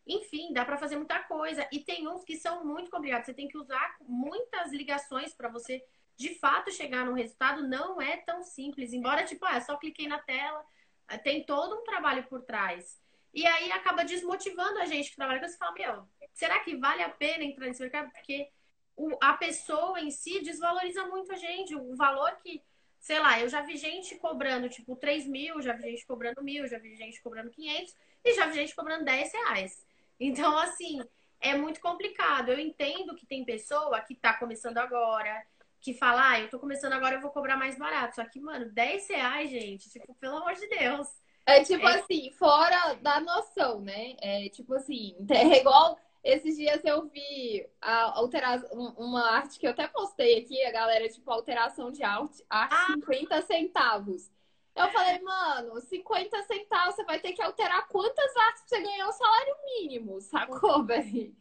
Enfim, 0.08 0.54
dá 0.54 0.64
para 0.64 0.78
fazer 0.78 0.98
muita 0.98 1.20
coisa. 1.24 1.68
E 1.72 1.80
tem 1.80 2.08
uns 2.08 2.24
que 2.24 2.38
são 2.38 2.64
muito 2.64 2.92
complicados. 2.92 3.26
Você 3.26 3.34
tem 3.34 3.48
que 3.48 3.58
usar 3.58 3.96
muitas 4.02 4.72
ligações 4.72 5.34
para 5.34 5.50
você 5.50 5.84
de 6.16 6.36
fato 6.36 6.72
chegar 6.72 7.06
no 7.06 7.14
resultado. 7.14 7.68
Não 7.68 8.02
é 8.02 8.18
tão 8.18 8.44
simples. 8.44 8.94
Embora, 8.94 9.24
tipo, 9.24 9.46
ah, 9.46 9.60
só 9.62 9.78
cliquei 9.78 10.08
na 10.08 10.20
tela. 10.20 10.64
Eh, 11.10 11.18
tem 11.18 11.44
todo 11.44 11.80
um 11.80 11.84
trabalho 11.84 12.24
por 12.28 12.44
trás. 12.44 13.00
E 13.34 13.46
aí 13.46 13.72
acaba 13.72 14.06
desmotivando 14.06 14.80
a 14.80 14.86
gente 14.86 15.10
que 15.10 15.16
trabalha 15.16 15.40
com 15.40 15.46
isso. 15.46 15.58
Fala, 15.58 15.74
meu, 15.74 16.08
será 16.34 16.60
que 16.60 16.76
vale 16.78 17.04
a 17.04 17.10
pena 17.10 17.44
entrar 17.44 17.66
nesse 17.68 17.82
mercado? 17.82 18.12
Porque 18.12 18.50
o, 18.96 19.18
a 19.22 19.34
pessoa 19.34 20.00
em 20.00 20.10
si 20.12 20.42
desvaloriza 20.42 21.06
muito 21.08 21.32
a 21.34 21.36
gente. 21.36 21.76
O 21.76 21.96
valor 21.96 22.32
que, 22.44 22.62
sei 23.00 23.20
lá, 23.20 23.40
eu 23.40 23.50
já 23.50 23.62
vi 23.62 23.76
gente 23.76 24.16
cobrando, 24.16 24.70
tipo, 24.70 24.96
3 24.96 25.28
mil, 25.28 25.62
já 25.62 25.74
vi 25.74 25.82
gente 25.82 26.06
cobrando 26.06 26.44
mil, 26.44 26.68
já 26.68 26.78
vi 26.78 26.96
gente 26.96 27.22
cobrando 27.22 27.50
500 27.50 27.96
e 28.24 28.34
já 28.34 28.46
vi 28.46 28.54
gente 28.54 28.76
cobrando 28.76 29.04
10 29.04 29.34
reais. 29.34 29.86
Então, 30.20 30.58
assim, 30.58 31.02
é 31.40 31.56
muito 31.56 31.80
complicado. 31.80 32.50
Eu 32.50 32.60
entendo 32.60 33.16
que 33.16 33.26
tem 33.26 33.46
pessoa 33.46 34.02
que 34.02 34.16
tá 34.16 34.34
começando 34.34 34.78
agora, 34.78 35.44
que 35.80 35.94
fala, 35.94 36.32
ah, 36.32 36.40
eu 36.40 36.50
tô 36.50 36.60
começando 36.60 36.94
agora, 36.94 37.16
eu 37.16 37.22
vou 37.22 37.32
cobrar 37.32 37.58
mais 37.58 37.78
barato. 37.78 38.16
Só 38.16 38.26
que, 38.26 38.40
mano, 38.40 38.72
10 38.72 39.10
reais, 39.10 39.50
gente, 39.50 39.90
tipo, 39.90 40.16
pelo 40.16 40.38
amor 40.38 40.54
de 40.54 40.68
Deus. 40.68 41.08
É 41.46 41.64
tipo 41.64 41.88
é... 41.88 42.00
assim, 42.00 42.32
fora 42.32 42.96
da 42.96 43.20
noção, 43.20 43.80
né? 43.80 44.16
É 44.20 44.50
tipo 44.50 44.74
assim, 44.74 45.16
é 45.30 45.60
igual 45.60 45.96
esses 46.26 46.58
dias 46.58 46.84
eu 46.84 47.08
vi 47.08 47.64
a 47.80 48.18
alteração, 48.18 48.68
uma 48.98 49.30
arte 49.30 49.60
que 49.60 49.68
eu 49.68 49.72
até 49.72 49.88
postei 49.88 50.40
aqui, 50.40 50.60
a 50.66 50.72
galera, 50.72 51.08
tipo, 51.08 51.30
alteração 51.30 51.92
de 51.92 52.02
arte, 52.02 52.44
arte 52.50 52.74
ah. 52.74 52.94
50 52.96 53.42
centavos. 53.44 54.32
Eu 54.76 54.90
falei, 54.92 55.20
mano, 55.22 55.80
50 55.80 56.44
centavos, 56.44 56.96
você 56.96 57.04
vai 57.06 57.20
ter 57.20 57.32
que 57.32 57.42
alterar 57.42 57.88
quantas 57.88 58.36
artes 58.36 58.64
pra 58.64 58.78
você 58.78 58.84
ganhar 58.84 59.08
o 59.08 59.14
salário 59.14 59.56
mínimo, 59.66 60.20
sacou, 60.20 60.84
velho? 60.84 61.34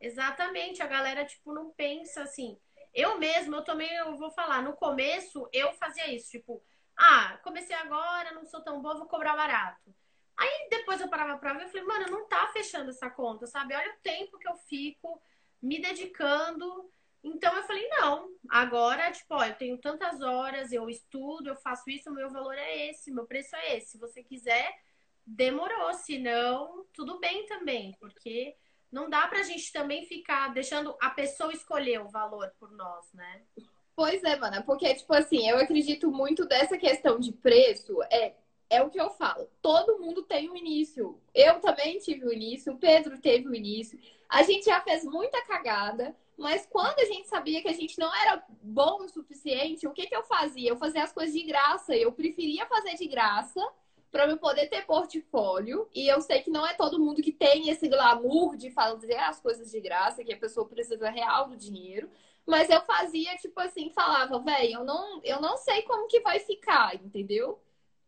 Exatamente, 0.00 0.80
a 0.80 0.86
galera, 0.86 1.24
tipo, 1.24 1.52
não 1.52 1.70
pensa 1.70 2.22
assim. 2.22 2.56
Eu 2.94 3.18
mesma, 3.18 3.56
eu 3.56 3.64
também, 3.64 3.92
eu 3.96 4.16
vou 4.16 4.30
falar, 4.30 4.62
no 4.62 4.72
começo 4.74 5.48
eu 5.52 5.72
fazia 5.72 6.12
isso, 6.14 6.30
tipo, 6.30 6.62
ah, 6.96 7.38
comecei 7.42 7.74
agora, 7.74 8.32
não 8.32 8.46
sou 8.46 8.60
tão 8.60 8.80
boa, 8.80 8.96
vou 8.96 9.06
cobrar 9.06 9.36
barato. 9.36 9.94
Aí 10.36 10.68
depois 10.70 11.00
eu 11.00 11.08
parava 11.08 11.36
pra 11.38 11.54
ver 11.54 11.66
e 11.66 11.68
falei, 11.68 11.84
mano, 11.84 12.06
não 12.06 12.28
tá 12.28 12.46
fechando 12.52 12.90
essa 12.90 13.10
conta, 13.10 13.46
sabe? 13.48 13.74
Olha 13.74 13.92
o 13.92 14.00
tempo 14.00 14.38
que 14.38 14.48
eu 14.48 14.54
fico 14.54 15.20
me 15.60 15.80
dedicando 15.80 16.88
então 17.22 17.54
eu 17.56 17.62
falei, 17.64 17.88
não, 17.88 18.28
agora, 18.48 19.10
tipo, 19.10 19.34
ó, 19.34 19.44
eu 19.44 19.54
tenho 19.54 19.78
tantas 19.78 20.20
horas, 20.20 20.72
eu 20.72 20.88
estudo, 20.88 21.48
eu 21.48 21.56
faço 21.56 21.90
isso, 21.90 22.10
o 22.10 22.14
meu 22.14 22.30
valor 22.30 22.54
é 22.54 22.88
esse, 22.88 23.10
meu 23.10 23.26
preço 23.26 23.56
é 23.56 23.76
esse. 23.76 23.92
Se 23.92 23.98
você 23.98 24.22
quiser, 24.22 24.72
demorou, 25.26 25.92
se 25.94 26.18
não, 26.18 26.84
tudo 26.92 27.18
bem 27.18 27.46
também, 27.46 27.96
porque 28.00 28.56
não 28.90 29.10
dá 29.10 29.26
pra 29.26 29.42
gente 29.42 29.72
também 29.72 30.06
ficar 30.06 30.52
deixando 30.52 30.96
a 31.00 31.10
pessoa 31.10 31.52
escolher 31.52 32.00
o 32.00 32.08
valor 32.08 32.52
por 32.58 32.70
nós, 32.70 33.12
né? 33.12 33.42
Pois 33.94 34.22
é, 34.22 34.36
mana, 34.36 34.62
porque, 34.62 34.94
tipo 34.94 35.12
assim, 35.12 35.48
eu 35.48 35.58
acredito 35.58 36.10
muito 36.10 36.46
dessa 36.46 36.78
questão 36.78 37.18
de 37.18 37.32
preço, 37.32 38.00
é, 38.04 38.34
é 38.70 38.80
o 38.80 38.90
que 38.90 39.00
eu 39.00 39.10
falo, 39.10 39.50
todo 39.60 39.98
mundo 39.98 40.22
tem 40.22 40.48
um 40.48 40.56
início. 40.56 41.20
Eu 41.34 41.60
também 41.60 41.98
tive 41.98 42.24
o 42.24 42.28
um 42.28 42.32
início, 42.32 42.72
o 42.72 42.78
Pedro 42.78 43.20
teve 43.20 43.48
o 43.48 43.50
um 43.50 43.54
início. 43.54 43.98
A 44.28 44.42
gente 44.42 44.66
já 44.66 44.80
fez 44.80 45.04
muita 45.04 45.44
cagada, 45.46 46.14
mas 46.38 46.64
quando 46.66 47.00
a 47.00 47.04
gente 47.04 47.26
sabia 47.26 47.60
que 47.60 47.68
a 47.68 47.72
gente 47.72 47.98
não 47.98 48.14
era 48.14 48.44
bom 48.62 49.02
o 49.02 49.08
suficiente, 49.08 49.88
o 49.88 49.92
que, 49.92 50.06
que 50.06 50.14
eu 50.14 50.22
fazia? 50.22 50.70
Eu 50.70 50.76
fazia 50.76 51.02
as 51.02 51.12
coisas 51.12 51.34
de 51.34 51.42
graça. 51.42 51.96
Eu 51.96 52.12
preferia 52.12 52.64
fazer 52.66 52.94
de 52.94 53.08
graça 53.08 53.60
para 54.08 54.24
eu 54.26 54.38
poder 54.38 54.68
ter 54.68 54.86
portfólio. 54.86 55.88
E 55.92 56.06
eu 56.06 56.20
sei 56.20 56.40
que 56.40 56.50
não 56.50 56.64
é 56.64 56.74
todo 56.74 57.00
mundo 57.00 57.20
que 57.20 57.32
tem 57.32 57.68
esse 57.68 57.88
glamour 57.88 58.56
de 58.56 58.70
fazer 58.70 59.16
as 59.16 59.40
coisas 59.40 59.68
de 59.72 59.80
graça, 59.80 60.22
que 60.22 60.32
a 60.32 60.38
pessoa 60.38 60.68
precisa 60.68 61.10
real 61.10 61.48
do 61.48 61.56
dinheiro. 61.56 62.08
Mas 62.46 62.70
eu 62.70 62.80
fazia, 62.82 63.36
tipo 63.36 63.58
assim, 63.60 63.90
falava, 63.90 64.38
velho, 64.38 64.74
eu 64.74 64.84
não, 64.84 65.20
eu 65.24 65.40
não 65.40 65.56
sei 65.56 65.82
como 65.82 66.06
que 66.06 66.20
vai 66.20 66.38
ficar, 66.38 66.94
entendeu? 66.94 67.60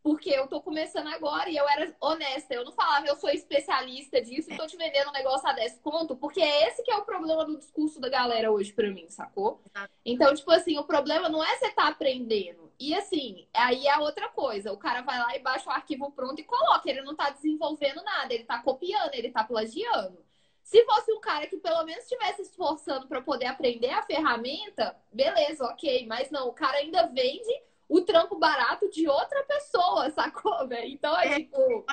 Porque 0.03 0.31
eu 0.31 0.47
tô 0.47 0.61
começando 0.61 1.09
agora 1.09 1.51
e 1.51 1.57
eu 1.57 1.69
era 1.69 1.95
honesta. 2.01 2.55
Eu 2.55 2.65
não 2.65 2.73
falava, 2.73 3.07
eu 3.07 3.17
sou 3.17 3.31
especialista 3.31 4.21
disso 4.21 4.51
e 4.51 4.57
tô 4.57 4.67
te 4.67 4.77
vendendo 4.77 5.09
um 5.09 5.13
negócio 5.13 5.49
a 5.49 5.53
10 5.53 5.81
conto, 5.81 6.17
porque 6.17 6.41
é 6.41 6.69
esse 6.69 6.83
que 6.83 6.91
é 6.91 6.97
o 6.97 7.05
problema 7.05 7.45
do 7.45 7.59
discurso 7.59 8.01
da 8.01 8.09
galera 8.09 8.51
hoje 8.51 8.73
pra 8.73 8.91
mim, 8.91 9.09
sacou? 9.11 9.63
Então, 10.05 10.35
tipo 10.35 10.51
assim, 10.51 10.79
o 10.79 10.85
problema 10.85 11.29
não 11.29 11.45
é 11.45 11.57
você 11.57 11.71
tá 11.71 11.89
aprendendo. 11.89 12.73
E 12.79 12.95
assim, 12.95 13.47
aí 13.53 13.87
é 13.87 13.99
outra 13.99 14.29
coisa. 14.31 14.73
O 14.73 14.79
cara 14.79 15.03
vai 15.03 15.19
lá 15.19 15.37
e 15.37 15.41
baixa 15.41 15.69
o 15.69 15.73
arquivo 15.73 16.11
pronto 16.13 16.41
e 16.41 16.45
coloca. 16.45 16.89
Ele 16.89 17.03
não 17.03 17.15
tá 17.15 17.29
desenvolvendo 17.29 18.03
nada, 18.03 18.33
ele 18.33 18.45
tá 18.45 18.63
copiando, 18.63 19.15
ele 19.15 19.31
tá 19.31 19.45
plagiando. 19.45 20.25
Se 20.63 20.85
fosse 20.85 21.13
um 21.13 21.21
cara 21.21 21.47
que 21.47 21.57
pelo 21.57 21.85
menos 21.85 22.05
estivesse 22.05 22.43
esforçando 22.43 23.09
para 23.09 23.21
poder 23.21 23.47
aprender 23.47 23.91
a 23.91 24.03
ferramenta, 24.03 24.97
beleza, 25.13 25.65
ok. 25.65 26.07
Mas 26.07 26.31
não, 26.31 26.49
o 26.49 26.53
cara 26.53 26.79
ainda 26.79 27.07
vende 27.09 27.53
o 27.91 28.01
trampo 28.03 28.39
barato 28.39 28.89
de 28.89 29.09
outra 29.09 29.43
pessoa, 29.43 30.09
sacou, 30.11 30.67
velho? 30.69 30.93
Então 30.93 31.19
é, 31.19 31.27
é 31.27 31.35
tipo. 31.41 31.85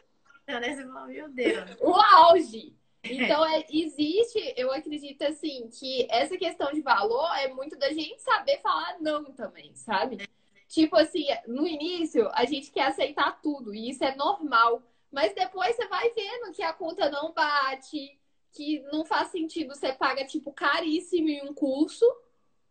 Meu 1.08 1.28
Deus. 1.30 1.76
O 1.82 1.94
auge. 1.94 2.78
Então, 3.04 3.46
é, 3.46 3.66
existe, 3.70 4.54
eu 4.58 4.72
acredito 4.72 5.24
assim, 5.24 5.70
que 5.70 6.08
essa 6.10 6.38
questão 6.38 6.72
de 6.72 6.82
valor 6.82 7.30
é 7.38 7.48
muito 7.48 7.78
da 7.78 7.90
gente 7.90 8.22
saber 8.22 8.60
falar 8.60 8.98
não 9.00 9.26
também, 9.32 9.74
sabe? 9.76 10.28
Tipo 10.68 10.98
assim, 10.98 11.26
no 11.48 11.66
início 11.66 12.30
a 12.34 12.44
gente 12.46 12.70
quer 12.70 12.88
aceitar 12.88 13.40
tudo, 13.42 13.74
e 13.74 13.90
isso 13.90 14.04
é 14.04 14.16
normal. 14.16 14.84
Mas 15.12 15.34
depois 15.34 15.76
você 15.76 15.88
vai 15.88 16.10
vendo 16.12 16.52
que 16.54 16.62
a 16.62 16.74
conta 16.74 17.10
não 17.10 17.32
bate, 17.32 18.20
que 18.52 18.82
não 18.92 19.06
faz 19.06 19.30
sentido, 19.30 19.74
você 19.74 19.94
paga, 19.94 20.26
tipo, 20.26 20.52
caríssimo 20.52 21.30
em 21.30 21.44
um 21.44 21.54
curso. 21.54 22.06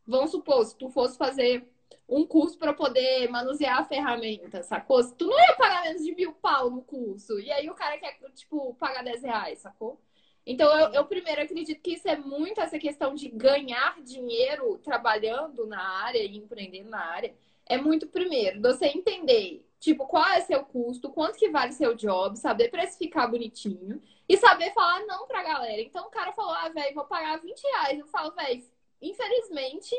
Vamos 0.07 0.31
supor, 0.31 0.65
se 0.65 0.77
tu 0.77 0.91
fosse 0.91 1.17
fazer 1.17 1.67
um 2.09 2.27
curso 2.27 2.59
para 2.59 2.73
poder 2.73 3.29
manusear 3.29 3.81
a 3.81 3.85
ferramenta, 3.85 4.63
sacou? 4.63 5.03
Tu 5.13 5.27
não 5.27 5.39
ia 5.39 5.57
pagar 5.57 5.83
menos 5.83 6.05
de 6.05 6.15
mil 6.15 6.33
pau 6.35 6.71
no 6.71 6.83
curso. 6.83 7.39
E 7.41 7.51
aí 7.51 7.69
o 7.69 7.75
cara 7.75 7.99
quer, 7.99 8.17
tipo, 8.35 8.75
pagar 8.75 9.03
10 9.03 9.23
reais, 9.23 9.59
sacou? 9.59 10.01
Então, 10.47 10.71
eu, 10.79 10.93
eu, 10.93 11.05
primeiro 11.05 11.43
acredito 11.43 11.83
que 11.83 11.95
isso 11.95 12.09
é 12.09 12.17
muito 12.17 12.61
essa 12.61 12.79
questão 12.79 13.15
de 13.17 13.29
ganhar 13.29 14.01
dinheiro 14.03 14.79
trabalhando 14.79 15.67
na 15.67 15.83
área 16.05 16.23
e 16.23 16.37
empreendendo 16.37 16.89
na 16.89 17.05
área. 17.05 17.35
É 17.69 17.77
muito 17.77 18.07
primeiro, 18.07 18.63
você 18.63 18.87
entender, 18.87 19.67
tipo, 19.81 20.07
qual 20.07 20.25
é 20.27 20.41
seu 20.43 20.65
custo, 20.65 21.11
quanto 21.11 21.37
que 21.37 21.51
vale 21.51 21.73
seu 21.73 21.97
job, 21.97 22.39
saber 22.39 22.71
precificar 22.71 23.29
bonitinho 23.29 24.01
e 24.29 24.37
saber 24.37 24.73
falar 24.73 25.05
não 25.07 25.27
pra 25.27 25.43
galera. 25.43 25.83
Então, 25.83 26.07
o 26.07 26.11
cara 26.11 26.33
falou, 26.33 26.53
ah, 26.53 26.69
velho, 26.69 26.95
vou 26.95 27.05
pagar 27.05 27.41
20 27.41 27.61
reais. 27.61 27.99
Eu 27.99 28.07
falo, 28.07 28.33
velho, 28.33 28.63
infelizmente, 29.03 29.97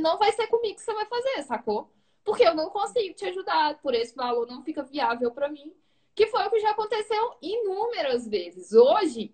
não 0.00 0.18
vai 0.18 0.32
ser 0.32 0.46
comigo 0.48 0.76
que 0.76 0.82
você 0.82 0.94
vai 0.94 1.06
fazer, 1.06 1.42
sacou? 1.44 1.90
porque 2.26 2.42
eu 2.42 2.54
não 2.54 2.68
consigo 2.68 3.14
te 3.14 3.24
ajudar, 3.24 3.78
por 3.78 3.94
esse 3.94 4.14
valor 4.14 4.48
não 4.48 4.64
fica 4.64 4.82
viável 4.82 5.30
para 5.30 5.48
mim. 5.48 5.72
Que 6.12 6.26
foi 6.26 6.44
o 6.44 6.50
que 6.50 6.58
já 6.58 6.70
aconteceu 6.70 7.34
inúmeras 7.40 8.26
vezes. 8.26 8.72
Hoje, 8.72 9.32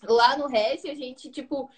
lá 0.00 0.36
no 0.36 0.46
REST, 0.46 0.88
a 0.88 0.94
gente, 0.94 1.28
tipo, 1.28 1.68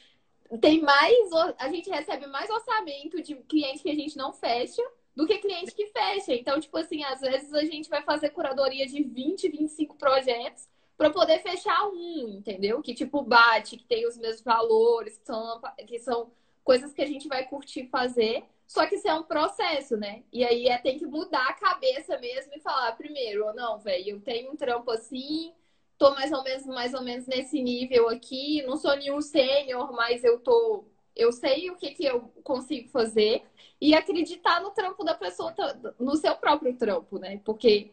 tem 0.60 0.82
mais. 0.82 1.32
A 1.58 1.70
gente 1.70 1.88
recebe 1.88 2.26
mais 2.26 2.50
orçamento 2.50 3.22
de 3.22 3.34
cliente 3.36 3.82
que 3.82 3.90
a 3.90 3.94
gente 3.94 4.16
não 4.16 4.32
fecha 4.32 4.82
do 5.14 5.26
que 5.26 5.38
cliente 5.38 5.72
que 5.74 5.86
fecha. 5.86 6.34
Então, 6.34 6.60
tipo 6.60 6.76
assim, 6.76 7.02
às 7.02 7.20
vezes 7.20 7.54
a 7.54 7.64
gente 7.64 7.88
vai 7.88 8.02
fazer 8.02 8.28
curadoria 8.30 8.86
de 8.86 9.02
20, 9.02 9.48
25 9.48 9.96
projetos 9.96 10.68
para 10.98 11.08
poder 11.08 11.38
fechar 11.38 11.88
um, 11.88 12.28
entendeu? 12.28 12.82
Que 12.82 12.94
tipo 12.94 13.22
bate, 13.22 13.78
que 13.78 13.84
tem 13.84 14.06
os 14.06 14.18
mesmos 14.18 14.42
valores, 14.42 15.16
que 15.16 15.24
são, 15.24 15.62
que 15.86 15.98
são 15.98 16.30
coisas 16.66 16.92
que 16.92 17.00
a 17.00 17.06
gente 17.06 17.28
vai 17.28 17.46
curtir 17.46 17.86
fazer. 17.88 18.44
Só 18.66 18.84
que 18.86 18.96
isso 18.96 19.06
é 19.08 19.14
um 19.14 19.22
processo, 19.22 19.96
né? 19.96 20.24
E 20.32 20.44
aí 20.44 20.66
é 20.66 20.76
tem 20.78 20.98
que 20.98 21.06
mudar 21.06 21.46
a 21.48 21.54
cabeça 21.54 22.18
mesmo 22.18 22.52
e 22.56 22.60
falar 22.60 22.92
primeiro, 22.96 23.46
ou 23.46 23.54
não, 23.54 23.78
velho, 23.78 24.16
eu 24.16 24.20
tenho 24.20 24.50
um 24.52 24.56
trampo 24.56 24.90
assim, 24.90 25.52
tô 25.96 26.10
mais 26.12 26.32
ou 26.32 26.42
menos 26.42 26.66
mais 26.66 26.92
ou 26.92 27.02
menos 27.02 27.26
nesse 27.28 27.62
nível 27.62 28.08
aqui, 28.08 28.62
não 28.62 28.76
sou 28.76 28.96
nenhum 28.96 29.20
sênior, 29.20 29.92
mas 29.92 30.24
eu 30.24 30.40
tô 30.40 30.84
eu 31.14 31.32
sei 31.32 31.70
o 31.70 31.76
que, 31.76 31.92
que 31.92 32.04
eu 32.04 32.20
consigo 32.44 32.88
fazer 32.90 33.44
e 33.80 33.94
acreditar 33.94 34.60
no 34.60 34.70
trampo 34.70 35.04
da 35.04 35.14
pessoa, 35.14 35.54
no 35.98 36.16
seu 36.16 36.34
próprio 36.36 36.76
trampo, 36.76 37.18
né? 37.18 37.40
Porque 37.44 37.92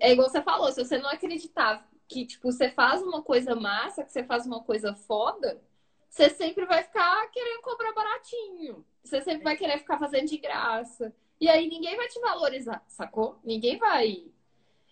é 0.00 0.12
igual 0.12 0.28
você 0.28 0.42
falou, 0.42 0.72
se 0.72 0.84
você 0.84 0.98
não 0.98 1.10
acreditar 1.10 1.88
que, 2.08 2.24
tipo, 2.26 2.50
você 2.50 2.70
faz 2.70 3.02
uma 3.02 3.22
coisa 3.22 3.54
massa, 3.54 4.04
que 4.04 4.12
você 4.12 4.24
faz 4.24 4.46
uma 4.46 4.62
coisa 4.62 4.94
foda, 4.94 5.60
você 6.08 6.30
sempre 6.30 6.64
vai 6.64 6.82
ficar 6.82 7.30
querendo 7.30 7.60
cobrar 7.62 7.92
baratinho. 7.92 8.84
Você 9.04 9.20
sempre 9.22 9.44
vai 9.44 9.56
querer 9.56 9.78
ficar 9.78 9.98
fazendo 9.98 10.26
de 10.26 10.38
graça. 10.38 11.14
E 11.40 11.48
aí 11.48 11.68
ninguém 11.68 11.96
vai 11.96 12.08
te 12.08 12.18
valorizar, 12.20 12.82
sacou? 12.88 13.38
Ninguém 13.44 13.78
vai. 13.78 14.24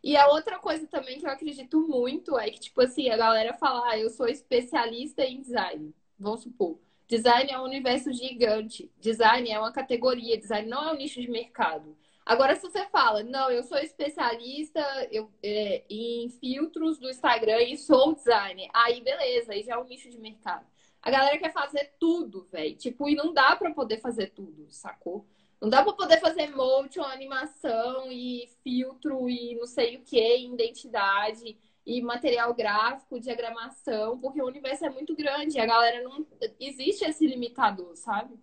E 0.03 0.17
a 0.17 0.29
outra 0.29 0.59
coisa 0.59 0.87
também 0.87 1.19
que 1.19 1.27
eu 1.27 1.31
acredito 1.31 1.81
muito 1.81 2.39
é 2.39 2.51
que, 2.51 2.61
tipo 2.61 2.83
assim, 2.83 3.09
a 3.09 3.17
galera 3.17 3.55
fala, 3.55 3.89
ah, 3.89 3.99
eu 3.99 4.11
sou 4.11 4.29
especialista 4.29 5.25
em 5.25 5.41
design. 5.41 5.95
Vamos 6.19 6.43
supor. 6.43 6.79
Design 7.09 7.51
é 7.51 7.59
um 7.59 7.65
universo 7.65 8.13
gigante. 8.13 8.91
Design 9.01 9.51
é 9.51 9.59
uma 9.59 9.73
categoria. 9.73 10.37
Design 10.37 10.69
não 10.69 10.91
é 10.91 10.93
um 10.93 10.97
nicho 10.97 11.21
de 11.21 11.31
mercado. 11.31 11.97
Agora, 12.25 12.55
se 12.55 12.63
você 12.63 12.87
fala, 12.87 13.23
não, 13.23 13.51
eu 13.51 13.63
sou 13.63 13.77
especialista 13.79 14.81
eu, 15.11 15.31
é, 15.43 15.85
em 15.91 16.29
filtros 16.31 16.99
do 16.99 17.11
Instagram 17.11 17.61
e 17.63 17.77
sou 17.77 18.15
designer, 18.15 18.71
aí 18.73 19.03
beleza, 19.03 19.53
aí 19.53 19.63
já 19.63 19.75
é 19.75 19.79
um 19.79 19.85
nicho 19.85 20.09
de 20.09 20.19
mercado. 20.19 20.65
A 21.05 21.11
galera 21.11 21.37
quer 21.37 21.53
fazer 21.53 21.95
tudo, 22.01 22.49
velho. 22.51 22.75
Tipo, 22.77 23.07
e 23.11 23.15
não 23.15 23.35
dá 23.35 23.55
para 23.55 23.75
poder 23.75 24.01
fazer 24.01 24.31
tudo, 24.31 24.67
sacou? 24.71 25.27
Não 25.61 25.69
dá 25.69 25.83
para 25.83 25.93
poder 25.93 26.19
fazer 26.19 26.49
motion, 26.49 27.03
animação 27.03 28.11
e 28.11 28.49
filtro 28.63 29.29
e 29.29 29.55
não 29.55 29.67
sei 29.67 29.97
o 29.97 30.03
que, 30.03 30.39
identidade 30.39 31.59
e 31.85 32.01
material 32.01 32.55
gráfico, 32.55 33.21
diagramação, 33.21 34.19
porque 34.19 34.41
o 34.41 34.47
universo 34.47 34.87
é 34.87 34.91
muito 34.91 35.15
grande. 35.15 35.61
A 35.61 35.67
galera 35.67 36.03
não. 36.03 36.27
Existe 36.59 37.05
esse 37.05 37.27
limitador, 37.27 37.95
sabe? 37.97 38.35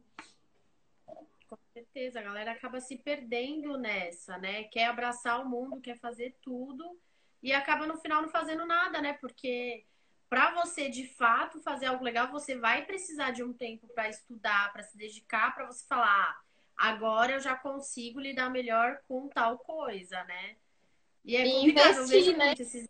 Com 1.50 1.58
certeza, 1.74 2.20
a 2.20 2.24
galera 2.24 2.52
acaba 2.52 2.80
se 2.80 2.96
perdendo 2.96 3.76
nessa, 3.76 4.38
né? 4.38 4.66
Quer 4.66 4.86
abraçar 4.86 5.42
o 5.42 5.50
mundo, 5.50 5.82
quer 5.82 5.98
fazer 5.98 6.38
tudo 6.44 7.00
e 7.42 7.52
acaba 7.52 7.88
no 7.88 7.98
final 7.98 8.22
não 8.22 8.30
fazendo 8.30 8.68
nada, 8.68 9.02
né? 9.02 9.14
Porque 9.14 9.84
para 10.32 10.52
você 10.52 10.88
de 10.88 11.06
fato 11.06 11.60
fazer 11.60 11.88
algo 11.88 12.06
legal, 12.06 12.32
você 12.32 12.58
vai 12.58 12.86
precisar 12.86 13.32
de 13.32 13.44
um 13.44 13.52
tempo 13.52 13.86
para 13.90 14.08
estudar, 14.08 14.72
para 14.72 14.82
se 14.82 14.98
dedicar, 14.98 15.54
para 15.54 15.66
você 15.66 15.86
falar, 15.86 16.08
ah, 16.08 16.42
agora 16.78 17.34
eu 17.34 17.42
já 17.42 17.54
consigo 17.54 18.18
lidar 18.18 18.50
melhor 18.50 19.02
com 19.10 19.28
tal 19.28 19.60
coisa, 19.60 20.24
né? 20.24 20.56
E 21.26 21.36
é 21.36 21.52
complicado, 21.52 22.04
investir, 22.04 22.38
né? 22.38 22.54
Esses 22.58 22.90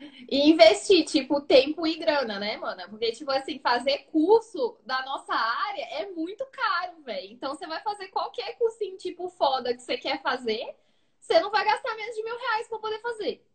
e 0.00 0.50
investir, 0.50 1.04
tipo, 1.04 1.42
tempo 1.42 1.86
e 1.86 1.96
grana, 1.96 2.38
né, 2.38 2.56
mana? 2.56 2.88
Porque, 2.88 3.12
tipo 3.12 3.30
assim, 3.30 3.58
fazer 3.58 4.06
curso 4.10 4.80
da 4.86 5.04
nossa 5.04 5.34
área 5.34 5.84
é 6.00 6.10
muito 6.12 6.46
caro, 6.46 7.02
velho. 7.02 7.30
Então, 7.30 7.54
você 7.54 7.66
vai 7.66 7.82
fazer 7.82 8.08
qualquer 8.08 8.56
cursinho, 8.56 8.96
tipo, 8.96 9.28
foda 9.28 9.74
que 9.74 9.82
você 9.82 9.98
quer 9.98 10.22
fazer, 10.22 10.74
você 11.20 11.38
não 11.40 11.50
vai 11.50 11.62
gastar 11.62 11.94
menos 11.94 12.16
de 12.16 12.22
mil 12.24 12.38
reais 12.38 12.68
pra 12.68 12.78
poder 12.78 13.02
fazer. 13.02 13.51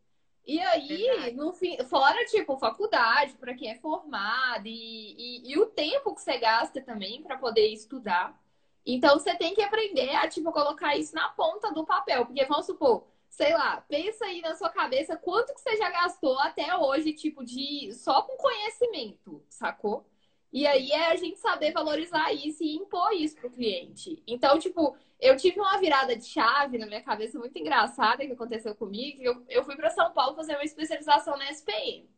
E 0.48 0.62
aí, 0.62 1.34
no 1.36 1.52
fim, 1.52 1.78
fora, 1.84 2.24
tipo, 2.26 2.58
faculdade, 2.58 3.34
para 3.34 3.54
quem 3.54 3.70
é 3.70 3.76
formado, 3.76 4.66
e, 4.66 5.42
e, 5.44 5.52
e, 5.52 5.60
o 5.60 5.66
tempo 5.66 6.16
que 6.16 6.22
você 6.22 6.38
gasta 6.38 6.82
também 6.82 7.22
para 7.22 7.38
poder 7.38 7.68
estudar. 7.68 8.42
Então, 8.86 9.20
você 9.20 9.36
tem 9.36 9.54
que 9.54 9.62
aprender 9.62 10.16
a, 10.16 10.26
tipo, 10.30 10.50
colocar 10.54 10.96
isso 10.96 11.14
na 11.14 11.28
ponta 11.32 11.74
do 11.74 11.86
papel. 11.86 12.26
Porque, 12.26 12.46
vamos 12.46 12.66
supor, 12.66 13.04
sei 13.30 13.54
lá, 13.54 13.84
pensa 13.90 14.24
aí 14.24 14.40
na 14.42 14.56
sua 14.56 14.70
cabeça 14.70 15.18
quanto 15.18 15.54
que 15.54 15.60
você 15.60 15.76
já 15.76 15.90
gastou 15.90 16.40
até 16.40 16.74
hoje, 16.78 17.12
tipo, 17.12 17.44
de 17.44 17.94
só 17.94 18.22
com 18.22 18.38
conhecimento, 18.38 19.44
sacou? 19.50 20.06
E 20.52 20.66
aí 20.66 20.92
é 20.92 21.12
a 21.12 21.16
gente 21.16 21.40
saber 21.40 21.72
valorizar 21.72 22.32
isso 22.34 22.64
e 22.64 22.76
impor 22.76 23.12
isso 23.14 23.36
pro 23.36 23.50
cliente. 23.50 24.22
Então, 24.26 24.58
tipo, 24.58 24.96
eu 25.20 25.36
tive 25.36 25.60
uma 25.60 25.78
virada 25.78 26.16
de 26.16 26.26
chave 26.26 26.78
na 26.78 26.86
minha 26.86 27.02
cabeça 27.02 27.38
muito 27.38 27.58
engraçada 27.58 28.26
que 28.26 28.32
aconteceu 28.32 28.74
comigo. 28.76 29.22
Eu, 29.22 29.44
eu 29.50 29.64
fui 29.64 29.76
para 29.76 29.90
São 29.90 30.12
Paulo 30.14 30.36
fazer 30.36 30.54
uma 30.54 30.64
especialização 30.64 31.38
na 31.38 31.50
SPM. 31.52 32.10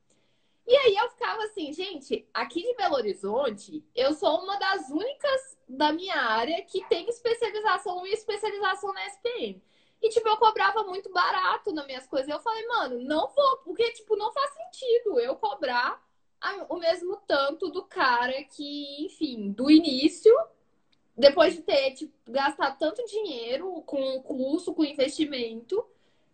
E 0.68 0.76
aí 0.76 0.96
eu 0.96 1.10
ficava 1.10 1.44
assim, 1.46 1.74
gente, 1.74 2.30
aqui 2.32 2.62
de 2.62 2.76
Belo 2.76 2.96
Horizonte, 2.96 3.84
eu 3.96 4.14
sou 4.14 4.44
uma 4.44 4.58
das 4.60 4.90
únicas 4.92 5.58
da 5.68 5.92
minha 5.92 6.16
área 6.16 6.64
que 6.64 6.86
tem 6.88 7.10
especialização 7.10 8.06
e 8.06 8.12
especialização 8.12 8.94
na 8.94 9.06
SPM. 9.08 9.64
E, 10.02 10.10
tipo, 10.10 10.30
eu 10.30 10.38
cobrava 10.38 10.84
muito 10.84 11.12
barato 11.12 11.74
nas 11.74 11.86
minhas 11.86 12.08
coisas. 12.08 12.30
Eu 12.30 12.40
falei, 12.40 12.66
mano, 12.68 13.00
não 13.04 13.28
vou, 13.30 13.58
porque, 13.66 13.92
tipo, 13.94 14.16
não 14.16 14.32
faz 14.32 14.52
sentido 14.54 15.20
eu 15.20 15.36
cobrar 15.36 16.02
o 16.70 16.78
mesmo 16.78 17.18
tanto 17.28 17.70
do 17.70 17.84
cara 17.84 18.44
que, 18.44 19.06
enfim, 19.06 19.52
do 19.52 19.70
início, 19.70 20.34
depois 21.16 21.54
de 21.54 21.62
ter, 21.62 21.92
tipo, 21.94 22.14
gastado 22.32 22.78
tanto 22.78 23.06
dinheiro 23.06 23.82
com 23.84 24.22
curso, 24.22 24.74
com 24.74 24.84
investimento. 24.86 25.86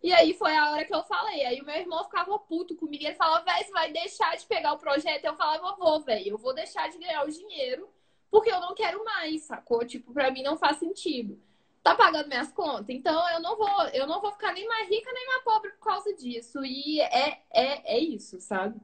E 0.02 0.12
aí 0.12 0.34
foi 0.34 0.54
a 0.54 0.70
hora 0.70 0.84
que 0.84 0.94
eu 0.94 1.02
falei. 1.04 1.44
Aí 1.44 1.60
o 1.60 1.64
meu 1.64 1.74
irmão 1.74 2.04
ficava 2.04 2.38
puto 2.38 2.76
comigo. 2.76 3.04
Ele 3.04 3.14
falava, 3.14 3.44
velho, 3.44 3.66
você 3.66 3.72
vai 3.72 3.92
deixar 3.92 4.36
de 4.36 4.46
pegar 4.46 4.74
o 4.74 4.78
projeto? 4.78 5.24
Eu 5.24 5.36
falava, 5.36 5.74
vou, 5.76 6.00
velho, 6.02 6.30
eu 6.30 6.38
vou 6.38 6.54
deixar 6.54 6.88
de 6.88 6.98
ganhar 6.98 7.24
o 7.24 7.30
dinheiro 7.30 7.88
porque 8.30 8.50
eu 8.50 8.60
não 8.60 8.74
quero 8.74 9.04
mais, 9.04 9.42
sacou? 9.44 9.84
Tipo, 9.86 10.12
pra 10.12 10.30
mim 10.30 10.42
não 10.42 10.56
faz 10.56 10.78
sentido 10.78 11.40
tá 11.86 11.94
pagando 11.94 12.26
minhas 12.26 12.50
contas, 12.50 12.88
então 12.88 13.30
eu 13.30 13.40
não 13.40 13.56
vou, 13.56 13.82
eu 13.92 14.08
não 14.08 14.20
vou 14.20 14.32
ficar 14.32 14.52
nem 14.52 14.66
mais 14.66 14.88
rica 14.88 15.12
nem 15.12 15.26
mais 15.28 15.44
pobre 15.44 15.70
por 15.70 15.84
causa 15.84 16.12
disso. 16.14 16.64
E 16.64 17.00
é, 17.00 17.40
é, 17.52 17.96
é 17.96 17.98
isso, 18.00 18.40
sabe? 18.40 18.80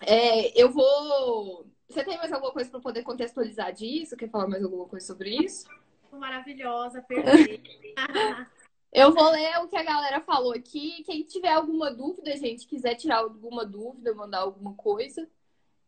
É, 0.00 0.60
eu 0.60 0.70
vou. 0.70 1.66
Você 1.88 2.04
tem 2.04 2.16
mais 2.16 2.32
alguma 2.32 2.52
coisa 2.52 2.70
para 2.70 2.80
poder 2.80 3.02
contextualizar 3.02 3.72
disso? 3.72 4.16
Quer 4.16 4.28
falar 4.28 4.48
mais 4.48 4.64
alguma 4.64 4.86
coisa 4.86 5.06
sobre 5.06 5.36
isso? 5.36 5.66
Maravilhosa, 6.12 7.02
perfeita. 7.02 7.70
eu 8.92 9.12
vou 9.12 9.30
ler 9.30 9.58
o 9.58 9.68
que 9.68 9.76
a 9.76 9.82
galera 9.82 10.20
falou 10.20 10.52
aqui. 10.52 11.02
Quem 11.04 11.22
tiver 11.24 11.52
alguma 11.52 11.92
dúvida, 11.92 12.36
gente, 12.36 12.66
quiser 12.66 12.94
tirar 12.94 13.18
alguma 13.18 13.64
dúvida, 13.64 14.14
mandar 14.14 14.40
alguma 14.40 14.74
coisa. 14.74 15.28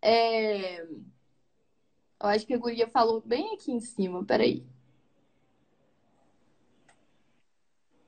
É... 0.02 0.82
Eu 0.82 2.28
acho 2.30 2.46
que 2.46 2.54
a 2.54 2.58
Guria 2.58 2.88
falou 2.88 3.20
bem 3.20 3.54
aqui 3.54 3.72
em 3.72 3.80
cima. 3.80 4.24
Peraí. 4.24 4.64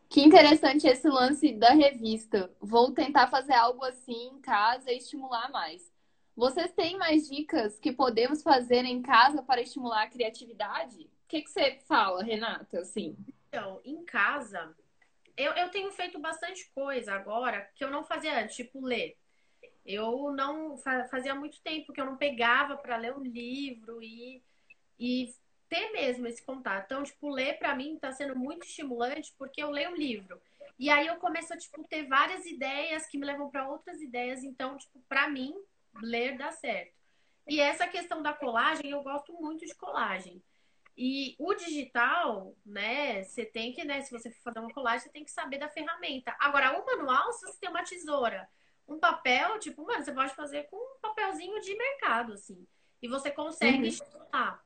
Que 0.09 0.23
interessante 0.23 0.87
esse 0.87 1.07
lance 1.09 1.53
da 1.53 1.71
revista. 1.71 2.51
Vou 2.61 2.93
tentar 2.93 3.29
fazer 3.29 3.53
algo 3.53 3.85
assim 3.85 4.29
em 4.29 4.41
casa 4.41 4.91
e 4.91 4.97
estimular 4.97 5.51
mais. 5.51 5.93
Vocês 6.35 6.73
têm 6.73 6.97
mais 6.97 7.29
dicas 7.29 7.79
que 7.79 7.93
podemos 7.93 8.43
fazer 8.43 8.85
em 8.85 9.03
casa 9.03 9.43
para 9.43 9.61
estimular 9.61 10.05
a 10.05 10.09
criatividade? 10.09 11.03
O 11.03 11.29
que, 11.29 11.43
que 11.43 11.51
você 11.51 11.79
fala, 11.87 12.23
Renata? 12.23 12.79
Assim? 12.79 13.17
Então, 13.49 13.81
em 13.85 14.05
casa, 14.05 14.75
eu, 15.37 15.53
eu 15.53 15.69
tenho 15.71 15.91
feito 15.93 16.19
bastante 16.19 16.71
coisa 16.75 17.13
agora 17.13 17.69
que 17.75 17.85
eu 17.85 17.91
não 17.91 18.03
fazia 18.03 18.41
antes, 18.41 18.57
tipo 18.57 18.81
ler. 18.81 19.17
Eu 19.85 20.33
não 20.33 20.77
fazia 21.11 21.35
muito 21.35 21.61
tempo 21.61 21.93
que 21.93 22.01
eu 22.01 22.07
não 22.07 22.17
pegava 22.17 22.77
para 22.77 22.97
ler 22.97 23.15
um 23.15 23.23
livro 23.23 24.03
e, 24.03 24.43
e 24.99 25.35
ter 25.69 25.91
mesmo 25.93 26.27
esse 26.27 26.43
contato. 26.45 26.85
Então, 26.87 27.03
tipo, 27.03 27.29
ler 27.29 27.59
para 27.59 27.75
mim 27.75 27.99
tá 27.99 28.13
sendo 28.13 28.37
muito 28.37 28.67
estimulante 28.67 29.35
porque 29.39 29.63
eu 29.63 29.71
leio 29.71 29.91
um 29.91 29.97
livro. 29.97 30.41
E 30.79 30.91
aí 30.91 31.07
eu 31.07 31.17
começo 31.17 31.53
a, 31.53 31.57
tipo, 31.57 31.87
ter 31.89 32.07
várias 32.07 32.47
ideias 32.47 33.07
que 33.07 33.19
me 33.19 33.27
levam 33.27 33.51
para 33.51 33.69
outras 33.69 34.01
ideias. 34.01 34.43
Então, 34.45 34.77
tipo, 34.79 35.01
para 35.09 35.29
mim, 35.29 35.55
ler 36.03 36.37
dá 36.37 36.53
certo. 36.53 36.97
E 37.47 37.61
essa 37.61 37.87
questão 37.87 38.23
da 38.23 38.33
colagem, 38.33 38.91
eu 38.91 39.03
gosto 39.03 39.33
muito 39.33 39.65
de 39.65 39.75
colagem. 39.75 40.43
E 40.97 41.37
o 41.39 41.55
digital, 41.55 42.55
né, 42.67 43.23
você 43.23 43.45
tem 43.45 43.73
que, 43.73 43.85
né, 43.85 44.03
se 44.03 44.11
você 44.11 44.31
for 44.31 44.43
fazer 44.43 44.59
uma 44.59 44.75
colagem, 44.75 45.01
você 45.01 45.11
tem 45.11 45.25
que 45.25 45.31
saber 45.31 45.59
da 45.59 45.69
ferramenta. 45.69 46.35
Agora, 46.41 46.79
o 46.79 46.85
manual, 46.85 47.33
se 47.33 47.47
você 47.47 47.59
tem 47.61 47.71
uma 47.71 47.85
tesoura, 47.85 48.49
um 48.87 48.99
papel, 48.99 49.59
tipo, 49.59 49.85
mano, 49.87 50.05
você 50.05 50.13
pode 50.13 50.35
fazer 50.35 50.65
com 50.65 50.77
um 50.77 51.01
papelzinho 51.01 51.61
de 51.61 51.77
mercado, 51.77 52.33
assim. 52.33 52.67
E 53.01 53.09
você 53.09 53.31
consegue 53.31 53.79
uhum. 53.79 53.85
estimular. 53.85 54.65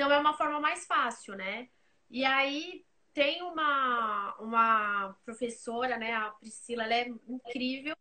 Então 0.00 0.10
é 0.10 0.18
uma 0.18 0.32
forma 0.32 0.58
mais 0.58 0.86
fácil, 0.86 1.34
né? 1.36 1.68
E 2.08 2.24
aí 2.24 2.86
tem 3.12 3.42
uma, 3.42 4.34
uma 4.36 5.14
professora, 5.26 5.98
né, 5.98 6.14
a 6.14 6.30
Priscila, 6.30 6.84
ela 6.84 6.94
é 6.94 7.08
incrível. 7.28 7.94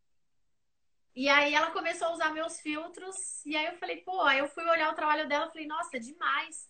E 1.13 1.27
aí 1.27 1.53
ela 1.53 1.71
começou 1.71 2.07
a 2.07 2.13
usar 2.13 2.31
meus 2.31 2.61
filtros, 2.61 3.45
e 3.45 3.53
aí 3.57 3.65
eu 3.65 3.77
falei, 3.79 3.97
pô, 3.97 4.21
aí 4.21 4.39
eu 4.39 4.47
fui 4.47 4.63
olhar 4.63 4.93
o 4.93 4.95
trabalho 4.95 5.27
dela, 5.27 5.49
falei, 5.49 5.67
nossa, 5.67 5.97
é 5.97 5.99
demais. 5.99 6.69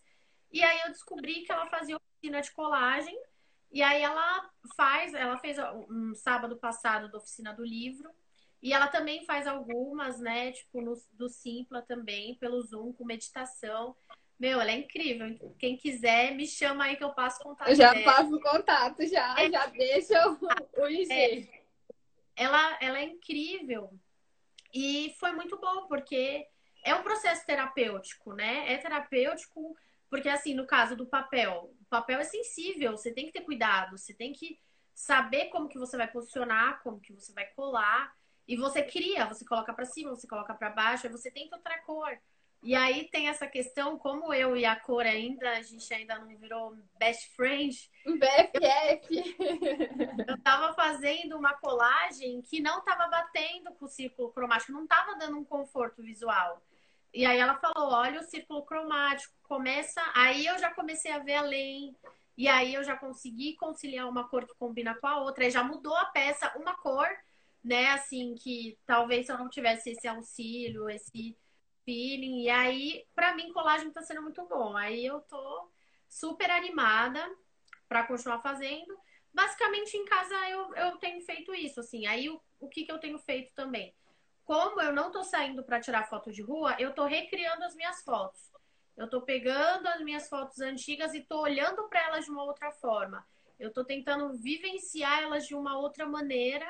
E 0.50 0.64
aí 0.64 0.80
eu 0.80 0.88
descobri 0.88 1.44
que 1.44 1.52
ela 1.52 1.68
fazia 1.68 1.96
oficina 1.96 2.42
de 2.42 2.50
colagem, 2.50 3.16
e 3.70 3.84
aí 3.84 4.02
ela 4.02 4.50
faz, 4.76 5.14
ela 5.14 5.38
fez 5.38 5.58
um 5.88 6.12
sábado 6.12 6.56
passado 6.56 7.08
da 7.08 7.18
oficina 7.18 7.54
do 7.54 7.64
livro, 7.64 8.10
e 8.60 8.72
ela 8.72 8.88
também 8.88 9.24
faz 9.24 9.46
algumas, 9.46 10.18
né, 10.18 10.50
tipo 10.50 10.80
no, 10.80 11.00
do 11.12 11.28
Simpla 11.28 11.82
também, 11.82 12.34
pelo 12.34 12.60
Zoom, 12.62 12.92
com 12.92 13.04
meditação. 13.04 13.94
Meu, 14.40 14.58
ela 14.58 14.70
é 14.70 14.76
incrível. 14.76 15.54
Quem 15.58 15.76
quiser, 15.76 16.34
me 16.34 16.46
chama 16.46 16.84
aí 16.84 16.96
que 16.96 17.04
eu 17.04 17.12
passo 17.12 17.42
contato. 17.42 17.68
Eu 17.68 17.74
já 17.74 17.92
dela. 17.92 18.04
passo 18.04 18.34
o 18.34 18.40
contato, 18.40 19.06
já, 19.06 19.38
é. 19.38 19.50
já 19.50 19.66
deixa 19.66 20.30
o, 20.30 20.38
o 20.82 20.88
IG. 20.88 21.12
É. 21.12 21.60
Ela, 22.34 22.78
ela 22.80 22.98
é 22.98 23.04
incrível. 23.04 23.92
E 24.72 25.14
foi 25.20 25.32
muito 25.32 25.58
bom, 25.58 25.86
porque 25.88 26.46
é 26.82 26.94
um 26.94 27.02
processo 27.02 27.44
terapêutico, 27.44 28.32
né? 28.32 28.72
É 28.72 28.78
terapêutico, 28.78 29.76
porque 30.08 30.30
assim, 30.30 30.54
no 30.54 30.66
caso 30.66 30.96
do 30.96 31.04
papel, 31.04 31.74
o 31.78 31.84
papel 31.90 32.18
é 32.18 32.24
sensível, 32.24 32.92
você 32.92 33.12
tem 33.12 33.26
que 33.26 33.32
ter 33.32 33.42
cuidado, 33.42 33.98
você 33.98 34.14
tem 34.14 34.32
que 34.32 34.58
saber 34.94 35.50
como 35.50 35.68
que 35.68 35.78
você 35.78 35.98
vai 35.98 36.10
posicionar, 36.10 36.82
como 36.82 36.98
que 36.98 37.12
você 37.12 37.30
vai 37.34 37.44
colar. 37.48 38.10
E 38.48 38.56
você 38.56 38.82
cria, 38.82 39.26
você 39.26 39.44
coloca 39.44 39.74
para 39.74 39.84
cima, 39.84 40.10
você 40.10 40.26
coloca 40.26 40.54
para 40.54 40.70
baixo, 40.70 41.06
aí 41.06 41.12
você 41.12 41.30
tenta 41.30 41.56
outra 41.56 41.78
cor. 41.82 42.18
E 42.62 42.74
aí 42.74 43.08
tem 43.10 43.28
essa 43.28 43.46
questão, 43.46 43.98
como 43.98 44.34
eu 44.34 44.54
e 44.54 44.66
a 44.66 44.76
cor 44.76 45.06
ainda, 45.06 45.50
a 45.50 45.62
gente 45.62 45.92
ainda 45.94 46.18
não 46.18 46.28
virou 46.36 46.76
best 46.98 47.34
friend. 47.34 47.90
BFF! 48.04 49.36
Eu, 49.38 50.34
eu 50.34 50.42
tava 50.42 50.74
fazendo 50.74 51.38
uma 51.38 51.54
colagem 51.54 52.42
que 52.42 52.60
não 52.60 52.84
tava 52.84 53.08
batendo 53.08 53.72
com 53.72 53.86
o 53.86 53.88
círculo 53.88 54.30
cromático, 54.30 54.72
não 54.72 54.86
tava 54.86 55.16
dando 55.16 55.38
um 55.38 55.44
conforto 55.44 56.02
visual. 56.02 56.62
E 57.14 57.24
aí 57.24 57.38
ela 57.38 57.56
falou: 57.56 57.92
olha 57.92 58.20
o 58.20 58.24
círculo 58.24 58.62
cromático, 58.62 59.34
começa. 59.44 60.02
Aí 60.14 60.46
eu 60.46 60.58
já 60.58 60.70
comecei 60.72 61.10
a 61.12 61.18
ver 61.18 61.36
além. 61.36 61.96
E 62.36 62.46
aí 62.46 62.74
eu 62.74 62.84
já 62.84 62.96
consegui 62.96 63.56
conciliar 63.56 64.08
uma 64.08 64.28
cor 64.28 64.46
que 64.46 64.54
combina 64.54 64.94
com 64.94 65.06
a 65.06 65.20
outra. 65.20 65.44
Aí 65.44 65.50
já 65.50 65.62
mudou 65.62 65.96
a 65.96 66.06
peça, 66.06 66.52
uma 66.56 66.74
cor, 66.74 67.08
né? 67.64 67.90
Assim, 67.92 68.34
que 68.34 68.78
talvez 68.86 69.26
se 69.26 69.32
eu 69.32 69.38
não 69.38 69.48
tivesse 69.48 69.90
esse 69.90 70.06
auxílio, 70.06 70.88
esse 70.88 71.36
feeling. 71.84 72.42
E 72.42 72.50
aí, 72.50 73.06
para 73.14 73.34
mim, 73.34 73.52
colagem 73.52 73.90
tá 73.90 74.02
sendo 74.02 74.22
muito 74.22 74.44
bom. 74.46 74.76
Aí 74.76 75.04
eu 75.04 75.20
tô 75.22 75.70
super 76.08 76.50
animada 76.50 77.24
para 77.88 78.06
continuar 78.06 78.40
fazendo. 78.40 78.98
Basicamente, 79.32 79.96
em 79.96 80.04
casa 80.04 80.34
eu, 80.48 80.74
eu 80.74 80.96
tenho 80.98 81.20
feito 81.22 81.54
isso, 81.54 81.80
assim. 81.80 82.06
Aí, 82.06 82.28
o, 82.28 82.40
o 82.58 82.68
que, 82.68 82.84
que 82.84 82.92
eu 82.92 82.98
tenho 82.98 83.18
feito 83.18 83.52
também? 83.54 83.94
Como 84.44 84.80
eu 84.80 84.92
não 84.92 85.10
tô 85.12 85.22
saindo 85.22 85.62
para 85.62 85.80
tirar 85.80 86.08
foto 86.08 86.32
de 86.32 86.42
rua, 86.42 86.74
eu 86.78 86.92
tô 86.92 87.04
recriando 87.04 87.64
as 87.64 87.74
minhas 87.74 88.02
fotos. 88.02 88.50
Eu 88.96 89.08
tô 89.08 89.22
pegando 89.22 89.86
as 89.86 90.00
minhas 90.02 90.28
fotos 90.28 90.60
antigas 90.60 91.14
e 91.14 91.22
tô 91.22 91.40
olhando 91.40 91.88
para 91.88 92.04
elas 92.06 92.24
de 92.24 92.30
uma 92.30 92.42
outra 92.42 92.70
forma. 92.72 93.24
Eu 93.58 93.72
tô 93.72 93.84
tentando 93.84 94.32
vivenciar 94.38 95.22
elas 95.22 95.46
de 95.46 95.54
uma 95.54 95.78
outra 95.78 96.04
maneira, 96.04 96.66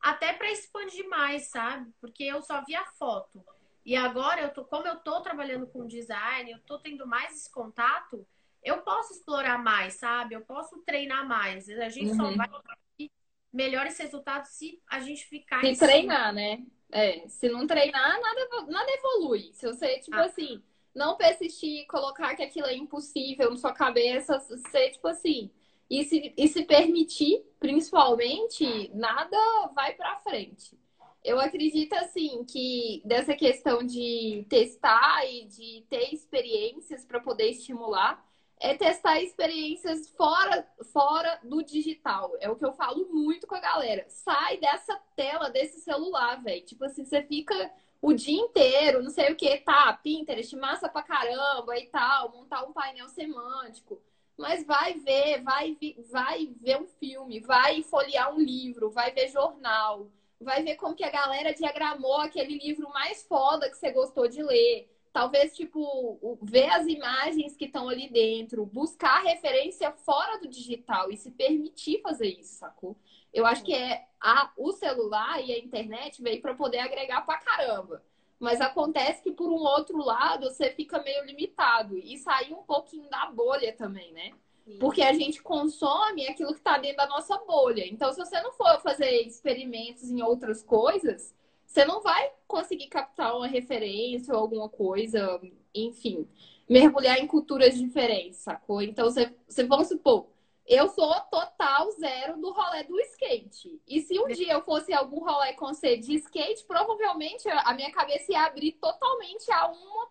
até 0.00 0.32
para 0.32 0.50
expandir 0.50 1.08
mais, 1.08 1.48
sabe? 1.48 1.92
Porque 2.00 2.24
eu 2.24 2.42
só 2.42 2.62
vi 2.64 2.74
a 2.74 2.84
foto. 2.84 3.44
E 3.84 3.96
agora, 3.96 4.42
eu 4.42 4.50
tô, 4.50 4.64
como 4.64 4.86
eu 4.86 4.96
tô 4.96 5.20
trabalhando 5.20 5.66
com 5.66 5.86
design, 5.86 6.50
eu 6.50 6.60
tô 6.60 6.78
tendo 6.78 7.06
mais 7.06 7.34
esse 7.34 7.50
contato, 7.50 8.26
eu 8.62 8.78
posso 8.82 9.12
explorar 9.12 9.58
mais, 9.58 9.94
sabe? 9.94 10.34
Eu 10.34 10.42
posso 10.42 10.78
treinar 10.82 11.26
mais. 11.26 11.68
A 11.68 11.88
gente 11.88 12.10
uhum. 12.10 12.16
só 12.16 12.36
vai 12.36 12.48
ter 12.96 13.10
melhores 13.52 13.98
resultados 13.98 14.50
se 14.50 14.80
a 14.88 15.00
gente 15.00 15.26
ficar. 15.26 15.60
Se 15.60 15.78
treinar, 15.78 16.32
né? 16.32 16.64
É, 16.90 17.26
se 17.26 17.48
não 17.48 17.66
treinar, 17.66 18.20
nada, 18.20 18.66
nada 18.68 18.90
evolui. 18.92 19.50
Se 19.54 19.66
você, 19.66 19.98
tipo 19.98 20.16
ah. 20.16 20.26
assim, 20.26 20.62
não 20.94 21.16
persistir, 21.16 21.86
colocar 21.86 22.36
que 22.36 22.42
aquilo 22.42 22.66
é 22.66 22.76
impossível 22.76 23.50
na 23.50 23.56
sua 23.56 23.72
cabeça, 23.72 24.38
você, 24.38 24.90
tipo 24.90 25.08
assim, 25.08 25.50
e 25.90 26.04
se, 26.04 26.32
e 26.36 26.48
se 26.48 26.64
permitir, 26.64 27.42
principalmente, 27.58 28.90
nada 28.94 29.36
vai 29.74 29.94
pra 29.94 30.20
frente. 30.20 30.78
Eu 31.24 31.38
acredito, 31.38 31.92
assim, 31.94 32.44
que 32.44 33.00
dessa 33.04 33.34
questão 33.34 33.82
de 33.84 34.44
testar 34.48 35.24
e 35.26 35.44
de 35.46 35.86
ter 35.88 36.12
experiências 36.12 37.04
para 37.04 37.20
poder 37.20 37.50
estimular, 37.50 38.24
é 38.58 38.74
testar 38.76 39.20
experiências 39.20 40.08
fora, 40.10 40.66
fora 40.92 41.40
do 41.44 41.62
digital. 41.62 42.32
É 42.40 42.50
o 42.50 42.56
que 42.56 42.64
eu 42.64 42.72
falo 42.72 43.08
muito 43.12 43.46
com 43.46 43.54
a 43.54 43.60
galera. 43.60 44.04
Sai 44.08 44.56
dessa 44.58 44.96
tela, 45.16 45.50
desse 45.50 45.80
celular, 45.80 46.42
velho. 46.42 46.64
Tipo 46.64 46.84
assim, 46.84 47.04
você 47.04 47.22
fica 47.22 47.72
o 48.00 48.12
dia 48.12 48.40
inteiro, 48.40 49.02
não 49.02 49.10
sei 49.10 49.32
o 49.32 49.36
que, 49.36 49.58
tá, 49.58 49.92
Pinterest, 50.02 50.56
massa 50.56 50.88
pra 50.88 51.02
caramba 51.02 51.78
e 51.78 51.86
tal, 51.86 52.30
montar 52.32 52.64
um 52.64 52.72
painel 52.72 53.08
semântico. 53.08 54.00
Mas 54.36 54.64
vai 54.66 54.94
ver, 54.94 55.42
vai, 55.42 55.76
vai 56.10 56.46
ver 56.60 56.80
um 56.80 56.86
filme, 56.86 57.40
vai 57.40 57.82
folhear 57.84 58.34
um 58.34 58.40
livro, 58.40 58.90
vai 58.90 59.12
ver 59.12 59.28
jornal 59.28 60.10
vai 60.42 60.62
ver 60.62 60.76
como 60.76 60.94
que 60.94 61.04
a 61.04 61.10
galera 61.10 61.54
diagramou 61.54 62.20
aquele 62.20 62.58
livro 62.58 62.88
mais 62.90 63.22
foda 63.22 63.70
que 63.70 63.76
você 63.76 63.90
gostou 63.90 64.28
de 64.28 64.42
ler. 64.42 64.88
Talvez, 65.12 65.54
tipo, 65.54 66.38
ver 66.42 66.70
as 66.70 66.86
imagens 66.86 67.54
que 67.54 67.66
estão 67.66 67.88
ali 67.88 68.08
dentro, 68.08 68.64
buscar 68.64 69.22
referência 69.22 69.92
fora 69.92 70.38
do 70.38 70.48
digital 70.48 71.10
e 71.10 71.16
se 71.18 71.30
permitir 71.30 72.00
fazer 72.00 72.28
isso, 72.28 72.54
sacou? 72.54 72.96
Eu 73.32 73.44
acho 73.44 73.62
que 73.62 73.74
é 73.74 74.06
a, 74.20 74.50
o 74.56 74.72
celular 74.72 75.42
e 75.42 75.52
a 75.52 75.58
internet 75.58 76.22
veio 76.22 76.40
para 76.40 76.54
poder 76.54 76.78
agregar 76.78 77.22
pra 77.26 77.38
caramba. 77.38 78.02
Mas 78.38 78.60
acontece 78.60 79.22
que, 79.22 79.30
por 79.30 79.50
um 79.50 79.62
outro 79.62 79.98
lado, 79.98 80.50
você 80.50 80.70
fica 80.70 81.02
meio 81.02 81.24
limitado 81.24 81.96
e 81.96 82.16
sair 82.18 82.52
um 82.52 82.62
pouquinho 82.62 83.08
da 83.08 83.26
bolha 83.26 83.72
também, 83.72 84.12
né? 84.12 84.32
Porque 84.78 85.02
a 85.02 85.12
gente 85.12 85.42
consome 85.42 86.26
aquilo 86.26 86.52
que 86.52 86.58
está 86.58 86.78
dentro 86.78 86.98
da 86.98 87.06
nossa 87.06 87.36
bolha. 87.38 87.86
Então, 87.86 88.12
se 88.12 88.18
você 88.18 88.40
não 88.40 88.52
for 88.52 88.80
fazer 88.80 89.10
experimentos 89.22 90.10
em 90.10 90.22
outras 90.22 90.62
coisas, 90.62 91.34
você 91.66 91.84
não 91.84 92.02
vai 92.02 92.30
conseguir 92.46 92.86
captar 92.86 93.36
uma 93.36 93.46
referência 93.46 94.34
ou 94.34 94.40
alguma 94.40 94.68
coisa, 94.68 95.40
enfim, 95.74 96.28
mergulhar 96.68 97.18
em 97.18 97.26
culturas 97.26 97.76
diferentes, 97.76 98.38
sacou? 98.38 98.82
Então, 98.82 99.10
você, 99.10 99.34
você 99.48 99.64
vamos 99.64 99.88
supor, 99.88 100.26
eu 100.66 100.88
sou 100.88 101.12
total 101.22 101.90
zero 101.92 102.40
do 102.40 102.52
rolê 102.52 102.84
do 102.84 102.98
skate. 103.00 103.80
E 103.86 104.00
se 104.00 104.18
um 104.18 104.28
dia 104.28 104.52
eu 104.52 104.62
fosse 104.62 104.92
algum 104.92 105.20
rolê 105.20 105.54
com 105.54 105.66
você 105.66 105.96
de 105.96 106.14
skate, 106.14 106.64
provavelmente 106.64 107.48
a 107.48 107.74
minha 107.74 107.90
cabeça 107.90 108.32
ia 108.32 108.44
abrir 108.44 108.72
totalmente 108.72 109.50
a 109.50 109.66
uma, 109.66 110.08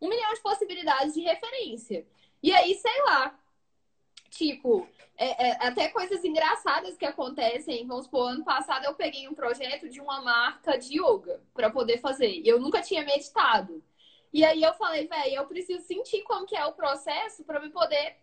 um 0.00 0.08
milhão 0.08 0.32
de 0.32 0.40
possibilidades 0.40 1.14
de 1.14 1.20
referência. 1.20 2.06
E 2.42 2.52
aí, 2.52 2.74
sei 2.74 3.02
lá, 3.04 3.38
Tipo, 4.30 4.88
é, 5.16 5.48
é, 5.48 5.66
até 5.66 5.88
coisas 5.88 6.24
engraçadas 6.24 6.96
que 6.96 7.04
acontecem. 7.04 7.86
Vamos 7.86 8.04
supor, 8.04 8.30
ano 8.30 8.44
passado 8.44 8.84
eu 8.84 8.94
peguei 8.94 9.28
um 9.28 9.34
projeto 9.34 9.88
de 9.88 10.00
uma 10.00 10.22
marca 10.22 10.78
de 10.78 10.98
yoga 10.98 11.42
para 11.52 11.68
poder 11.70 11.98
fazer. 11.98 12.30
E 12.30 12.48
eu 12.48 12.58
nunca 12.58 12.80
tinha 12.80 13.04
meditado. 13.04 13.82
E 14.32 14.44
aí 14.44 14.62
eu 14.62 14.72
falei, 14.74 15.06
velho, 15.08 15.34
eu 15.34 15.46
preciso 15.46 15.84
sentir 15.84 16.22
como 16.22 16.46
que 16.46 16.56
é 16.56 16.64
o 16.64 16.72
processo 16.72 17.44
para 17.44 17.60
me 17.60 17.68
poder 17.70 18.16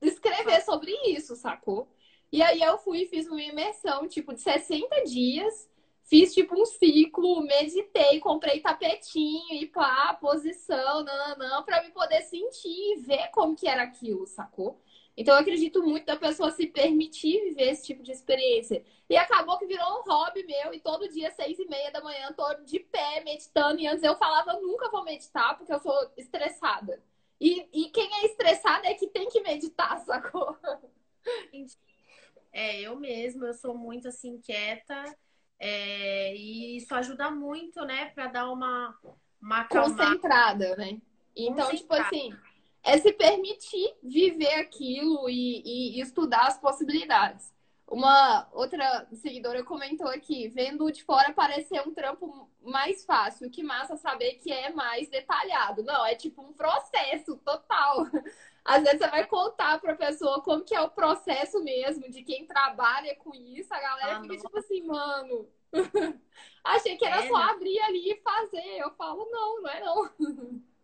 escrever 0.00 0.60
sobre 0.62 0.92
isso, 1.06 1.34
sacou? 1.34 1.88
E 2.30 2.42
aí 2.42 2.60
eu 2.60 2.78
fui 2.78 3.02
e 3.02 3.08
fiz 3.08 3.26
uma 3.26 3.42
imersão, 3.42 4.06
tipo, 4.06 4.34
de 4.34 4.40
60 4.40 5.04
dias. 5.04 5.68
Fiz, 6.04 6.32
tipo, 6.32 6.54
um 6.60 6.64
ciclo, 6.64 7.40
meditei, 7.42 8.20
comprei 8.20 8.60
tapetinho 8.60 9.54
e 9.54 9.66
pá, 9.66 10.14
posição, 10.20 11.02
nananã, 11.02 11.62
pra 11.64 11.82
me 11.82 11.90
poder 11.90 12.22
sentir 12.22 12.68
e 12.68 12.96
ver 13.00 13.28
como 13.32 13.56
que 13.56 13.66
era 13.66 13.82
aquilo, 13.82 14.24
sacou? 14.26 14.80
Então, 15.16 15.34
eu 15.34 15.40
acredito 15.40 15.82
muito 15.82 16.04
da 16.04 16.16
pessoa 16.16 16.50
se 16.50 16.66
permitir 16.66 17.40
viver 17.42 17.70
esse 17.70 17.86
tipo 17.86 18.02
de 18.02 18.12
experiência. 18.12 18.84
E 19.08 19.16
acabou 19.16 19.58
que 19.58 19.66
virou 19.66 20.00
um 20.00 20.02
hobby 20.02 20.44
meu, 20.44 20.74
e 20.74 20.80
todo 20.80 21.08
dia, 21.08 21.30
seis 21.30 21.58
e 21.58 21.66
meia 21.66 21.90
da 21.90 22.02
manhã, 22.02 22.30
tô 22.32 22.52
de 22.64 22.80
pé 22.80 23.22
meditando. 23.24 23.80
E 23.80 23.86
antes 23.86 24.04
eu 24.04 24.14
falava, 24.16 24.52
eu 24.52 24.62
nunca 24.62 24.90
vou 24.90 25.04
meditar, 25.04 25.56
porque 25.56 25.72
eu 25.72 25.80
sou 25.80 25.94
estressada. 26.18 27.02
E, 27.40 27.66
e 27.72 27.88
quem 27.90 28.12
é 28.14 28.26
estressado 28.26 28.86
é 28.86 28.92
que 28.92 29.06
tem 29.06 29.28
que 29.30 29.40
meditar, 29.40 29.98
sacou? 30.04 30.54
É, 32.52 32.80
eu 32.80 32.96
mesma, 32.96 33.46
eu 33.46 33.54
sou 33.54 33.74
muito 33.76 34.08
assim, 34.08 34.34
inquieta. 34.34 35.02
É, 35.58 36.36
e 36.36 36.76
isso 36.76 36.94
ajuda 36.94 37.30
muito, 37.30 37.82
né, 37.86 38.10
para 38.10 38.26
dar 38.26 38.50
uma, 38.50 38.94
uma 39.40 39.64
Concentrada, 39.64 40.76
né? 40.76 41.00
Então, 41.34 41.74
tipo 41.74 41.94
assim 41.94 42.34
é 42.86 42.96
se 42.98 43.12
permitir 43.12 43.96
viver 44.00 44.54
aquilo 44.54 45.28
e, 45.28 45.96
e, 45.96 46.00
estudar 46.00 46.46
as 46.46 46.56
possibilidades. 46.56 47.52
Uma 47.88 48.48
outra 48.52 49.08
seguidora 49.12 49.64
comentou 49.64 50.08
aqui, 50.08 50.48
vendo 50.48 50.90
de 50.90 51.02
fora 51.02 51.32
parecer 51.32 51.80
um 51.86 51.92
trampo 51.92 52.48
mais 52.62 53.04
fácil, 53.04 53.50
que 53.50 53.62
massa 53.62 53.96
saber 53.96 54.34
que 54.34 54.52
é 54.52 54.72
mais 54.72 55.08
detalhado. 55.08 55.82
Não, 55.82 56.06
é 56.06 56.14
tipo 56.14 56.42
um 56.42 56.52
processo 56.52 57.36
total. 57.38 58.06
às 58.64 58.82
vezes 58.82 58.98
você 58.98 59.08
vai 59.08 59.26
contar 59.26 59.80
pra 59.80 59.96
pessoa 59.96 60.40
como 60.42 60.64
que 60.64 60.74
é 60.74 60.80
o 60.80 60.90
processo 60.90 61.62
mesmo 61.62 62.08
de 62.08 62.22
quem 62.22 62.46
trabalha 62.46 63.16
com 63.16 63.34
isso. 63.34 63.72
A 63.74 63.80
galera 63.80 64.16
ah, 64.18 64.22
fica 64.22 64.34
não. 64.34 64.42
tipo 64.42 64.58
assim, 64.58 64.82
mano. 64.82 65.48
Achei 66.62 66.96
que 66.96 67.04
era 67.04 67.24
é, 67.24 67.28
só 67.28 67.38
né? 67.38 67.44
abrir 67.50 67.78
ali 67.80 68.12
e 68.12 68.20
fazer. 68.20 68.78
Eu 68.78 68.90
falo, 68.92 69.28
não, 69.30 69.62
não 69.62 69.70
é 69.70 69.80
não. 69.80 70.10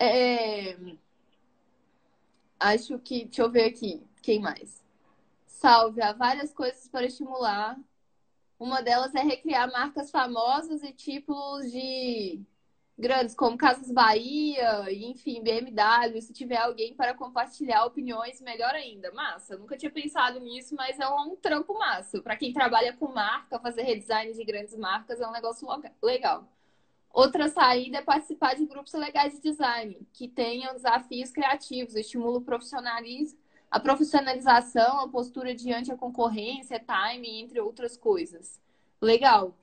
É... 0.00 0.76
Acho 2.58 2.98
que. 2.98 3.24
Deixa 3.26 3.42
eu 3.42 3.50
ver 3.50 3.66
aqui. 3.66 4.02
Quem 4.22 4.40
mais? 4.40 4.82
Salve, 5.46 6.00
há 6.02 6.12
várias 6.12 6.52
coisas 6.54 6.88
para 6.88 7.06
estimular. 7.06 7.78
Uma 8.58 8.82
delas 8.82 9.14
é 9.14 9.20
recriar 9.20 9.70
marcas 9.72 10.10
famosas 10.10 10.82
e 10.82 10.92
títulos 10.92 11.70
de 11.70 12.40
grandes 12.98 13.34
como 13.34 13.56
Casas 13.56 13.90
Bahia, 13.90 14.90
enfim, 14.92 15.42
BMW. 15.42 16.20
Se 16.20 16.32
tiver 16.32 16.58
alguém 16.58 16.94
para 16.94 17.14
compartilhar 17.14 17.84
opiniões, 17.86 18.40
melhor 18.40 18.74
ainda. 18.74 19.12
Massa. 19.12 19.56
Nunca 19.56 19.76
tinha 19.76 19.90
pensado 19.90 20.40
nisso, 20.40 20.74
mas 20.74 20.98
é 20.98 21.08
um 21.08 21.36
trampo 21.36 21.74
massa. 21.78 22.22
Para 22.22 22.36
quem 22.36 22.52
trabalha 22.52 22.94
com 22.94 23.08
marca, 23.08 23.58
fazer 23.58 23.82
redesign 23.82 24.32
de 24.32 24.44
grandes 24.44 24.76
marcas 24.76 25.20
é 25.20 25.26
um 25.26 25.32
negócio 25.32 25.66
legal. 26.02 26.46
Outra 27.12 27.48
saída 27.48 27.98
é 27.98 28.02
participar 28.02 28.54
de 28.54 28.66
grupos 28.66 28.92
legais 28.92 29.32
de 29.34 29.40
design, 29.40 30.06
que 30.12 30.28
tenham 30.28 30.74
desafios 30.74 31.30
criativos, 31.30 31.96
estimulam 31.96 32.36
o 32.36 32.44
profissionalismo, 32.44 33.38
a 33.70 33.80
profissionalização, 33.80 35.00
a 35.00 35.08
postura 35.08 35.54
diante 35.54 35.92
a 35.92 35.96
concorrência, 35.96 36.80
timing, 36.80 37.40
entre 37.40 37.60
outras 37.60 37.96
coisas. 37.96 38.60
Legal. 39.00 39.56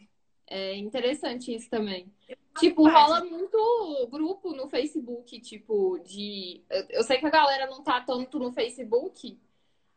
É 0.45 0.75
interessante 0.75 1.53
isso 1.53 1.69
também. 1.69 2.11
Tipo, 2.57 2.87
rola 2.87 3.23
muito 3.25 4.07
grupo 4.09 4.53
no 4.53 4.69
Facebook, 4.69 5.39
tipo, 5.41 5.99
de. 5.99 6.63
Eu 6.89 7.03
sei 7.03 7.17
que 7.17 7.25
a 7.25 7.29
galera 7.29 7.67
não 7.67 7.83
tá 7.83 8.01
tanto 8.01 8.39
no 8.39 8.51
Facebook, 8.51 9.37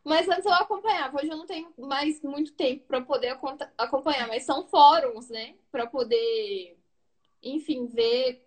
mas 0.04 0.28
antes 0.28 0.44
eu 0.44 0.52
acompanhava. 0.52 1.18
Hoje 1.18 1.30
eu 1.30 1.36
não 1.36 1.46
tenho 1.46 1.72
mais 1.78 2.20
muito 2.22 2.52
tempo 2.52 2.84
para 2.86 3.00
poder 3.00 3.38
acompanhar, 3.78 4.26
mas 4.26 4.44
são 4.44 4.66
fóruns, 4.66 5.28
né? 5.28 5.54
Para 5.70 5.86
poder 5.86 6.79
enfim, 7.42 7.86
ver. 7.86 8.46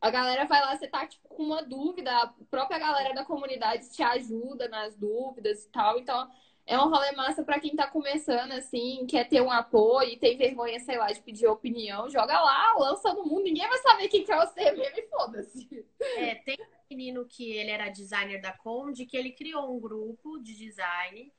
A 0.00 0.10
galera 0.10 0.44
vai 0.44 0.60
lá, 0.60 0.76
você 0.76 0.86
tá 0.86 1.06
tipo, 1.06 1.28
com 1.28 1.42
uma 1.42 1.62
dúvida, 1.62 2.10
a 2.10 2.32
própria 2.50 2.78
galera 2.78 3.14
da 3.14 3.24
comunidade 3.24 3.90
te 3.90 4.02
ajuda 4.02 4.68
nas 4.68 4.96
dúvidas 4.96 5.64
e 5.64 5.70
tal. 5.70 5.98
Então, 5.98 6.28
é 6.68 6.78
um 6.78 6.90
rolê 6.90 7.12
massa 7.12 7.42
para 7.42 7.58
quem 7.58 7.74
tá 7.74 7.86
começando, 7.86 8.52
assim, 8.52 9.06
quer 9.06 9.26
ter 9.26 9.40
um 9.40 9.50
apoio, 9.50 10.18
tem 10.18 10.36
vergonha, 10.36 10.78
sei 10.80 10.98
lá, 10.98 11.10
de 11.10 11.20
pedir 11.22 11.46
opinião, 11.46 12.10
joga 12.10 12.38
lá, 12.38 12.74
lança 12.78 13.12
no 13.14 13.24
mundo, 13.24 13.44
ninguém 13.44 13.66
vai 13.66 13.78
saber 13.78 14.08
quem 14.08 14.22
que 14.22 14.30
é 14.30 14.36
você 14.36 14.70
mesmo 14.72 14.98
e 14.98 15.08
foda-se. 15.08 15.86
É, 16.18 16.34
tem 16.34 16.58
um 16.60 16.94
menino 16.94 17.26
que 17.26 17.52
ele 17.52 17.70
era 17.70 17.88
designer 17.88 18.40
da 18.42 18.52
Conde, 18.52 19.06
que 19.06 19.16
ele 19.16 19.32
criou 19.32 19.74
um 19.74 19.80
grupo 19.80 20.38
de 20.40 20.54
design, 20.54 21.32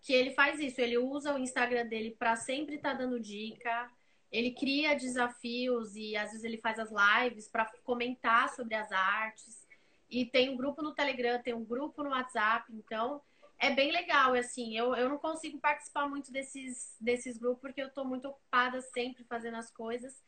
que 0.00 0.12
ele 0.12 0.30
faz 0.30 0.60
isso, 0.60 0.80
ele 0.80 0.96
usa 0.96 1.34
o 1.34 1.38
Instagram 1.38 1.86
dele 1.86 2.12
para 2.16 2.36
sempre 2.36 2.76
estar 2.76 2.92
tá 2.92 2.98
dando 2.98 3.18
dica, 3.18 3.90
ele 4.30 4.52
cria 4.52 4.94
desafios 4.94 5.94
e 5.96 6.16
às 6.16 6.30
vezes 6.30 6.44
ele 6.44 6.58
faz 6.58 6.78
as 6.78 6.90
lives 6.90 7.48
para 7.48 7.66
comentar 7.84 8.48
sobre 8.50 8.74
as 8.74 8.90
artes. 8.92 9.66
E 10.10 10.24
tem 10.24 10.50
um 10.50 10.56
grupo 10.56 10.82
no 10.82 10.94
Telegram, 10.94 11.42
tem 11.42 11.54
um 11.54 11.64
grupo 11.64 12.02
no 12.02 12.10
WhatsApp, 12.10 12.72
então 12.72 13.20
é 13.58 13.70
bem 13.70 13.90
legal, 13.90 14.34
assim, 14.34 14.76
eu, 14.76 14.94
eu 14.94 15.08
não 15.08 15.18
consigo 15.18 15.58
participar 15.58 16.08
muito 16.08 16.30
desses, 16.30 16.94
desses 17.00 17.38
grupos 17.38 17.60
porque 17.60 17.80
eu 17.80 17.88
estou 17.88 18.04
muito 18.04 18.28
ocupada 18.28 18.80
sempre 18.82 19.24
fazendo 19.24 19.56
as 19.56 19.70
coisas, 19.70 20.22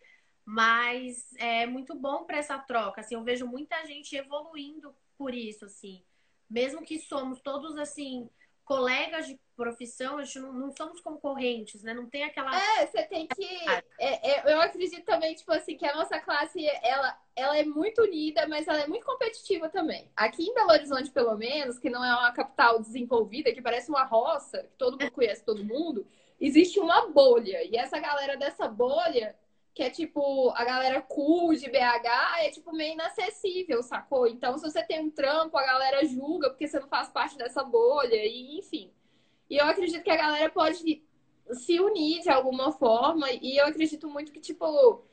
mas 0.45 1.35
é 1.37 1.67
muito 1.67 1.95
bom 1.95 2.25
para 2.25 2.39
essa 2.39 2.59
troca, 2.59 3.03
assim, 3.03 3.15
eu 3.15 3.23
vejo 3.23 3.47
muita 3.47 3.85
gente 3.87 4.17
evoluindo 4.17 4.95
por 5.17 5.35
isso, 5.35 5.67
assim, 5.67 6.03
mesmo 6.49 6.83
que 6.83 6.99
somos 6.99 7.41
todos, 7.41 7.77
assim, 7.77 8.31
colegas 8.69 9.27
de 9.27 9.41
profissão, 9.57 10.19
a 10.19 10.25
gente 10.25 10.39
não, 10.39 10.53
não, 10.53 10.77
somos 10.77 11.01
concorrentes, 11.01 11.83
né? 11.83 11.95
Não 11.95 12.07
tem 12.07 12.23
aquela. 12.23 12.55
É, 12.55 12.87
você 12.87 13.03
tem 13.05 13.27
que. 13.27 13.49
É, 14.01 14.31
é, 14.31 14.55
eu 14.55 14.61
acredito 14.61 15.05
também, 15.05 15.35
tipo 15.35 15.51
assim, 15.51 15.77
que 15.77 15.85
a 15.85 15.97
nossa 15.97 16.21
classe 16.21 16.65
ela, 16.85 17.19
ela 17.35 17.59
é 17.59 17.65
muito 17.65 18.03
unida, 18.03 18.47
mas 18.47 18.69
ela 18.69 18.83
é 18.83 18.87
muito 18.87 19.05
competitiva 19.05 19.69
também. 19.69 20.09
Aqui 20.15 20.45
em 20.45 20.55
Belo 20.55 20.71
Horizonte, 20.71 21.11
pelo 21.11 21.37
menos, 21.37 21.81
que 21.81 21.91
não 21.91 22.05
é 22.05 22.13
uma 22.13 22.31
capital 22.31 22.79
desenvolvida, 22.79 23.53
que 23.53 23.61
parece 23.61 23.89
uma 23.89 24.05
roça, 24.05 24.63
que 24.63 24.77
todo 24.77 24.97
mundo 25.01 25.11
conhece 25.11 25.45
todo 25.45 25.65
mundo, 25.65 26.07
existe 26.41 26.79
uma 26.79 27.09
bolha. 27.09 27.65
E 27.65 27.77
essa 27.77 27.99
galera 27.99 28.37
dessa 28.37 28.69
bolha 28.69 29.35
que 29.79 29.83
é 29.85 29.91
tipo 29.91 30.51
a 30.57 30.65
galera 30.65 31.01
cool 31.03 31.55
de 31.55 31.71
BH, 31.71 32.41
é 32.41 32.51
tipo 32.51 32.73
meio 32.73 32.95
inacessível, 32.95 33.81
sacou? 33.81 34.27
Então, 34.27 34.59
se 34.59 34.69
você 34.69 34.83
tem 34.83 34.99
um 34.99 35.09
trampo, 35.09 35.57
a 35.57 35.65
galera 35.65 36.05
julga 36.05 36.51
porque 36.51 36.67
você 36.67 36.81
não 36.81 36.89
faz 36.89 37.09
parte 37.09 37.39
dessa 37.39 37.63
bolha, 37.63 38.17
e 38.17 38.59
enfim. 38.59 38.91
E 39.49 39.57
eu 39.57 39.65
acredito 39.67 40.03
que 40.03 40.11
a 40.11 40.17
galera 40.17 40.51
pode 40.51 41.01
se 41.53 41.79
unir 41.79 42.23
de 42.23 42.29
alguma 42.29 42.73
forma, 42.73 43.31
e 43.31 43.57
eu 43.57 43.67
acredito 43.67 44.09
muito 44.11 44.33
que, 44.33 44.41
tipo, 44.41 45.05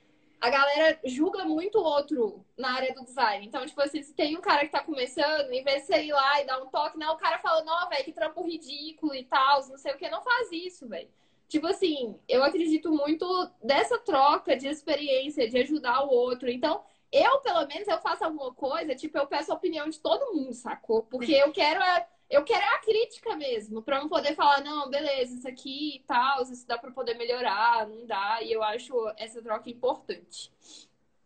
a 0.41 0.49
galera 0.49 0.99
julga 1.05 1.45
muito 1.45 1.77
o 1.77 1.83
outro 1.83 2.43
na 2.57 2.73
área 2.73 2.91
do 2.95 3.05
design. 3.05 3.45
Então, 3.45 3.63
tipo 3.67 3.79
assim, 3.83 4.01
se 4.01 4.15
tem 4.15 4.35
um 4.35 4.41
cara 4.41 4.65
que 4.65 4.71
tá 4.71 4.83
começando, 4.83 5.51
em 5.51 5.63
vez 5.63 5.81
de 5.83 5.87
você 5.89 6.05
ir 6.05 6.11
lá 6.11 6.41
e 6.41 6.45
dar 6.47 6.59
um 6.59 6.71
toque, 6.71 6.97
não, 6.97 7.13
o 7.13 7.17
cara 7.19 7.37
fala, 7.37 7.63
não, 7.63 7.87
velho, 7.87 8.03
que 8.03 8.11
trampo 8.11 8.41
ridículo 8.41 9.13
e 9.13 9.25
tal, 9.25 9.67
não 9.67 9.77
sei 9.77 9.93
o 9.93 9.97
que, 9.97 10.09
não 10.09 10.23
faz 10.23 10.51
isso, 10.51 10.87
velho. 10.87 11.07
Tipo 11.47 11.67
assim, 11.67 12.19
eu 12.27 12.43
acredito 12.43 12.91
muito 12.91 13.25
dessa 13.63 13.97
troca 13.99 14.55
de 14.57 14.67
experiência, 14.67 15.49
de 15.49 15.57
ajudar 15.59 16.03
o 16.03 16.09
outro. 16.09 16.49
Então, 16.49 16.83
eu, 17.11 17.39
pelo 17.39 17.65
menos, 17.67 17.87
eu 17.87 17.99
faço 17.99 18.25
alguma 18.25 18.53
coisa, 18.53 18.95
tipo, 18.95 19.17
eu 19.17 19.27
peço 19.27 19.51
a 19.51 19.55
opinião 19.55 19.87
de 19.87 19.99
todo 19.99 20.33
mundo, 20.33 20.53
sacou? 20.53 21.03
Porque 21.03 21.31
eu 21.31 21.51
quero 21.51 21.81
a, 21.81 22.05
eu 22.29 22.43
quero 22.43 22.65
a 22.73 22.79
crítica 22.79 23.35
mesmo, 23.35 23.81
pra 23.81 24.01
não 24.01 24.09
poder 24.09 24.35
falar, 24.35 24.61
não, 24.63 24.89
beleza, 24.89 25.35
isso 25.35 25.47
aqui 25.47 25.97
e 25.97 25.99
tal, 26.01 26.41
isso 26.41 26.67
dá 26.67 26.77
pra 26.77 26.91
poder 26.91 27.15
melhorar, 27.15 27.87
não 27.87 28.05
dá. 28.05 28.41
E 28.41 28.51
eu 28.51 28.63
acho 28.63 28.93
essa 29.17 29.41
troca 29.41 29.69
importante. 29.69 30.51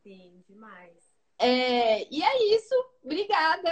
Sim, 0.04 0.44
demais. 0.48 1.10
É, 1.38 2.06
e 2.14 2.22
é 2.22 2.56
isso. 2.56 2.76
Obrigada. 3.04 3.72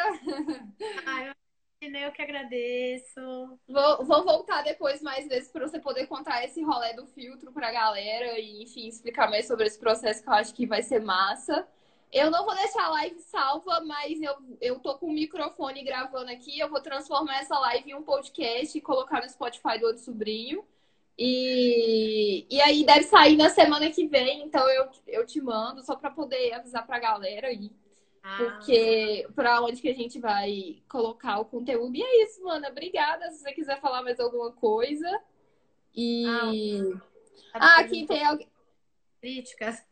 Ah, 1.05 1.25
eu 1.25 1.46
eu 1.81 2.11
que 2.11 2.21
agradeço. 2.21 3.59
Vou, 3.67 4.05
vou 4.05 4.23
voltar 4.23 4.63
depois 4.63 5.01
mais 5.01 5.27
vezes 5.27 5.51
para 5.51 5.67
você 5.67 5.79
poder 5.79 6.07
contar 6.07 6.43
esse 6.43 6.61
rolê 6.61 6.93
do 6.93 7.05
filtro 7.07 7.51
para 7.51 7.69
a 7.69 7.71
galera 7.71 8.39
e, 8.39 8.63
enfim, 8.63 8.87
explicar 8.87 9.29
mais 9.29 9.47
sobre 9.47 9.67
esse 9.67 9.79
processo 9.79 10.23
que 10.23 10.29
eu 10.29 10.33
acho 10.33 10.53
que 10.53 10.65
vai 10.65 10.81
ser 10.81 11.01
massa. 11.01 11.67
Eu 12.11 12.31
não 12.31 12.45
vou 12.45 12.55
deixar 12.55 12.85
a 12.85 12.89
live 12.91 13.19
salva, 13.19 13.81
mas 13.81 14.21
eu, 14.21 14.35
eu 14.61 14.79
tô 14.79 14.97
com 14.97 15.07
o 15.07 15.13
microfone 15.13 15.83
gravando 15.83 16.31
aqui. 16.31 16.57
Eu 16.59 16.69
vou 16.69 16.81
transformar 16.81 17.39
essa 17.39 17.57
live 17.59 17.91
em 17.91 17.95
um 17.95 18.03
podcast 18.03 18.77
e 18.77 18.81
colocar 18.81 19.21
no 19.21 19.29
Spotify 19.29 19.77
do 19.79 19.87
outro 19.87 20.01
sobrinho. 20.01 20.63
E, 21.17 22.45
e 22.49 22.61
aí 22.61 22.85
deve 22.85 23.03
sair 23.03 23.35
na 23.35 23.49
semana 23.49 23.89
que 23.89 24.05
vem, 24.07 24.43
então 24.43 24.69
eu, 24.69 24.87
eu 25.07 25.25
te 25.25 25.41
mando 25.41 25.83
só 25.83 25.95
para 25.95 26.11
poder 26.11 26.53
avisar 26.53 26.85
para 26.85 26.97
a 26.97 26.99
galera 26.99 27.47
aí. 27.47 27.71
Porque 28.35 29.27
para 29.35 29.61
onde 29.61 29.81
que 29.81 29.89
a 29.89 29.95
gente 29.95 30.19
vai 30.19 30.81
colocar 30.89 31.39
o 31.39 31.45
conteúdo. 31.45 31.95
E 31.95 32.03
é 32.03 32.23
isso, 32.23 32.43
mana. 32.43 32.69
Obrigada. 32.69 33.31
Se 33.31 33.39
você 33.39 33.53
quiser 33.53 33.79
falar 33.79 34.03
mais 34.03 34.19
alguma 34.19 34.51
coisa. 34.51 35.21
E. 35.95 36.25
Ah, 37.53 37.77
ah 37.77 37.79
aqui 37.79 38.05
tem 38.05 38.25
alguém. 38.25 38.49
Críticas. 39.21 39.83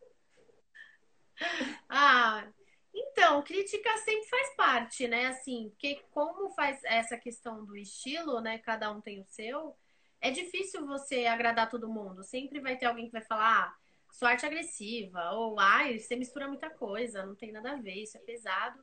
Ah, 1.90 2.48
então, 2.94 3.42
crítica 3.44 3.98
sempre 3.98 4.30
faz 4.30 4.56
parte, 4.56 5.06
né? 5.06 5.28
Assim, 5.28 5.70
porque 5.72 6.02
como 6.12 6.50
faz 6.52 6.82
essa 6.86 7.18
questão 7.18 7.66
do 7.66 7.76
estilo, 7.76 8.40
né? 8.40 8.58
Cada 8.60 8.90
um 8.90 9.02
tem 9.02 9.20
o 9.20 9.26
seu. 9.26 9.76
É 10.22 10.32
difícil 10.32 10.86
você 10.88 11.26
agradar 11.26 11.70
todo 11.70 11.90
mundo. 11.90 12.24
Sempre 12.24 12.62
vai 12.62 12.78
ter 12.78 12.86
alguém 12.86 13.08
que 13.08 13.12
vai 13.12 13.22
falar, 13.22 13.66
ah, 13.66 13.76
sua 14.16 14.30
arte 14.30 14.46
agressiva, 14.46 15.32
ou 15.32 15.60
ai, 15.60 16.00
você 16.00 16.16
mistura 16.16 16.48
muita 16.48 16.70
coisa, 16.70 17.26
não 17.26 17.36
tem 17.36 17.52
nada 17.52 17.74
a 17.74 17.76
ver, 17.76 18.04
isso 18.04 18.18
é 18.18 18.22
pesado. 18.22 18.82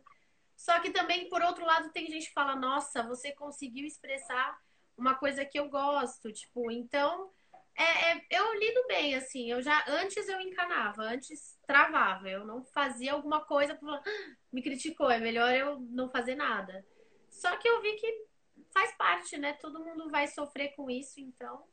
Só 0.54 0.78
que 0.78 0.90
também, 0.90 1.28
por 1.30 1.40
outro 1.40 1.64
lado, 1.64 1.90
tem 1.90 2.06
gente 2.06 2.26
que 2.26 2.34
fala, 2.34 2.54
nossa, 2.54 3.02
você 3.02 3.32
conseguiu 3.32 3.86
expressar 3.86 4.58
uma 4.94 5.14
coisa 5.14 5.42
que 5.42 5.58
eu 5.58 5.70
gosto, 5.70 6.30
tipo, 6.30 6.70
então 6.70 7.32
é, 7.74 8.12
é, 8.12 8.26
eu 8.30 8.52
lido 8.58 8.86
bem, 8.86 9.14
assim, 9.14 9.50
eu 9.50 9.62
já 9.62 9.82
antes 9.88 10.28
eu 10.28 10.38
encanava, 10.38 11.02
antes 11.02 11.58
travava, 11.66 12.28
eu 12.28 12.44
não 12.44 12.62
fazia 12.62 13.14
alguma 13.14 13.40
coisa 13.40 13.74
para 13.74 13.94
ah, 13.94 14.02
me 14.52 14.62
criticou, 14.62 15.10
é 15.10 15.18
melhor 15.18 15.50
eu 15.54 15.80
não 15.80 16.10
fazer 16.10 16.34
nada. 16.34 16.84
Só 17.30 17.56
que 17.56 17.66
eu 17.66 17.80
vi 17.80 17.94
que 17.94 18.26
faz 18.70 18.94
parte, 18.98 19.38
né? 19.38 19.54
Todo 19.54 19.82
mundo 19.82 20.10
vai 20.10 20.28
sofrer 20.28 20.74
com 20.76 20.90
isso, 20.90 21.18
então 21.18 21.64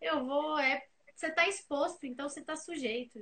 eu 0.00 0.26
vou 0.26 0.58
é 0.58 0.84
você 1.18 1.30
tá 1.30 1.48
exposto, 1.48 2.06
então 2.06 2.28
você 2.28 2.40
tá 2.40 2.54
sujeito. 2.54 3.18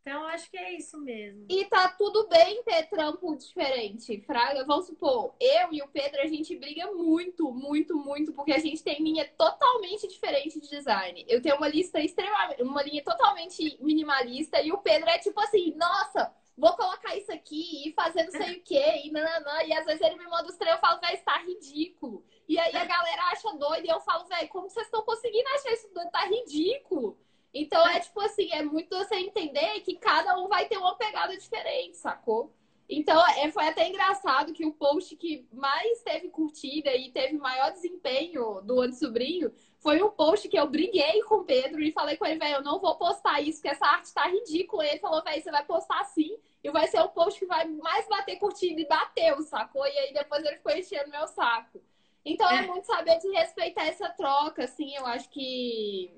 Então, 0.00 0.24
acho 0.24 0.50
que 0.50 0.56
é 0.56 0.74
isso 0.74 0.98
mesmo. 0.98 1.44
E 1.50 1.66
tá 1.66 1.90
tudo 1.90 2.26
bem 2.28 2.62
ter 2.62 2.88
trampo 2.88 3.36
diferente, 3.36 4.18
Fraga. 4.22 4.64
Vamos 4.64 4.86
supor, 4.86 5.34
eu 5.38 5.70
e 5.70 5.82
o 5.82 5.88
Pedro, 5.88 6.22
a 6.22 6.26
gente 6.26 6.56
briga 6.56 6.90
muito, 6.92 7.52
muito, 7.52 7.94
muito, 7.98 8.32
porque 8.32 8.52
a 8.52 8.58
gente 8.58 8.82
tem 8.82 9.02
linha 9.02 9.28
totalmente 9.36 10.08
diferente 10.08 10.58
de 10.58 10.70
design. 10.70 11.22
Eu 11.28 11.42
tenho 11.42 11.56
uma 11.56 11.68
lista 11.68 12.00
extremamente, 12.00 12.62
uma 12.62 12.82
linha 12.82 13.04
totalmente 13.04 13.76
minimalista, 13.82 14.62
e 14.62 14.72
o 14.72 14.78
Pedro 14.78 15.10
é 15.10 15.18
tipo 15.18 15.38
assim, 15.40 15.74
nossa, 15.76 16.34
vou 16.60 16.76
colocar 16.76 17.16
isso 17.16 17.32
aqui 17.32 17.88
e 17.88 17.92
fazer 17.92 18.24
não 18.24 18.32
sei 18.32 18.58
o 18.58 18.62
quê, 18.62 19.02
e 19.04 19.10
nananã. 19.10 19.62
E 19.64 19.72
às 19.72 19.84
vezes 19.84 20.00
ele 20.02 20.16
me 20.16 20.26
manda 20.26 20.48
os 20.48 20.56
treinos, 20.56 20.80
eu 20.80 20.86
falo, 20.86 21.00
velho, 21.00 21.14
está 21.14 21.38
ridículo. 21.38 22.24
E 22.48 22.58
aí 22.58 22.76
a 22.76 22.84
galera 22.84 23.22
acha 23.32 23.52
doido, 23.56 23.86
e 23.86 23.88
eu 23.88 24.00
falo, 24.00 24.26
velho, 24.26 24.48
como 24.48 24.68
vocês 24.68 24.86
estão 24.86 25.02
conseguindo 25.02 25.48
achar 25.48 25.72
isso 25.72 25.92
doido? 25.92 26.10
Tá 26.10 26.26
ridículo. 26.26 27.18
Então 27.52 27.84
é 27.88 27.98
tipo 27.98 28.20
assim, 28.20 28.52
é 28.52 28.62
muito 28.62 28.96
você 28.96 29.16
entender 29.16 29.80
que 29.80 29.96
cada 29.96 30.38
um 30.38 30.46
vai 30.48 30.68
ter 30.68 30.76
uma 30.76 30.94
pegada 30.96 31.36
diferente, 31.36 31.96
sacou? 31.96 32.54
Então, 32.92 33.24
é, 33.36 33.48
foi 33.52 33.68
até 33.68 33.88
engraçado 33.88 34.52
que 34.52 34.66
o 34.66 34.72
post 34.72 35.14
que 35.14 35.46
mais 35.52 36.02
teve 36.02 36.28
curtida 36.28 36.92
e 36.92 37.12
teve 37.12 37.38
maior 37.38 37.70
desempenho 37.70 38.60
do 38.62 38.80
Ano 38.80 38.92
Sobrinho 38.92 39.52
foi 39.78 40.02
um 40.02 40.10
post 40.10 40.48
que 40.48 40.58
eu 40.58 40.68
briguei 40.68 41.22
com 41.22 41.36
o 41.36 41.44
Pedro 41.44 41.80
e 41.80 41.92
falei 41.92 42.16
com 42.16 42.26
ele, 42.26 42.40
velho, 42.40 42.56
eu 42.56 42.62
não 42.64 42.80
vou 42.80 42.96
postar 42.96 43.40
isso, 43.40 43.58
porque 43.58 43.68
essa 43.68 43.86
arte 43.86 44.12
tá 44.12 44.26
ridícula. 44.26 44.84
E 44.84 44.88
ele 44.88 44.98
falou, 44.98 45.22
velho, 45.22 45.40
você 45.40 45.52
vai 45.52 45.64
postar 45.64 46.04
sim, 46.06 46.36
e 46.62 46.70
vai 46.70 46.86
ser 46.88 47.00
o 47.00 47.08
post 47.08 47.38
que 47.38 47.46
vai 47.46 47.66
mais 47.66 48.06
bater 48.08 48.38
curtida. 48.38 48.80
E 48.80 48.86
bateu, 48.86 49.42
sacou? 49.42 49.86
E 49.86 49.98
aí 49.98 50.12
depois 50.12 50.44
ele 50.44 50.56
ficou 50.56 50.72
enchendo 50.72 51.10
meu 51.10 51.26
saco. 51.26 51.80
Então 52.24 52.48
é, 52.50 52.64
é 52.64 52.66
muito 52.66 52.86
saber 52.86 53.18
de 53.18 53.28
respeitar 53.30 53.86
essa 53.86 54.08
troca, 54.10 54.64
assim, 54.64 54.94
eu 54.94 55.06
acho 55.06 55.28
que 55.30 56.12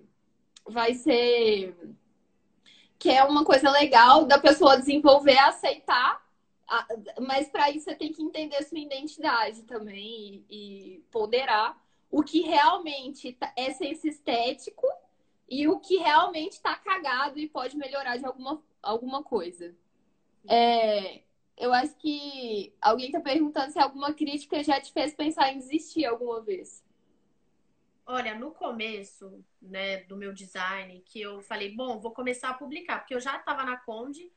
vai 0.66 0.94
ser 0.94 1.76
que 2.98 3.10
é 3.10 3.24
uma 3.24 3.44
coisa 3.44 3.68
legal 3.70 4.24
da 4.24 4.38
pessoa 4.38 4.76
desenvolver, 4.76 5.38
aceitar 5.38 6.22
mas 7.20 7.48
para 7.48 7.70
isso 7.70 7.84
você 7.84 7.94
tem 7.94 8.12
que 8.12 8.22
entender 8.22 8.62
sua 8.62 8.78
identidade 8.78 9.62
também 9.62 10.44
e, 10.48 10.96
e 10.96 10.98
ponderar 11.10 11.78
o 12.10 12.22
que 12.22 12.42
realmente 12.42 13.32
tá, 13.32 13.52
é 13.56 13.72
senso 13.72 14.06
estético 14.06 14.86
e 15.48 15.68
o 15.68 15.78
que 15.78 15.96
realmente 15.96 16.52
está 16.52 16.74
cagado 16.74 17.38
e 17.38 17.48
pode 17.48 17.76
melhorar 17.76 18.16
de 18.16 18.24
alguma, 18.24 18.62
alguma 18.82 19.22
coisa. 19.22 19.74
É, 20.48 21.22
eu 21.56 21.72
acho 21.72 21.94
que 21.96 22.74
alguém 22.80 23.06
está 23.06 23.20
perguntando 23.20 23.72
se 23.72 23.78
alguma 23.78 24.12
crítica 24.12 24.62
já 24.62 24.80
te 24.80 24.92
fez 24.92 25.14
pensar 25.14 25.52
em 25.52 25.58
desistir 25.58 26.04
alguma 26.04 26.40
vez. 26.40 26.84
Olha, 28.04 28.34
no 28.34 28.50
começo, 28.50 29.44
né, 29.60 29.98
do 30.04 30.16
meu 30.16 30.32
design, 30.32 31.00
que 31.06 31.20
eu 31.20 31.40
falei, 31.40 31.74
bom, 31.74 32.00
vou 32.00 32.10
começar 32.10 32.50
a 32.50 32.54
publicar, 32.54 32.98
porque 32.98 33.14
eu 33.14 33.20
já 33.20 33.36
estava 33.36 33.64
na 33.64 33.76
Conde, 33.76 34.30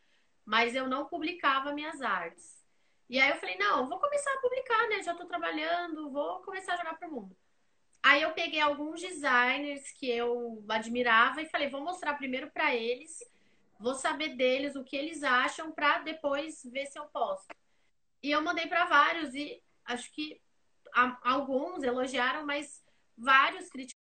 mas 0.46 0.76
eu 0.76 0.88
não 0.88 1.06
publicava 1.06 1.74
minhas 1.74 2.02
artes. 2.02 2.64
E 3.10 3.20
aí 3.20 3.30
eu 3.30 3.38
falei, 3.38 3.58
não, 3.58 3.88
vou 3.88 4.00
começar 4.00 4.32
a 4.32 4.42
publicar, 4.42 4.88
né? 4.90 5.02
Já 5.04 5.12
estou 5.12 5.28
trabalhando, 5.28 6.12
vou 6.12 6.42
começar 6.42 6.74
a 6.74 6.78
jogar 6.78 6.98
pro 6.98 7.12
mundo. 7.12 7.36
Aí 8.04 8.22
eu 8.22 8.34
peguei 8.34 8.60
alguns 8.60 9.02
designers 9.02 9.92
que 9.94 10.08
eu 10.10 10.64
admirava 10.70 11.42
e 11.42 11.50
falei, 11.50 11.70
vou 11.70 11.82
mostrar 11.82 12.14
primeiro 12.14 12.52
para 12.52 12.76
eles, 12.76 13.20
vou 13.80 13.96
saber 13.96 14.36
deles 14.36 14.76
o 14.76 14.84
que 14.84 14.96
eles 14.96 15.24
acham 15.24 15.72
para 15.72 16.00
depois 16.00 16.62
ver 16.66 16.86
se 16.88 17.00
eu 17.00 17.06
posso. 17.08 17.48
E 18.24 18.32
eu 18.32 18.42
mandei 18.42 18.68
para 18.68 18.86
vários 18.86 19.34
e 19.36 19.62
acho 19.86 20.12
que 20.14 20.42
alguns 21.24 21.84
elogiaram, 21.84 22.46
mas 22.46 22.84
vários 23.18 23.70
criticaram 23.70 24.06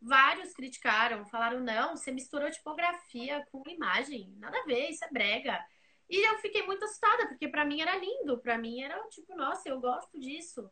Vários 0.00 0.52
criticaram, 0.52 1.24
falaram: 1.26 1.60
não, 1.60 1.96
você 1.96 2.10
misturou 2.10 2.50
tipografia 2.50 3.46
com 3.52 3.62
imagem, 3.68 4.34
nada 4.38 4.58
a 4.58 4.64
ver, 4.64 4.90
isso 4.90 5.04
é 5.04 5.10
brega. 5.10 5.64
E 6.10 6.28
eu 6.28 6.38
fiquei 6.40 6.66
muito 6.66 6.84
assustada, 6.84 7.28
porque 7.28 7.48
para 7.48 7.64
mim 7.64 7.80
era 7.80 7.96
lindo, 7.96 8.38
para 8.38 8.58
mim 8.58 8.82
era 8.82 9.00
tipo, 9.08 9.34
nossa, 9.36 9.68
eu 9.68 9.80
gosto 9.80 10.18
disso. 10.18 10.68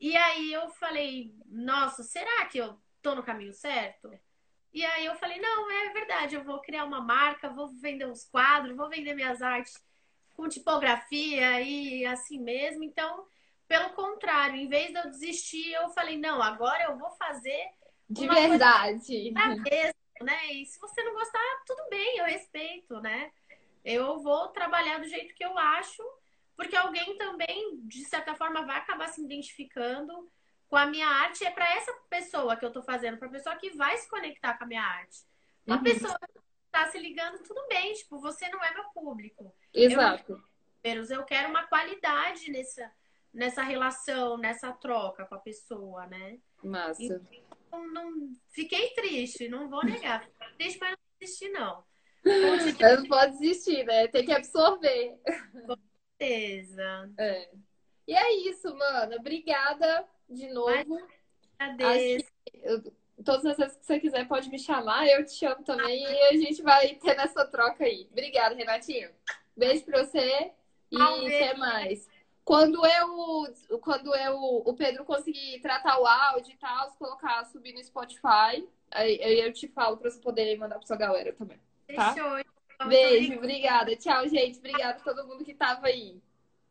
E 0.00 0.16
aí 0.16 0.52
eu 0.52 0.68
falei: 0.70 1.34
nossa, 1.46 2.02
será 2.02 2.46
que 2.46 2.58
eu 2.58 2.78
tô 3.02 3.14
no 3.14 3.22
caminho 3.22 3.52
certo? 3.52 4.10
E 4.72 4.84
aí 4.84 5.06
eu 5.06 5.14
falei: 5.16 5.40
não, 5.40 5.70
é 5.70 5.90
verdade, 5.92 6.34
eu 6.34 6.44
vou 6.44 6.60
criar 6.60 6.84
uma 6.84 7.00
marca, 7.00 7.48
vou 7.48 7.68
vender 7.68 8.06
uns 8.06 8.24
quadros, 8.24 8.76
vou 8.76 8.88
vender 8.88 9.14
minhas 9.14 9.42
artes 9.42 9.74
com 10.36 10.48
tipografia 10.48 11.60
e 11.60 12.06
assim 12.06 12.38
mesmo. 12.38 12.84
Então, 12.84 13.26
pelo 13.66 13.90
contrário, 13.90 14.56
em 14.56 14.68
vez 14.68 14.88
de 14.92 14.98
eu 14.98 15.10
desistir, 15.10 15.72
eu 15.72 15.88
falei: 15.90 16.16
não, 16.16 16.40
agora 16.42 16.84
eu 16.84 16.98
vou 16.98 17.10
fazer 17.12 17.70
de 18.08 18.26
verdade. 18.26 19.30
Mesmo, 19.58 19.94
né? 20.22 20.52
E 20.52 20.64
se 20.66 20.78
você 20.80 21.02
não 21.02 21.12
gostar, 21.12 21.62
tudo 21.66 21.88
bem, 21.90 22.18
eu 22.18 22.24
respeito, 22.24 23.00
né? 23.00 23.30
Eu 23.84 24.20
vou 24.20 24.48
trabalhar 24.48 24.98
do 24.98 25.08
jeito 25.08 25.34
que 25.34 25.44
eu 25.44 25.56
acho, 25.56 26.02
porque 26.58 26.74
alguém 26.74 27.16
também, 27.16 27.78
de 27.84 28.04
certa 28.04 28.34
forma, 28.34 28.66
vai 28.66 28.78
acabar 28.78 29.06
se 29.06 29.22
identificando 29.22 30.28
com 30.66 30.76
a 30.76 30.86
minha 30.86 31.06
arte. 31.06 31.44
É 31.44 31.52
para 31.52 31.72
essa 31.76 31.92
pessoa 32.10 32.56
que 32.56 32.66
eu 32.66 32.72
tô 32.72 32.82
fazendo, 32.82 33.16
para 33.16 33.28
pessoa 33.28 33.54
que 33.54 33.70
vai 33.76 33.96
se 33.96 34.10
conectar 34.10 34.58
com 34.58 34.64
a 34.64 34.66
minha 34.66 34.82
arte. 34.82 35.24
Uma 35.64 35.76
uhum. 35.76 35.84
pessoa 35.84 36.18
que 36.18 36.40
tá 36.72 36.90
se 36.90 36.98
ligando, 36.98 37.44
tudo 37.44 37.64
bem, 37.68 37.92
tipo, 37.92 38.18
você 38.18 38.48
não 38.48 38.60
é 38.64 38.74
meu 38.74 38.82
público. 38.92 39.54
Exato. 39.72 40.42
Eu, 40.82 41.04
eu 41.04 41.24
quero 41.24 41.48
uma 41.48 41.62
qualidade 41.68 42.50
nessa, 42.50 42.90
nessa 43.32 43.62
relação, 43.62 44.36
nessa 44.36 44.72
troca 44.72 45.26
com 45.26 45.36
a 45.36 45.40
pessoa, 45.40 46.08
né? 46.08 46.40
Massa. 46.64 47.00
E, 47.00 47.44
não, 47.70 47.86
não, 47.92 48.32
fiquei 48.48 48.90
triste, 48.94 49.48
não 49.48 49.70
vou 49.70 49.84
negar. 49.84 50.24
Fiquei 50.24 50.54
triste, 50.58 50.78
mas 50.80 50.90
não 50.90 50.98
desisti, 51.20 51.48
não. 51.50 51.86
Mas 52.80 53.00
não 53.00 53.06
pode 53.06 53.38
desistir, 53.38 53.84
né? 53.84 54.08
Tem 54.08 54.26
que 54.26 54.32
absorver. 54.32 55.16
Certeza. 56.18 57.10
É. 57.16 57.48
E 58.06 58.14
é 58.14 58.32
isso, 58.48 58.74
mano. 58.74 59.16
Obrigada 59.16 60.04
de 60.28 60.48
novo. 60.48 61.00
Adeus. 61.58 62.22
todas 63.24 63.44
as 63.46 63.56
vezes 63.56 63.76
que 63.76 63.86
você 63.86 64.00
quiser 64.00 64.28
pode 64.28 64.48
me 64.48 64.58
chamar, 64.58 65.06
eu 65.06 65.24
te 65.24 65.32
chamo 65.32 65.62
também 65.64 66.02
e 66.02 66.22
a 66.28 66.32
gente 66.34 66.62
vai 66.62 66.94
ter 66.94 67.16
nessa 67.16 67.44
troca 67.46 67.84
aí. 67.84 68.08
Obrigada, 68.10 68.54
Renatinho. 68.54 69.10
Beijo 69.56 69.84
pra 69.84 70.04
você 70.04 70.52
e 70.90 71.00
até 71.00 71.54
mais. 71.54 72.08
Quando 72.44 72.84
eu, 72.86 73.78
quando 73.80 74.14
eu, 74.14 74.38
o 74.64 74.72
Pedro 74.74 75.04
conseguir 75.04 75.60
tratar 75.60 76.00
o 76.00 76.06
áudio 76.06 76.54
e 76.54 76.56
tal, 76.56 76.92
colocar, 76.92 77.44
subir 77.44 77.74
no 77.74 77.84
Spotify, 77.84 78.66
aí, 78.90 79.40
eu 79.40 79.52
te 79.52 79.68
falo 79.68 79.98
para 79.98 80.10
você 80.10 80.18
poder 80.18 80.56
mandar 80.56 80.76
para 80.76 80.86
sua 80.86 80.96
galera 80.96 81.32
também. 81.34 81.58
Tá? 81.94 82.14
Fechou. 82.14 82.57
Beijo, 82.82 83.34
obrigada. 83.36 83.94
Tchau, 83.96 84.28
gente. 84.28 84.58
Obrigada 84.58 84.98
a 84.98 85.02
todo 85.02 85.26
mundo 85.26 85.44
que 85.44 85.54
tava 85.54 85.86
aí. 85.88 86.20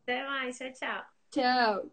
Até 0.04 0.24
mais. 0.26 0.58
Tchau, 0.58 0.72
tchau. 0.74 1.18
Tchau. 1.32 1.92